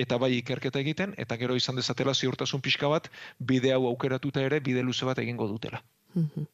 eta 0.00 0.16
bai 0.18 0.32
ikerketa 0.38 0.80
egiten, 0.80 1.12
eta 1.20 1.36
gero 1.40 1.56
izan 1.58 1.76
dezatela 1.76 2.14
ziurtasun 2.14 2.62
pixka 2.64 2.88
bat, 2.88 3.10
bide 3.38 3.74
hau 3.76 3.84
aukeratuta 3.90 4.42
ere, 4.46 4.60
bide 4.64 4.82
luze 4.86 5.08
bat 5.08 5.18
egingo 5.18 5.48
dutela. 5.50 5.82
Mhm. 6.14 6.48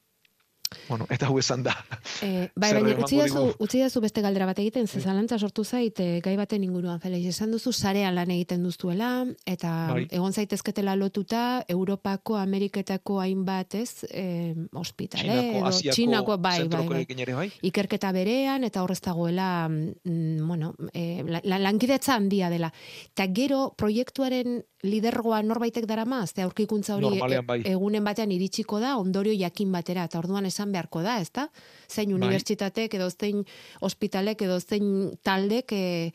Bueno, 0.89 1.07
eta 1.11 1.27
hau 1.29 1.39
esan 1.39 1.63
da. 1.63 1.77
Eh, 2.23 2.49
bai, 2.57 2.73
baina 2.75 2.97
utzi 2.99 3.17
dazu, 3.21 3.55
utzi 3.63 3.79
dazu 3.81 4.01
beste 4.01 4.21
galdera 4.23 4.47
bat 4.47 4.59
egiten, 4.59 4.87
ze 4.89 5.01
zalantza 5.01 5.39
sortu 5.39 5.65
zait 5.65 5.99
eh, 6.01 6.21
gai 6.25 6.37
baten 6.37 6.65
inguruan, 6.65 7.01
Felix, 7.01 7.27
esan 7.29 7.51
duzu 7.53 7.73
sarean 7.73 8.15
lan 8.15 8.31
egiten 8.31 8.63
duzuela, 8.65 9.27
eta 9.47 9.93
Bai. 9.93 10.07
egon 10.11 10.33
zaitezketela 10.33 10.97
lotuta 10.97 11.65
Europako, 11.69 12.37
Ameriketako 12.37 13.21
hainbat, 13.21 13.75
ez, 13.75 14.07
eh, 14.11 14.55
ospitale, 14.73 15.23
Txinako, 15.23 15.57
edo 15.59 15.67
Asiako 15.67 15.95
Txinako, 15.95 16.39
bai, 16.39 16.69
bai, 16.69 16.87
bai. 16.89 17.35
bai. 17.35 17.53
ikerketa 17.63 18.13
berean, 18.13 18.65
eta 18.65 18.83
horrez 18.83 19.01
dagoela, 19.01 19.69
mm, 19.69 20.47
bueno, 20.49 20.75
eh, 20.93 21.23
la- 21.27 21.41
la- 21.45 21.59
lankidetza 21.59 22.15
handia 22.15 22.51
dela. 22.51 22.73
Eta 23.13 23.27
gero, 23.33 23.75
proiektuaren 23.77 24.65
lidergoa 24.83 25.43
norbaitek 25.43 25.87
darama, 25.87 26.25
ze 26.27 26.43
aurkikuntza 26.43 26.95
hori 26.97 27.07
Normalean 27.09 27.47
bai. 27.47 27.61
e- 27.65 27.73
egunen 27.73 28.05
batean 28.05 28.31
iritsiko 28.31 28.79
da, 28.79 28.97
ondorio 28.99 29.33
jakin 29.37 29.73
batera, 29.73 30.05
eta 30.05 30.19
orduan 30.19 30.47
esan 30.57 30.73
beharko 30.73 31.05
da, 31.05 31.21
ezta? 31.21 31.51
Zein 31.87 32.11
Bai. 32.11 32.19
unibertsitatek, 32.19 32.99
edo 32.99 33.11
zein 33.13 33.45
ospitalek, 33.85 34.43
edo 34.49 34.59
zein 34.61 34.91
taldek, 35.23 35.77
e, 35.77 36.13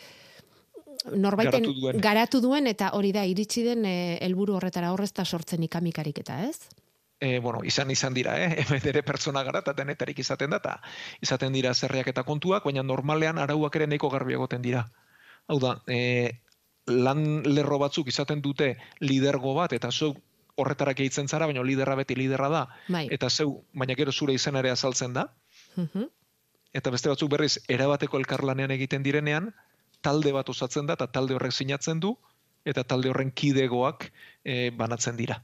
norbaiten 1.15 1.61
Garatu 1.63 1.79
duen. 1.79 2.01
garatu 2.01 2.41
duen, 2.43 2.67
eta 2.67 2.91
hori 2.97 3.13
da, 3.15 3.23
iritsi 3.25 3.63
den 3.65 3.85
eh, 3.85 4.19
helburu 4.21 4.57
horretara 4.59 4.91
horrezta 4.93 5.25
sortzen 5.25 5.63
ikamikarik 5.69 6.25
eta, 6.25 6.43
ez? 6.49 6.57
e, 7.21 7.39
bueno, 7.39 7.61
izan 7.63 7.91
izan 7.91 8.13
dira, 8.17 8.35
eh? 8.41 8.49
hemen 8.65 8.87
ere 8.91 9.03
pertsona 9.05 9.43
gara 9.47 9.61
eta 9.61 9.75
denetarik 9.77 10.19
izaten 10.19 10.51
da, 10.51 10.59
eta 10.59 10.77
izaten 11.21 11.53
dira 11.53 11.73
zerriak 11.73 12.09
eta 12.11 12.25
kontuak, 12.27 12.65
baina 12.65 12.83
normalean 12.83 13.39
arauak 13.39 13.77
ere 13.79 13.87
nahiko 13.87 14.09
garbi 14.09 14.33
egoten 14.33 14.65
dira. 14.65 14.87
Hau 15.47 15.59
da, 15.61 15.75
e, 15.87 16.41
lan 16.89 17.43
lerro 17.45 17.77
batzuk 17.79 18.09
izaten 18.09 18.41
dute 18.41 18.73
lidergo 19.05 19.53
bat, 19.53 19.73
eta 19.77 19.91
zeu 19.91 20.15
horretarak 20.55 20.99
eitzen 20.99 21.27
zara, 21.27 21.45
baina 21.45 21.63
liderra 21.63 21.95
beti 21.95 22.15
liderra 22.15 22.49
da, 22.49 22.67
Bai. 22.87 23.07
eta 23.11 23.29
zeu, 23.29 23.63
baina 23.73 23.95
gero 23.95 24.11
zure 24.11 24.33
izan 24.33 24.55
ere 24.55 24.71
azaltzen 24.71 25.13
da, 25.13 25.33
Mhm. 25.77 26.07
eta 26.73 26.89
beste 26.91 27.09
batzuk 27.09 27.29
berriz 27.31 27.59
erabateko 27.67 28.17
elkarlanean 28.17 28.71
egiten 28.71 29.03
direnean, 29.03 29.53
talde 30.01 30.31
bat 30.31 30.49
osatzen 30.49 30.85
da, 30.87 30.93
eta 30.93 31.07
talde 31.07 31.35
horrek 31.35 31.51
sinatzen 31.51 31.99
du, 31.99 32.17
eta 32.65 32.83
talde 32.83 33.09
horren 33.09 33.31
kidegoak 33.31 34.11
e, 34.43 34.69
banatzen 34.71 35.17
dira. 35.17 35.43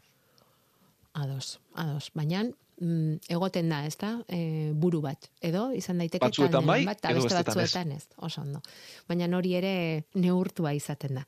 Ados, 1.14 1.60
ados. 1.76 2.12
Baina, 2.14 2.43
mm, 2.82 3.30
egoten 3.30 3.69
da, 3.69 3.82
ez 3.86 3.97
da, 3.97 4.13
e, 4.28 4.71
buru 4.73 5.01
bat. 5.01 5.30
Edo, 5.41 5.71
izan 5.75 5.97
daiteke 6.01 6.25
Batzuetan 6.25 6.65
bai, 6.65 6.84
bat, 6.86 7.03
edo 7.05 7.23
beste 7.23 7.36
bestetan 7.36 7.61
ez. 7.61 7.65
batzuetan 7.65 7.91
ez. 7.97 8.07
Oso 8.17 8.41
ondo. 8.41 8.61
Baina 9.09 9.30
hori 9.38 9.53
ere 9.59 9.73
neurtua 10.15 10.73
izaten 10.78 11.21
da. 11.21 11.25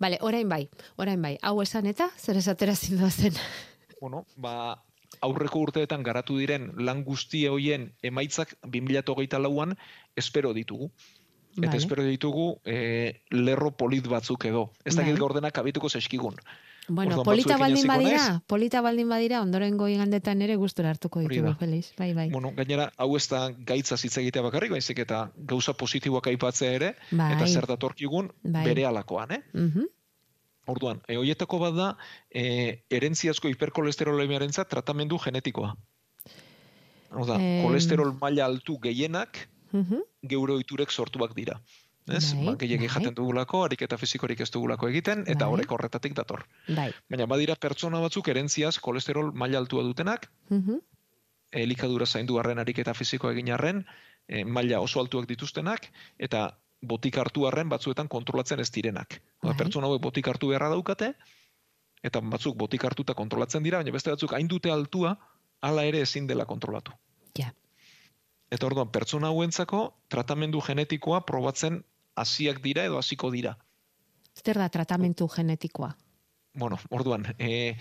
Bale, 0.00 0.18
orain 0.26 0.48
bai, 0.48 0.68
orain 0.96 1.22
bai. 1.22 1.36
Hau 1.42 1.60
esan 1.62 1.86
eta, 1.90 2.10
zer 2.18 2.36
esatera 2.40 2.74
zindu 2.76 3.10
zen. 3.10 3.36
Bueno, 4.00 4.24
ba, 4.36 4.82
aurreko 5.20 5.60
urteetan 5.66 6.02
garatu 6.02 6.38
diren 6.40 6.70
lan 6.80 7.04
guztie 7.04 7.50
hoien 7.52 7.90
emaitzak 8.02 8.54
2008 8.66 9.40
lauan 9.42 9.76
espero 10.16 10.54
ditugu. 10.56 10.90
Eta 11.58 11.66
Vale. 11.66 11.78
espero 11.82 12.04
ditugu 12.06 12.60
e, 12.64 13.22
lerro 13.34 13.72
polit 13.74 14.06
batzuk 14.06 14.44
edo. 14.46 14.70
Ez 14.84 14.94
dakit 14.94 15.16
Bai. 15.16 15.20
gaurdenak 15.20 15.58
abituko 15.58 15.90
zeskigun. 15.90 16.36
Bueno, 16.92 17.22
polita 17.22 17.56
baldin 17.56 17.86
badira, 17.86 18.42
polita 18.50 18.80
baldin 18.82 19.08
badira, 19.08 19.40
ondorengo 19.44 19.86
igandetan 19.88 20.42
ere 20.42 20.56
gustura 20.58 20.90
hartuko 20.90 21.20
ditugu, 21.22 21.52
da. 21.52 21.54
Felix. 21.60 21.92
Bai, 21.96 22.08
bai. 22.16 22.28
Bueno, 22.32 22.50
gainera, 22.56 22.88
hau 22.98 23.14
ez 23.16 23.28
da 23.30 23.44
gaitza 23.70 23.94
hitz 23.94 24.16
egitea 24.18 24.42
bakarrik, 24.42 24.72
baizik 24.74 24.98
eta 25.04 25.20
gauza 25.52 25.72
positiboak 25.78 26.26
aipatzea 26.32 26.72
ere, 26.80 26.88
Bai. 27.12 27.30
eta 27.36 27.46
zer 27.46 27.68
datorkigun 27.70 28.32
Bai. 28.42 28.64
bere 28.66 28.86
alakoan, 28.90 29.36
eh? 29.38 29.40
Mhm. 29.54 29.86
Orduan, 30.70 31.00
e, 31.08 31.16
hoietako 31.16 31.58
bat 31.62 31.74
da, 31.74 31.86
e, 32.30 32.82
erentziazko 32.90 33.48
hiperkolesterolemiarentzat 33.48 34.68
tratamendu 34.68 35.18
genetikoa. 35.18 35.72
Hau 37.10 37.24
da, 37.26 37.38
Em. 37.40 37.64
kolesterol 37.66 38.12
maila 38.20 38.44
altu 38.46 38.78
gehienak 38.82 39.48
Mhm. 39.72 40.02
geure 40.26 40.52
ohiturek 40.58 40.90
sortuak 40.90 41.34
dira. 41.34 41.60
Ez? 42.08 42.34
Bai, 42.34 42.44
ba, 42.46 42.54
gehiegi 42.58 42.86
bai. 42.86 42.94
jaten 42.94 43.14
dugulako, 43.14 43.64
ariketa 43.64 43.96
fizikorik 43.98 44.40
ez 44.40 44.50
dugulako 44.50 44.88
egiten, 44.88 45.24
eta 45.26 45.44
Bai. 45.44 45.52
horrek 45.54 45.70
horretatik 45.72 46.14
dator. 46.14 46.44
Bai. 46.68 46.90
Baina 47.10 47.26
badira 47.26 47.54
pertsona 47.56 48.00
batzuk 48.00 48.28
erentziaz 48.28 48.78
kolesterol 48.80 49.32
maila 49.32 49.58
altua 49.58 49.82
dutenak, 49.82 50.30
Mhm. 50.50 50.78
elikadura 51.52 52.06
zaindu 52.06 52.38
arren 52.38 52.58
ariketa 52.58 52.94
fizikoa 52.94 53.32
egin 53.32 53.50
arren, 53.52 53.84
e, 54.28 54.44
maila 54.44 54.80
oso 54.80 55.00
altuak 55.00 55.26
dituztenak, 55.26 55.90
eta 56.18 56.56
botik 56.82 57.16
hartu 57.18 57.46
arren 57.46 57.68
batzuetan 57.68 58.08
kontrolatzen 58.08 58.60
ez 58.60 58.70
direnak. 58.70 59.20
Bai. 59.42 59.50
Bai. 59.52 59.56
Pertsona 59.58 59.86
hauek 59.86 60.00
botik 60.02 60.28
hartu 60.28 60.48
beharra 60.48 60.68
daukate, 60.70 61.14
eta 62.02 62.20
batzuk 62.20 62.56
botik 62.56 62.84
hartuta 62.84 63.14
kontrolatzen 63.14 63.62
dira, 63.62 63.78
baina 63.78 63.92
beste 63.92 64.10
batzuk 64.10 64.32
hain 64.32 64.48
dute 64.48 64.70
altua, 64.70 65.16
hala 65.60 65.84
ere 65.84 66.00
ezin 66.00 66.26
dela 66.26 66.44
kontrolatu. 66.46 66.92
Ja. 67.36 67.52
Eta 68.50 68.66
orduan, 68.66 68.90
pertsona 68.90 69.30
hauentzako 69.30 69.82
tratamendu 70.10 70.60
genetikoa 70.66 71.22
probatzen 71.26 71.82
hasiak 72.18 72.58
dira 72.64 72.84
edo 72.88 72.98
hasiko 72.98 73.30
dira. 73.30 73.54
Zer 74.34 74.58
da 74.58 74.68
tratamentu 74.68 75.28
genetikoa? 75.30 75.92
Bueno, 76.58 76.78
orduan, 76.90 77.28
e, 77.38 77.76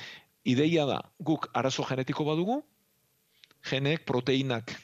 ideia 0.45 0.86
da, 0.86 0.99
guk 1.20 1.49
arazo 1.57 1.86
genetiko 1.89 2.26
badugu, 2.28 2.61
geneek 3.70 4.05
proteinak 4.05 4.76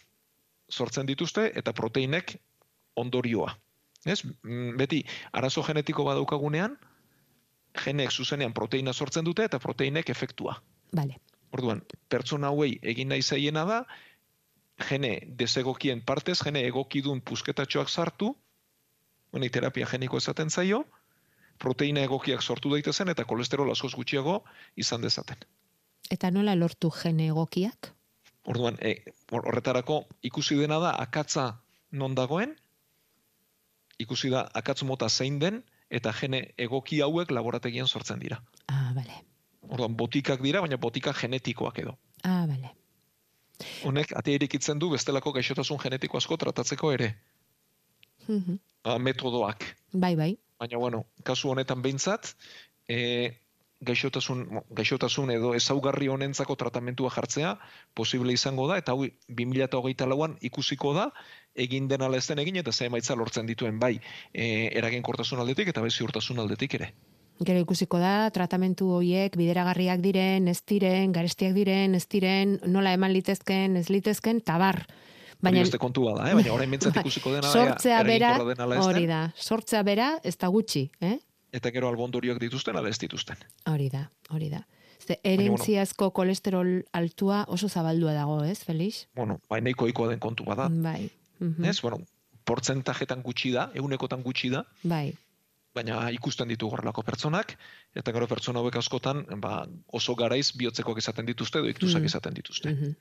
sortzen 0.70 1.06
dituzte 1.06 1.52
eta 1.56 1.74
proteinek 1.74 2.36
ondorioa. 2.98 3.54
Ez? 4.06 4.24
Mm, 4.26 4.76
Beti, 4.80 5.04
arazo 5.34 5.64
genetiko 5.66 6.06
badaukagunean, 6.08 6.78
geneek 7.86 8.12
zuzenean 8.12 8.54
proteina 8.54 8.94
sortzen 8.94 9.26
dute 9.26 9.46
eta 9.46 9.60
proteinek 9.60 10.10
efektua. 10.10 10.58
Bale. 10.96 11.20
Orduan, 11.56 11.82
pertsona 12.10 12.52
hauei 12.52 12.76
egin 12.82 13.10
nahi 13.12 13.22
zaiena 13.22 13.66
da, 13.70 13.84
gene 14.80 15.20
desegokien 15.40 16.02
partez, 16.02 16.42
gene 16.44 16.66
egokidun 16.68 17.22
pusketatxoak 17.22 17.90
sartu, 17.90 18.36
honi 19.32 19.50
terapia 19.50 19.88
geniko 19.88 20.18
esaten 20.18 20.50
zaio, 20.50 20.86
proteina 21.60 22.02
egokiak 22.04 22.42
sortu 22.44 22.70
daitezen 22.74 23.10
eta 23.10 23.24
kolesterol 23.26 23.72
askoz 23.72 23.94
gutxiago 23.96 24.44
izan 24.76 25.02
dezaten. 25.02 25.38
Eta 26.12 26.30
nola 26.32 26.56
lortu 26.56 26.92
gene 26.92 27.28
egokiak? 27.32 27.92
Orduan, 28.46 28.76
e, 28.82 28.98
hor- 29.32 29.48
horretarako 29.48 30.06
ikusi 30.22 30.56
dena 30.60 30.78
da 30.80 30.92
akatza 31.02 31.62
non 31.92 32.14
dagoen, 32.16 32.56
ikusi 33.98 34.30
da 34.30 34.44
akatz 34.54 34.84
mota 34.84 35.10
zein 35.10 35.40
den, 35.40 35.64
eta 35.90 36.12
gene 36.14 36.54
egoki 36.58 37.00
hauek 37.02 37.32
laborategian 37.32 37.88
sortzen 37.88 38.20
dira. 38.20 38.42
Ah, 38.68 38.92
bale. 38.94 39.24
Orduan, 39.70 39.96
botikak 39.98 40.42
dira, 40.44 40.62
baina 40.62 40.78
botika 40.78 41.14
genetikoak 41.14 41.80
edo. 41.80 41.98
Ah, 42.24 42.46
bale. 42.48 42.75
Honek, 43.84 44.12
atea 44.16 44.36
irikitzen 44.36 44.80
du 44.80 44.90
bestelako 44.92 45.32
gaixotasun 45.32 45.78
genetiko 45.80 46.18
asko 46.18 46.38
tratatzeko 46.38 46.92
ere, 46.92 47.16
Mhm. 48.28 48.60
ba, 48.84 48.98
metodoak. 49.00 49.64
Bai, 49.94 50.16
bai. 50.16 50.38
Baina, 50.60 50.78
bueno, 50.78 51.06
kasu 51.24 51.50
honetan 51.50 51.82
behintzat, 51.82 52.36
e, 52.88 53.36
gaixotasun, 53.86 54.62
gaixotasun 54.72 55.32
edo 55.32 55.54
ezaugarri 55.54 56.08
honentzako 56.08 56.56
tratamentua 56.56 57.10
jartzea 57.12 57.58
posible 57.94 58.34
izango 58.34 58.68
da, 58.68 58.78
eta 58.78 58.94
hau 58.94 59.06
2008 59.28 60.08
lauan 60.08 60.38
ikusiko 60.42 60.94
da, 60.94 61.12
egin 61.54 61.88
den 61.88 62.02
ala 62.02 62.18
ez 62.18 62.28
den 62.28 62.40
egin, 62.40 62.56
eta 62.56 62.72
ze 62.72 62.86
emaitza 62.86 63.16
lortzen 63.16 63.46
dituen 63.46 63.80
bai, 63.80 64.00
e, 64.34 64.70
eraginkortasun 64.80 65.40
aldetik 65.40 65.68
eta 65.68 65.82
bai 65.82 65.92
ziurtasun 65.92 66.40
aldetik 66.40 66.74
ere. 66.74 66.94
Gero 67.44 67.60
ikusiko 67.60 68.00
da, 68.00 68.30
tratamentu 68.32 68.88
horiek 68.96 69.34
bideragarriak 69.36 70.00
diren, 70.00 70.48
ez 70.48 70.62
diren, 70.64 71.12
garestiak 71.12 71.52
diren, 71.58 71.96
ez 71.98 72.06
diren, 72.08 72.60
nola 72.72 72.94
eman 72.96 73.12
litezken, 73.12 73.76
ez 73.76 73.90
litezken, 73.92 74.40
tabar. 74.40 74.86
Baina, 75.44 75.60
beste 75.66 75.78
kontua 75.78 76.14
da, 76.16 76.30
eh? 76.30 76.36
baina 76.38 76.54
orain 76.56 76.72
bintzat 76.72 76.96
ikusiko 77.02 77.34
dena, 77.34 77.50
ea, 77.50 77.66
sortzea 77.66 78.04
bera, 78.08 78.32
hori 78.80 79.04
da, 79.10 79.20
sortzea 79.36 79.84
bera, 79.84 80.14
ez 80.24 80.38
da 80.40 80.48
gutxi, 80.48 80.86
eh? 81.04 81.18
eta 81.56 81.72
gero 81.76 81.90
albondorioak 81.92 82.40
dituzten 82.40 82.80
ala 82.80 82.90
ez 82.90 82.98
dituzten. 83.04 83.44
Hori 83.72 83.90
da, 83.92 84.06
hori 84.32 84.50
da. 84.54 84.64
Ze 85.06 85.20
erentziazko 85.28 86.10
kolesterol 86.16 86.72
altua 86.96 87.44
oso 87.52 87.68
zabaldua 87.70 88.16
dago, 88.16 88.40
ez, 88.44 88.62
Felix? 88.64 89.06
Bueno, 89.16 89.42
bai 89.52 89.60
nahiko 89.62 89.86
ohikoa 89.86 90.10
den 90.14 90.24
kontu 90.24 90.48
bada. 90.48 90.70
Bai. 90.72 91.10
mhm, 91.40 91.68
Ez, 91.68 91.82
bueno, 91.82 92.00
portzentajetan 92.46 93.22
gutxi 93.22 93.52
da, 93.52 93.70
eunekotan 93.76 94.24
gutxi 94.24 94.50
da, 94.50 94.66
Bai. 94.84 95.14
Baina 95.76 96.10
ikusten 96.16 96.48
ditu 96.48 96.70
horrelako 96.72 97.04
pertsonak, 97.04 97.58
eta 97.96 98.14
gero 98.16 98.28
pertsona 98.32 98.62
hauek 98.64 98.78
askotan 98.80 99.26
ba, 99.42 99.66
oso 99.94 100.16
garaiz 100.16 100.54
bihotzekoak 100.58 101.02
izaten 101.04 101.26
dituzte, 101.28 101.60
edo 101.60 101.68
iktusak 101.70 102.02
Mm. 102.02 102.06
izaten 102.06 102.34
dituzte. 102.34 102.72
Mhm. 102.72 102.96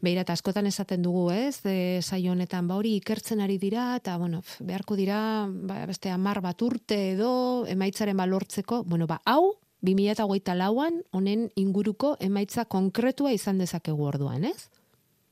Beira, 0.00 0.22
eta 0.22 0.32
askotan 0.32 0.66
esaten 0.66 1.02
dugu, 1.02 1.30
ez, 1.34 1.58
e, 1.66 2.00
saio 2.02 2.30
honetan, 2.32 2.68
ba 2.68 2.76
hori 2.78 2.92
ikertzen 3.00 3.40
ari 3.40 3.56
dira, 3.58 3.96
eta, 3.96 4.16
bueno, 4.16 4.42
beharko 4.60 4.94
dira, 4.94 5.48
ba, 5.50 5.86
beste 5.86 6.10
amar 6.10 6.40
bat 6.40 6.62
urte 6.62 6.98
edo, 7.14 7.66
emaitzaren 7.66 8.16
balortzeko, 8.16 8.84
bueno, 8.84 9.08
ba, 9.10 9.20
hau, 9.24 9.56
2008 9.82 10.54
lauan, 10.54 11.02
honen 11.10 11.48
inguruko 11.56 12.16
emaitza 12.20 12.64
konkretua 12.66 13.32
izan 13.32 13.58
dezakegu 13.58 14.04
orduan, 14.06 14.44
ez? 14.44 14.68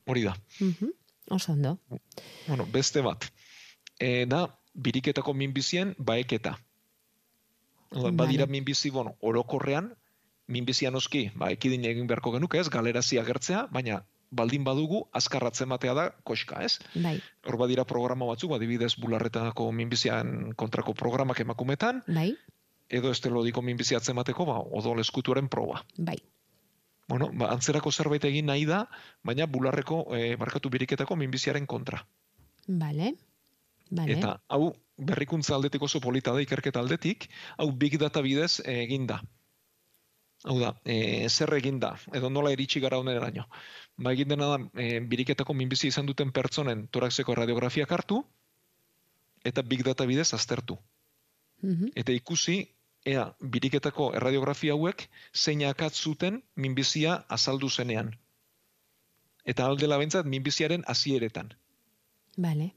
Hori 0.05 0.23
da. 0.23 0.35
Mhm. 0.59 0.91
Oso 1.29 1.51
ondo. 1.53 1.77
Bueno, 2.47 2.65
beste 2.71 3.01
bat. 3.01 3.25
E, 3.99 4.25
da, 4.25 4.47
biriketako 4.77 5.33
minbizien 5.33 5.95
baeketa. 5.97 6.57
Badira 7.91 8.45
minbizi, 8.51 8.89
bueno, 8.91 9.15
orokorrean, 9.21 9.93
minbizia 10.47 10.91
noski, 10.91 11.27
ba, 11.35 11.49
ekidin 11.55 11.85
egin 11.87 12.07
beharko 12.07 12.33
genuke 12.35 12.59
ez, 12.59 12.67
galerazi 12.69 13.19
agertzea, 13.19 13.67
baina 13.71 14.01
baldin 14.31 14.65
badugu, 14.67 15.05
azkarratzen 15.15 15.69
batea 15.71 15.93
da 15.95 16.05
koska, 16.27 16.59
ez? 16.67 16.77
Bai. 16.95 17.15
Hor 17.47 17.57
badira 17.61 17.85
programa 17.87 18.27
batzuk, 18.27 18.51
adibidez 18.57 18.93
bularretako 18.99 19.69
minbizian 19.71 20.51
kontrako 20.59 20.93
programak 20.93 21.39
emakumetan, 21.39 22.03
Bai, 22.07 22.33
edo 22.89 23.11
estelodiko 23.11 23.63
minbizia 23.63 24.01
atzemateko, 24.01 24.45
ba, 24.47 24.57
odol 24.79 24.99
eskutuaren 25.03 25.47
proba. 25.47 25.83
bai. 25.97 26.17
Bueno, 27.07 27.29
ba, 27.31 27.53
antzerako 27.55 27.91
zerbait 27.91 28.23
egin 28.27 28.49
nahi 28.51 28.65
da, 28.67 28.81
baina 29.23 29.45
bularreko, 29.47 30.01
e, 30.15 30.35
barkatu 30.35 30.69
biriketako 30.69 31.15
minbiziaren 31.15 31.65
kontra. 31.65 32.01
Bale. 32.67 33.13
Bale. 33.89 34.17
Eta 34.17 34.37
hau 34.47 34.73
berrikuntza 34.97 35.55
aldetik 35.55 35.83
oso 35.83 36.01
polita 36.01 36.33
da 36.33 36.41
ikerketa 36.41 36.79
aldetik, 36.79 37.29
hau 37.57 37.71
big 37.71 37.97
data 38.01 38.21
bidez 38.21 38.59
eh, 38.65 38.83
egin 38.83 39.07
da. 39.07 39.21
Hau 40.45 40.59
da, 40.59 40.75
e, 40.85 41.27
zer 41.29 41.53
egin 41.57 41.79
da, 41.81 41.95
edo 42.13 42.29
nola 42.29 42.51
iritsi 42.53 42.79
gara 42.79 42.99
honeraino. 43.01 43.47
Ba 43.97 44.13
egin 44.13 44.29
dena 44.29 44.49
da, 44.51 44.57
e, 44.77 44.99
biriketako 44.99 45.55
minbizi 45.57 45.89
izan 45.89 46.05
duten 46.05 46.31
pertsonen 46.31 46.85
toraxeko 46.93 47.35
radiografiak 47.39 47.91
hartu, 47.91 48.21
eta 49.43 49.63
big 49.63 49.83
data 49.87 50.05
bidez 50.05 50.33
aztertu. 50.37 50.77
Mhm. 51.61 51.93
Eta 51.95 52.13
ikusi, 52.13 52.59
ea, 53.05 53.25
biriketako 53.41 54.11
erradiografia 54.19 54.73
hauek 54.73 55.07
zein 55.33 55.63
zuten 55.91 56.43
minbizia 56.55 57.25
azaldu 57.29 57.69
zenean. 57.69 58.15
Eta 59.45 59.65
aldela 59.65 59.97
bentzat 59.97 60.25
minbiziaren 60.25 60.83
hasieretan. 60.87 61.53
Bale. 62.37 62.73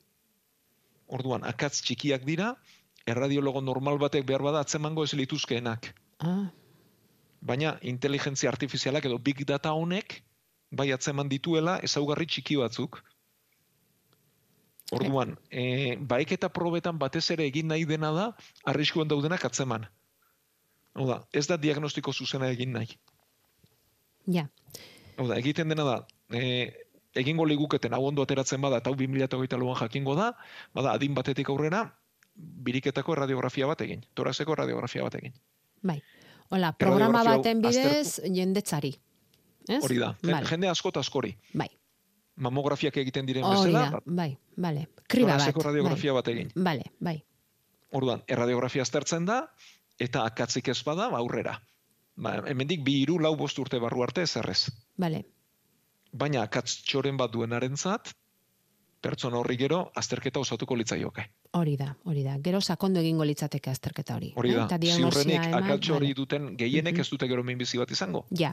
Orduan, 1.11 1.45
akatz 1.45 1.81
txikiak 1.83 2.25
dira, 2.27 2.55
erradiologo 3.11 3.63
normal 3.65 3.99
batek 3.99 4.27
behar 4.27 4.45
bada 4.47 4.63
atzemango 4.63 5.05
ez 5.05 5.15
lituzkeenak. 5.19 5.93
Ah, 6.21 6.51
Baina, 7.41 7.79
inteligentzia 7.89 8.51
artifizialak 8.53 9.07
edo 9.09 9.17
big 9.19 9.47
data 9.49 9.73
honek, 9.73 10.19
bai 10.71 10.91
atzeman 10.93 11.29
dituela 11.29 11.79
ezaugarri 11.87 12.27
txiki 12.29 12.59
batzuk. 12.61 13.01
Orduan, 14.93 15.37
e, 15.49 15.97
baik 16.13 16.35
eta 16.37 16.51
probetan 16.53 16.99
batez 16.99 17.25
ere 17.33 17.47
egin 17.49 17.71
nahi 17.71 17.87
dena 17.89 18.11
da, 18.13 18.27
arriskuen 18.73 19.09
daudenak 19.09 19.45
atzeman. 19.49 19.87
Hau 20.99 21.07
da, 21.09 21.21
ez 21.33 21.47
da 21.49 21.57
diagnostiko 21.57 22.13
zuzena 22.13 22.51
egin 22.53 22.75
nahi. 22.77 22.99
Ja, 24.29 24.49
Hau 25.17 25.27
da, 25.29 25.37
egiten 25.37 25.69
dena 25.69 25.85
da, 25.87 25.97
e, 26.33 26.43
egingo 27.15 27.47
liguketen 27.47 27.95
hau 27.95 28.05
ondo 28.07 28.23
ateratzen 28.23 28.61
bada, 28.61 28.79
eta 28.79 28.91
hau 28.91 28.97
2008 28.97 29.59
lauan 29.59 29.77
jakingo 29.81 30.15
da, 30.19 30.33
bada, 30.75 30.95
adin 30.95 31.15
batetik 31.15 31.49
aurrera, 31.51 31.85
biriketako 32.35 33.15
radiografia 33.15 33.67
bat 33.67 33.81
egin, 33.81 34.05
torazeko 34.15 34.55
radiografia 34.55 35.03
bat 35.03 35.15
egin. 35.21 35.35
bai. 35.83 36.01
Hola, 36.51 36.73
programa 36.73 37.23
baten 37.23 37.61
bidez 37.63 38.21
jendetzari. 38.27 38.91
Ez? 39.69 39.79
Hori 39.85 39.99
da, 40.01 40.17
Vale. 40.23 40.47
jende 40.49 40.69
asko 40.69 40.91
eta 40.91 41.01
askori. 41.01 41.31
Bai. 41.55 41.69
Mamografiak 42.43 42.97
egiten 42.97 43.27
diren 43.27 43.45
Hori 43.45 43.71
bezala, 43.71 43.91
da, 43.91 44.01
bai, 44.05 44.37
bale. 44.57 44.89
Kriba 45.07 45.37
bat. 45.39 45.61
radiografia 45.63 46.13
bat 46.13 46.29
egin. 46.29 46.51
Bai. 46.55 46.65
Bale, 46.65 46.91
bai. 46.99 47.23
Orduan, 47.93 48.25
erradiografia 48.27 48.83
aztertzen 48.83 49.27
da, 49.27 49.45
eta 49.99 50.25
akatzik 50.25 50.69
ez 50.69 50.83
bada, 50.83 51.09
ba, 51.11 51.19
aurrera. 51.19 51.61
Ba, 52.17 52.43
hemendik 52.51 52.83
bi 52.85 53.01
hiru 53.03 53.21
lau 53.23 53.37
bost 53.37 53.59
urte 53.59 53.79
barru 53.79 54.03
arte 54.03 54.23
ez 54.23 54.35
errez. 54.37 54.73
Bale. 54.99 55.23
Baina 56.13 56.43
akatz 56.43 56.83
txoren 56.85 57.17
bat 57.17 57.31
duenarentzat, 57.33 58.13
pertsona 59.01 59.39
horri 59.41 59.57
gero, 59.57 59.91
azterketa 59.97 60.41
osatuko 60.43 60.75
litzaioke. 60.77 61.25
Hori 61.57 61.77
da, 61.81 61.95
hori 62.05 62.23
da. 62.25 62.35
Gero 62.43 62.61
sakondo 62.61 63.01
egingo 63.01 63.25
litzateke 63.25 63.71
azterketa 63.71 64.17
hori. 64.19 64.33
Hori 64.37 64.51
eh? 64.51 64.57
da, 64.69 64.79
diagnosia 64.79 65.23
ziurrenik 65.23 65.55
akatz 65.61 65.91
hori 65.97 66.13
duten 66.15 66.57
gehienek 66.57 66.95
Mhm. 66.95 67.01
ez 67.01 67.09
dute 67.11 67.29
gero 67.29 67.43
minbizi 67.45 67.79
bat 67.79 67.91
izango. 67.91 68.27
Ja. 68.31 68.53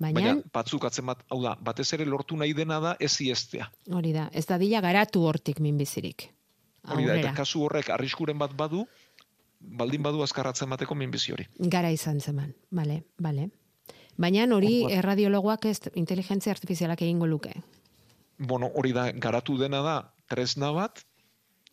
Baina, 0.00 0.20
Baina, 0.20 0.34
batzuk 0.52 0.84
atzen 0.84 1.04
bat, 1.06 1.22
hau 1.28 1.42
da, 1.42 1.54
batez 1.60 1.92
ere 1.92 2.04
lortu 2.06 2.36
nahi 2.36 2.52
dena 2.54 2.80
da 2.80 2.96
ez 2.98 3.20
iestea. 3.20 3.70
hori 3.92 4.12
da, 4.12 4.28
ez 4.32 4.46
dadila 4.46 4.80
garatu 4.80 5.22
hortik 5.28 5.60
minbizirik. 5.60 6.30
Hori 6.88 7.04
da, 7.04 7.16
eta 7.16 7.34
kasu 7.34 7.62
horrek 7.62 7.90
arriskuren 7.90 8.38
bat 8.38 8.54
badu, 8.56 8.86
baldin 9.60 10.02
badu 10.02 10.22
azkarratzen 10.22 10.70
bateko 10.70 10.94
minbizi 10.94 11.32
hori. 11.32 11.46
Gara 11.58 11.90
izan 11.90 12.20
zeman, 12.20 12.54
bale, 12.70 13.02
bale. 13.18 13.50
Baina 14.20 14.44
hori 14.54 14.84
erradiologoak 14.92 15.64
ez 15.70 15.78
inteligentzia 15.96 16.52
artifizialak 16.52 17.00
egingo 17.02 17.26
luke. 17.26 17.54
Bueno, 18.38 18.70
hori 18.74 18.92
da, 18.92 19.10
garatu 19.12 19.56
dena 19.58 19.80
da, 19.82 19.94
tresna 20.28 20.70
bat, 20.76 21.00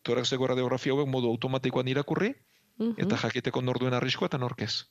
toraxeko 0.03 0.47
radiografia 0.47 0.93
hauek 0.93 1.07
modu 1.11 1.27
automatikoan 1.27 1.87
irakurri, 1.87 2.33
Mhm. 2.79 2.93
eta 2.97 3.17
jakiteko 3.17 3.61
norduen 3.61 3.93
arriskoa 3.93 4.27
eta 4.27 4.37
norkez. 4.37 4.85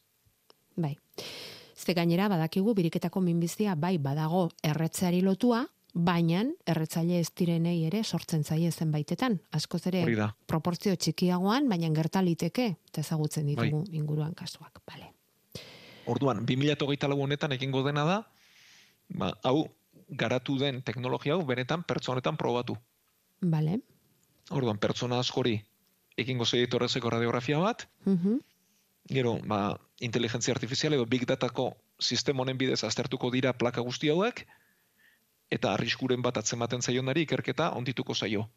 Bai. 0.77 0.99
Ze 1.77 1.95
gainera 1.95 2.29
badakigu 2.29 2.75
biriketako 2.75 3.21
minbizia 3.21 3.75
bai 3.75 3.99
badago 3.99 4.51
erretzeari 4.63 5.21
lotua, 5.23 5.67
baina 5.95 6.45
erretzaile 6.67 7.21
ez 7.21 7.29
direnei 7.35 7.85
ere 7.87 8.03
sortzen 8.05 8.45
zaie 8.45 8.71
zenbaitetan. 8.73 9.41
Askoz 9.53 9.87
ere 9.87 10.05
proportzio 10.47 10.95
txikiagoan, 10.97 11.69
baina 11.69 11.89
gerta 11.95 12.21
liteke 12.23 12.67
eta 12.89 13.01
ezagutzen 13.01 13.47
ditugu 13.47 13.85
Bai. 13.85 13.97
inguruan 13.97 14.35
kasuak. 14.35 14.81
Bale. 14.87 15.13
Orduan, 16.07 16.45
2008 16.47 17.09
lau 17.11 17.21
honetan 17.25 17.53
egingo 17.53 17.83
dena 17.87 18.05
da, 18.05 18.19
ba, 19.09 19.33
hau, 19.43 19.67
garatu 20.09 20.59
den 20.59 20.83
teknologia 20.87 21.35
hau 21.35 21.45
benetan 21.47 21.83
pertsonetan 21.83 22.37
probatu. 22.37 22.77
Bale. 23.41 23.81
Orduan, 24.51 24.79
pertsona 24.79 25.19
askori 25.19 25.57
egingo 26.17 26.47
zei 26.47 26.67
torrezeko 26.71 27.11
radiografia 27.11 27.59
bat, 27.59 27.89
Mhm. 28.05 28.39
gero, 29.09 29.39
ba, 29.45 29.79
inteligentzia 30.01 30.55
artifizial 30.55 30.95
edo 30.95 31.07
big 31.07 31.27
datako 31.27 31.77
sistema 31.99 32.43
honen 32.43 32.59
bidez 32.59 32.85
aztertuko 32.85 33.31
dira 33.31 33.53
plaka 33.53 33.81
guzti 33.81 34.09
hauek, 34.09 34.47
eta 35.51 35.73
arriskuren 35.75 36.23
bat 36.23 36.37
atzematen 36.37 36.83
zaionari 36.83 37.23
ikerketa 37.23 37.73
ondituko 37.73 38.15
zaio. 38.15 38.49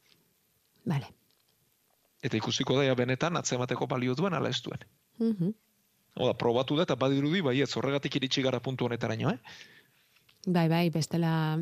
Bale. 0.85 1.07
Eta 2.21 2.37
ikusiko 2.37 2.77
daia 2.77 2.95
benetan 2.95 3.37
atzemateko 3.37 3.87
balio 3.87 4.15
duen 4.15 4.33
ala 4.33 4.49
ez 4.49 4.61
duen. 4.61 4.79
Mhm. 5.19 5.53
Oda, 6.16 6.34
probatu 6.34 6.76
da 6.76 6.84
eta 6.84 6.95
badirudi 6.95 7.41
baietz 7.41 7.76
horregatik 7.78 8.16
iritsi 8.16 8.41
gara 8.41 8.60
puntu 8.60 8.86
honetaraino, 8.86 9.30
eh? 9.32 9.38
Bai, 10.47 10.68
bai, 10.72 10.89
bestela 10.89 11.60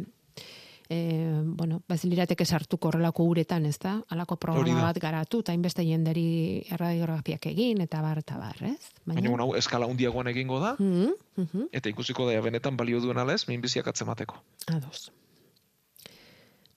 e, 0.90 0.98
bueno, 1.44 1.82
bazilirateke 1.90 2.46
sartuko 2.46 2.88
horrelako 2.90 3.24
uretan, 3.28 3.66
ez 3.66 3.78
da? 3.80 3.98
Alako 4.10 4.36
Hori 4.36 4.40
programa 4.46 4.80
da. 4.80 4.86
bat 4.88 5.00
garatu, 5.04 5.40
eta 5.44 5.52
hainbeste 5.52 5.84
jenderi 5.84 6.64
radiografiak 6.80 7.46
egin, 7.52 7.82
eta 7.82 8.02
bar, 8.02 8.20
eta 8.24 8.38
bar, 8.38 8.56
ez? 8.64 8.94
Baina, 9.06 9.30
bueno, 9.30 9.44
hau 9.44 9.56
eskala 9.60 9.86
hundiagoan 9.86 10.28
egingo 10.28 10.60
da, 10.64 10.76
Mhm, 10.80 11.12
mhm. 11.38 11.68
eta 11.72 11.90
ikusiko 11.90 12.26
daia 12.28 12.42
benetan 12.42 12.78
balio 12.78 13.02
duen 13.02 13.18
ala 13.18 13.34
ez, 13.34 13.48
minbiziak 13.48 13.88
atzemateko. 13.88 14.42
Ados. 14.68 15.12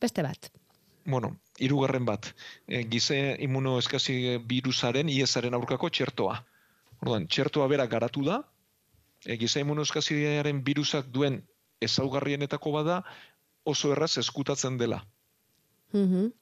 Beste 0.00 0.22
bat. 0.22 0.50
Bueno, 1.04 1.36
hirugarren 1.58 2.04
bat, 2.04 2.26
e, 2.66 2.84
gize 2.88 3.36
immunoeskasi 3.40 4.38
virusaren, 4.46 5.08
IESaren 5.08 5.54
aurkako 5.54 5.88
txertoa. 5.90 6.44
Orduan, 7.00 7.26
txertoa 7.26 7.68
bera 7.72 7.86
garatu 7.86 8.24
da, 8.26 8.40
e, 9.24 9.36
gize 9.40 9.62
immunoeskasiaren 9.64 10.62
virusak 10.64 11.08
duen 11.12 11.40
ezaugarrienetako 11.80 12.72
bada, 12.76 13.00
oso 13.64 13.92
erraz 13.92 14.16
eskutatzen 14.20 14.76
dela. 14.80 15.00
Mhm. 15.92 16.32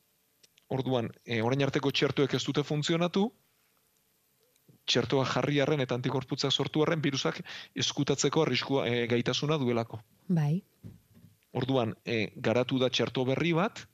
Orduan, 0.69 1.13
e, 1.25 1.41
orain 1.43 1.63
arteko 1.65 1.91
txertoek 1.91 2.35
ez 2.35 2.43
dute 2.45 2.65
funtzionatu, 2.67 3.29
txertoa 4.89 5.25
jarri 5.29 5.61
arren 5.61 5.85
eta 5.85 5.97
antikorputzak 5.99 6.53
sortu 6.53 6.83
arren 6.83 7.03
virusak 7.05 7.41
eskutatzeko 7.77 8.43
arriskua 8.43 8.87
e, 8.89 9.07
gaitasuna 9.11 9.59
duelako. 9.61 10.01
Bai. 10.29 10.63
Orduan, 11.57 11.95
e, 12.05 12.33
garatu 12.37 12.79
da 12.81 12.91
txerto 12.91 13.25
berri 13.29 13.55
bat, 13.57 13.87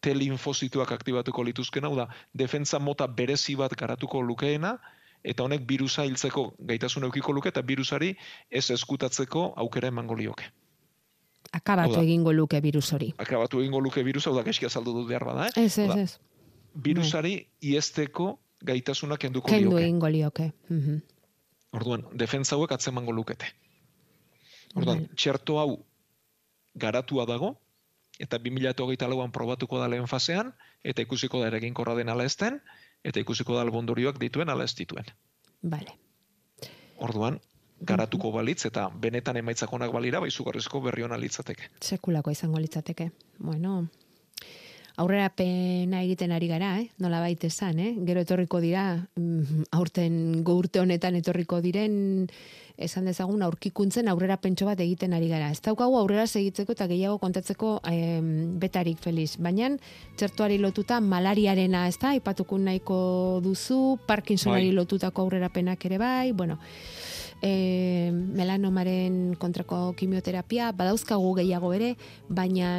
T 0.00 0.14
linfozituak 0.16 0.94
aktibatuko 0.94 1.42
lituzkena, 1.44 1.90
hau 1.90 1.96
da, 1.98 2.06
defentza 2.32 2.78
mota 2.80 3.06
berezi 3.06 3.52
bat 3.60 3.74
garatuko 3.76 4.22
lukeena, 4.24 4.78
eta 5.24 5.44
honek 5.44 5.66
virusa 5.68 6.04
hiltzeko 6.04 6.54
gaitasuna 6.58 7.06
eukiko 7.06 7.32
luke, 7.32 7.48
eta 7.48 7.62
virusari 7.62 8.16
ez 8.50 8.70
eskutatzeko 8.70 9.52
aukera 9.56 9.88
emango 9.88 10.14
lioke. 10.16 10.44
Akabatu 11.52 11.94
Hau 11.94 11.96
da. 11.96 12.02
egingo 12.02 12.32
luke 12.32 12.60
virus 12.60 12.92
hori. 12.92 13.12
Akabatu 13.18 13.60
egingo 13.60 13.80
luke 13.80 14.02
virusa, 14.06 14.30
hau 14.30 14.36
da, 14.36 14.42
gaizki 14.46 14.66
azaldu 14.66 14.92
dut 14.94 15.08
behar 15.08 15.24
bada, 15.24 15.48
eh? 15.48 15.64
Ez, 15.64 15.78
ez, 15.78 15.96
ez. 15.96 16.18
Virusari 16.74 17.46
iesteko 17.60 18.38
gaitasuna 18.62 19.16
kenduko 19.16 19.48
Kendu 19.48 19.70
lioke. 19.70 19.82
egingo 19.84 20.08
lioke. 20.08 20.52
Mhm. 20.68 21.00
Orduan, 21.72 22.04
defentza 22.14 22.56
hauek 22.56 22.72
atzemango 22.72 23.12
lukete. 23.12 23.46
Orduan, 24.74 25.08
txerto 25.16 25.58
hau 25.58 25.84
garatua 26.74 27.26
dago, 27.26 27.56
eta 28.18 28.38
2008 28.38 29.08
lauan 29.08 29.32
probatuko 29.32 29.78
da 29.80 29.88
lehen 29.88 30.06
fasean, 30.06 30.52
eta 30.84 31.02
ikusiko 31.02 31.40
da 31.40 31.48
eraginkorra 31.50 31.94
den 31.98 32.08
ala 32.08 32.24
ezten, 32.24 32.60
eta 33.04 33.20
ikusiko 33.20 33.56
da 33.56 33.62
albondorioak 33.66 34.18
dituen 34.20 34.48
ala 34.48 34.64
ez 34.64 34.74
dituen. 34.78 35.08
Bale. 35.62 35.96
Orduan, 37.00 37.38
garatuko 37.80 38.30
balitz, 38.32 38.64
eta 38.68 38.88
benetan 39.02 39.40
emaitzak 39.40 39.72
onak 39.72 39.92
balira, 39.92 40.20
baizugarrizko 40.20 40.80
berri 40.84 41.06
hona 41.06 41.16
litzateke. 41.20 41.70
Sekulako 41.80 42.30
izango 42.30 42.60
litzateke. 42.60 43.10
Bueno, 43.38 43.86
aurrera 44.96 45.28
pena 45.30 46.02
egiten 46.02 46.32
ari 46.32 46.48
gara, 46.48 46.78
eh? 46.80 46.88
nola 46.98 47.20
baita 47.20 47.46
esan, 47.46 47.78
eh? 47.78 47.92
gero 48.06 48.24
etorriko 48.24 48.60
dira, 48.60 49.06
mm, 49.16 49.68
aurten 49.76 50.42
urte 50.50 50.80
honetan 50.80 51.16
etorriko 51.20 51.60
diren, 51.60 52.26
esan 52.80 53.04
dezagun 53.04 53.42
aurkikuntzen 53.44 54.08
aurrera 54.08 54.38
pentso 54.40 54.66
bat 54.66 54.80
egiten 54.80 55.12
ari 55.12 55.28
gara. 55.28 55.50
Ez 55.52 55.60
daukagu 55.64 55.98
aurrera 55.98 56.26
segitzeko 56.26 56.72
eta 56.72 56.88
gehiago 56.90 57.18
kontatzeko 57.22 57.76
em, 57.90 58.58
betarik 58.60 58.98
feliz. 59.04 59.34
Baina 59.38 59.70
txertuari 60.16 60.58
lotuta 60.58 61.00
malariarena, 61.04 61.86
ez 61.88 61.98
da, 62.00 62.14
ipatuko 62.16 62.58
nahiko 62.58 63.00
duzu, 63.44 63.98
Parkinsonari 64.08 64.70
Bai. 64.70 64.78
lotutako 64.80 65.26
aurrerapenak 65.26 65.84
ere 65.90 66.00
bai, 66.00 66.32
bueno, 66.32 66.56
e, 67.42 68.10
melanomaren 68.12 69.36
kontrako 69.40 69.92
kimioterapia, 69.98 70.72
badauzkagu 70.76 71.34
gehiago 71.42 71.74
ere, 71.76 71.94
baina 72.28 72.78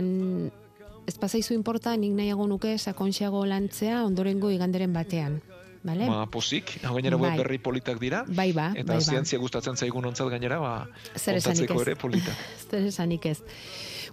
ez 1.08 1.18
pasaizu 1.18 1.54
inporta 1.54 1.96
nik 1.98 2.14
nahiago 2.18 2.48
nuke 2.48 2.78
sakontxeago 2.78 3.46
lantzea 3.46 4.04
ondorengo 4.06 4.52
iganderen 4.52 4.94
batean. 4.94 5.42
Vale? 5.84 6.06
Ba, 6.06 6.28
pozik, 6.30 6.76
hau 6.86 6.94
gainera 6.94 7.18
Bai. 7.18 7.32
berri 7.40 7.58
politak 7.58 7.98
dira, 8.00 8.22
Bai 8.28 8.52
ba, 8.54 8.68
eta 8.78 8.94
bai 8.94 9.00
ba. 9.00 9.02
zientzia 9.02 9.40
gustatzen 9.42 9.76
zaigun 9.76 10.06
ontzat 10.06 10.30
gainera, 10.30 10.60
ba, 10.62 10.88
Zer 11.18 11.40
esanik 11.40 11.72
ere 11.74 11.96
polita. 11.96 12.36
Zer 12.70 12.86
esanik 12.86 13.26
ez. 13.26 13.40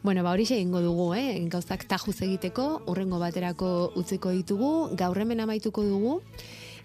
Bueno, 0.02 0.22
ba 0.22 0.32
hori 0.32 0.46
egingo 0.48 0.80
dugu, 0.80 1.12
eh? 1.14 1.36
gauzak 1.50 1.84
tajuz 1.84 2.22
egiteko, 2.22 2.84
urrengo 2.86 3.18
baterako 3.18 3.92
utziko 4.00 4.30
ditugu, 4.30 4.96
gaur 4.96 5.18
hemen 5.18 5.40
amaituko 5.40 5.84
dugu, 5.84 6.22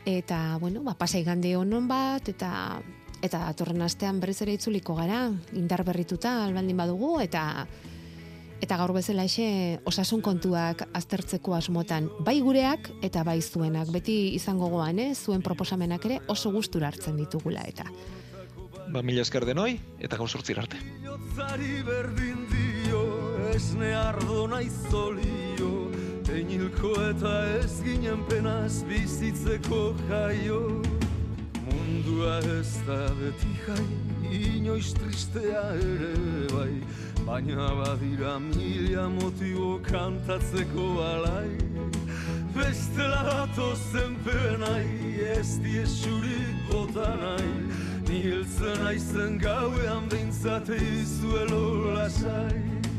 eta, 0.04 0.58
bueno, 0.60 0.84
ba, 0.84 0.97
pasa 0.99 1.18
igande 1.18 1.56
honon 1.56 1.88
bat, 1.88 2.28
eta 2.28 2.82
eta 3.24 3.39
datorren 3.39 3.82
astean 3.86 4.20
berriz 4.20 4.41
ere 4.43 4.58
itzuliko 4.58 4.97
gara, 4.97 5.30
indar 5.56 5.86
berrituta 5.88 6.41
albaldin 6.43 6.76
badugu, 6.76 7.22
eta 7.24 7.68
eta 8.64 8.78
gaur 8.80 8.93
bezala 8.95 9.26
exe 9.28 9.80
osasun 9.89 10.22
kontuak 10.24 10.86
aztertzeko 10.95 11.55
asmotan, 11.57 12.09
bai 12.24 12.39
gureak 12.41 12.89
eta 13.03 13.24
bai 13.28 13.41
zuenak, 13.41 13.91
beti 13.91 14.34
izango 14.38 14.70
goan, 14.72 14.99
eh? 15.03 15.11
zuen 15.16 15.43
proposamenak 15.43 16.07
ere 16.07 16.20
oso 16.32 16.51
gustura 16.51 16.88
hartzen 16.88 17.20
ditugula 17.20 17.66
eta. 17.68 17.89
Ba, 18.93 19.01
mila 19.01 19.24
esker 19.26 19.45
denoi, 19.47 19.78
eta 19.99 20.20
gaur 20.20 20.30
sortzir 20.30 20.59
arte. 20.61 20.80
Zari 21.36 21.82
berdin 21.88 22.45
dio, 22.51 23.03
esne 23.53 23.93
ardo 23.97 24.47
naiz 24.47 24.74
zolio, 24.89 25.74
Einilko 26.34 26.95
eta 27.11 27.32
ez 27.59 27.76
ginen 27.86 28.24
penaz 28.26 28.82
bizitzeko 28.89 29.93
jaio. 30.09 30.82
Mundu 31.61 32.16
Mundua 32.18 32.39
ez 32.55 32.82
da 32.88 32.97
beti 33.20 33.51
jai, 33.68 34.12
inoiz 34.32 34.94
tristea 34.94 35.66
ere 35.76 36.14
bai 36.54 36.76
Baina 37.26 37.70
badira 37.80 38.38
mila 38.40 39.08
motibo 39.10 39.80
kantatzeko 39.80 40.88
alai. 41.12 41.56
Bestela 42.54 43.24
datozen 43.24 44.18
penai, 44.26 44.88
ez 45.38 45.58
diesurik 45.64 46.56
bota 46.70 47.16
nahi. 47.22 47.54
Ni 48.10 48.22
hiltzen 48.26 48.88
aizen 48.88 49.40
gauean 49.40 50.10
behintzate 50.10 50.76
izuelo 50.76 51.96
lasai 51.96 52.93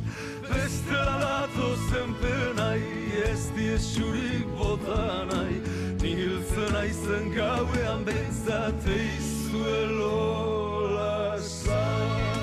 Bestela 0.48 1.16
datozen 1.24 2.14
penai 2.20 2.82
Ez 3.30 3.50
diesurik 3.56 4.44
e 4.44 4.56
bota 4.58 5.24
nahi 5.30 5.60
Ni 6.02 6.10
hiltzen 6.20 6.76
aizen 6.76 7.32
gauean 7.34 8.04
Betzate 8.04 9.00
lasai 10.96 12.33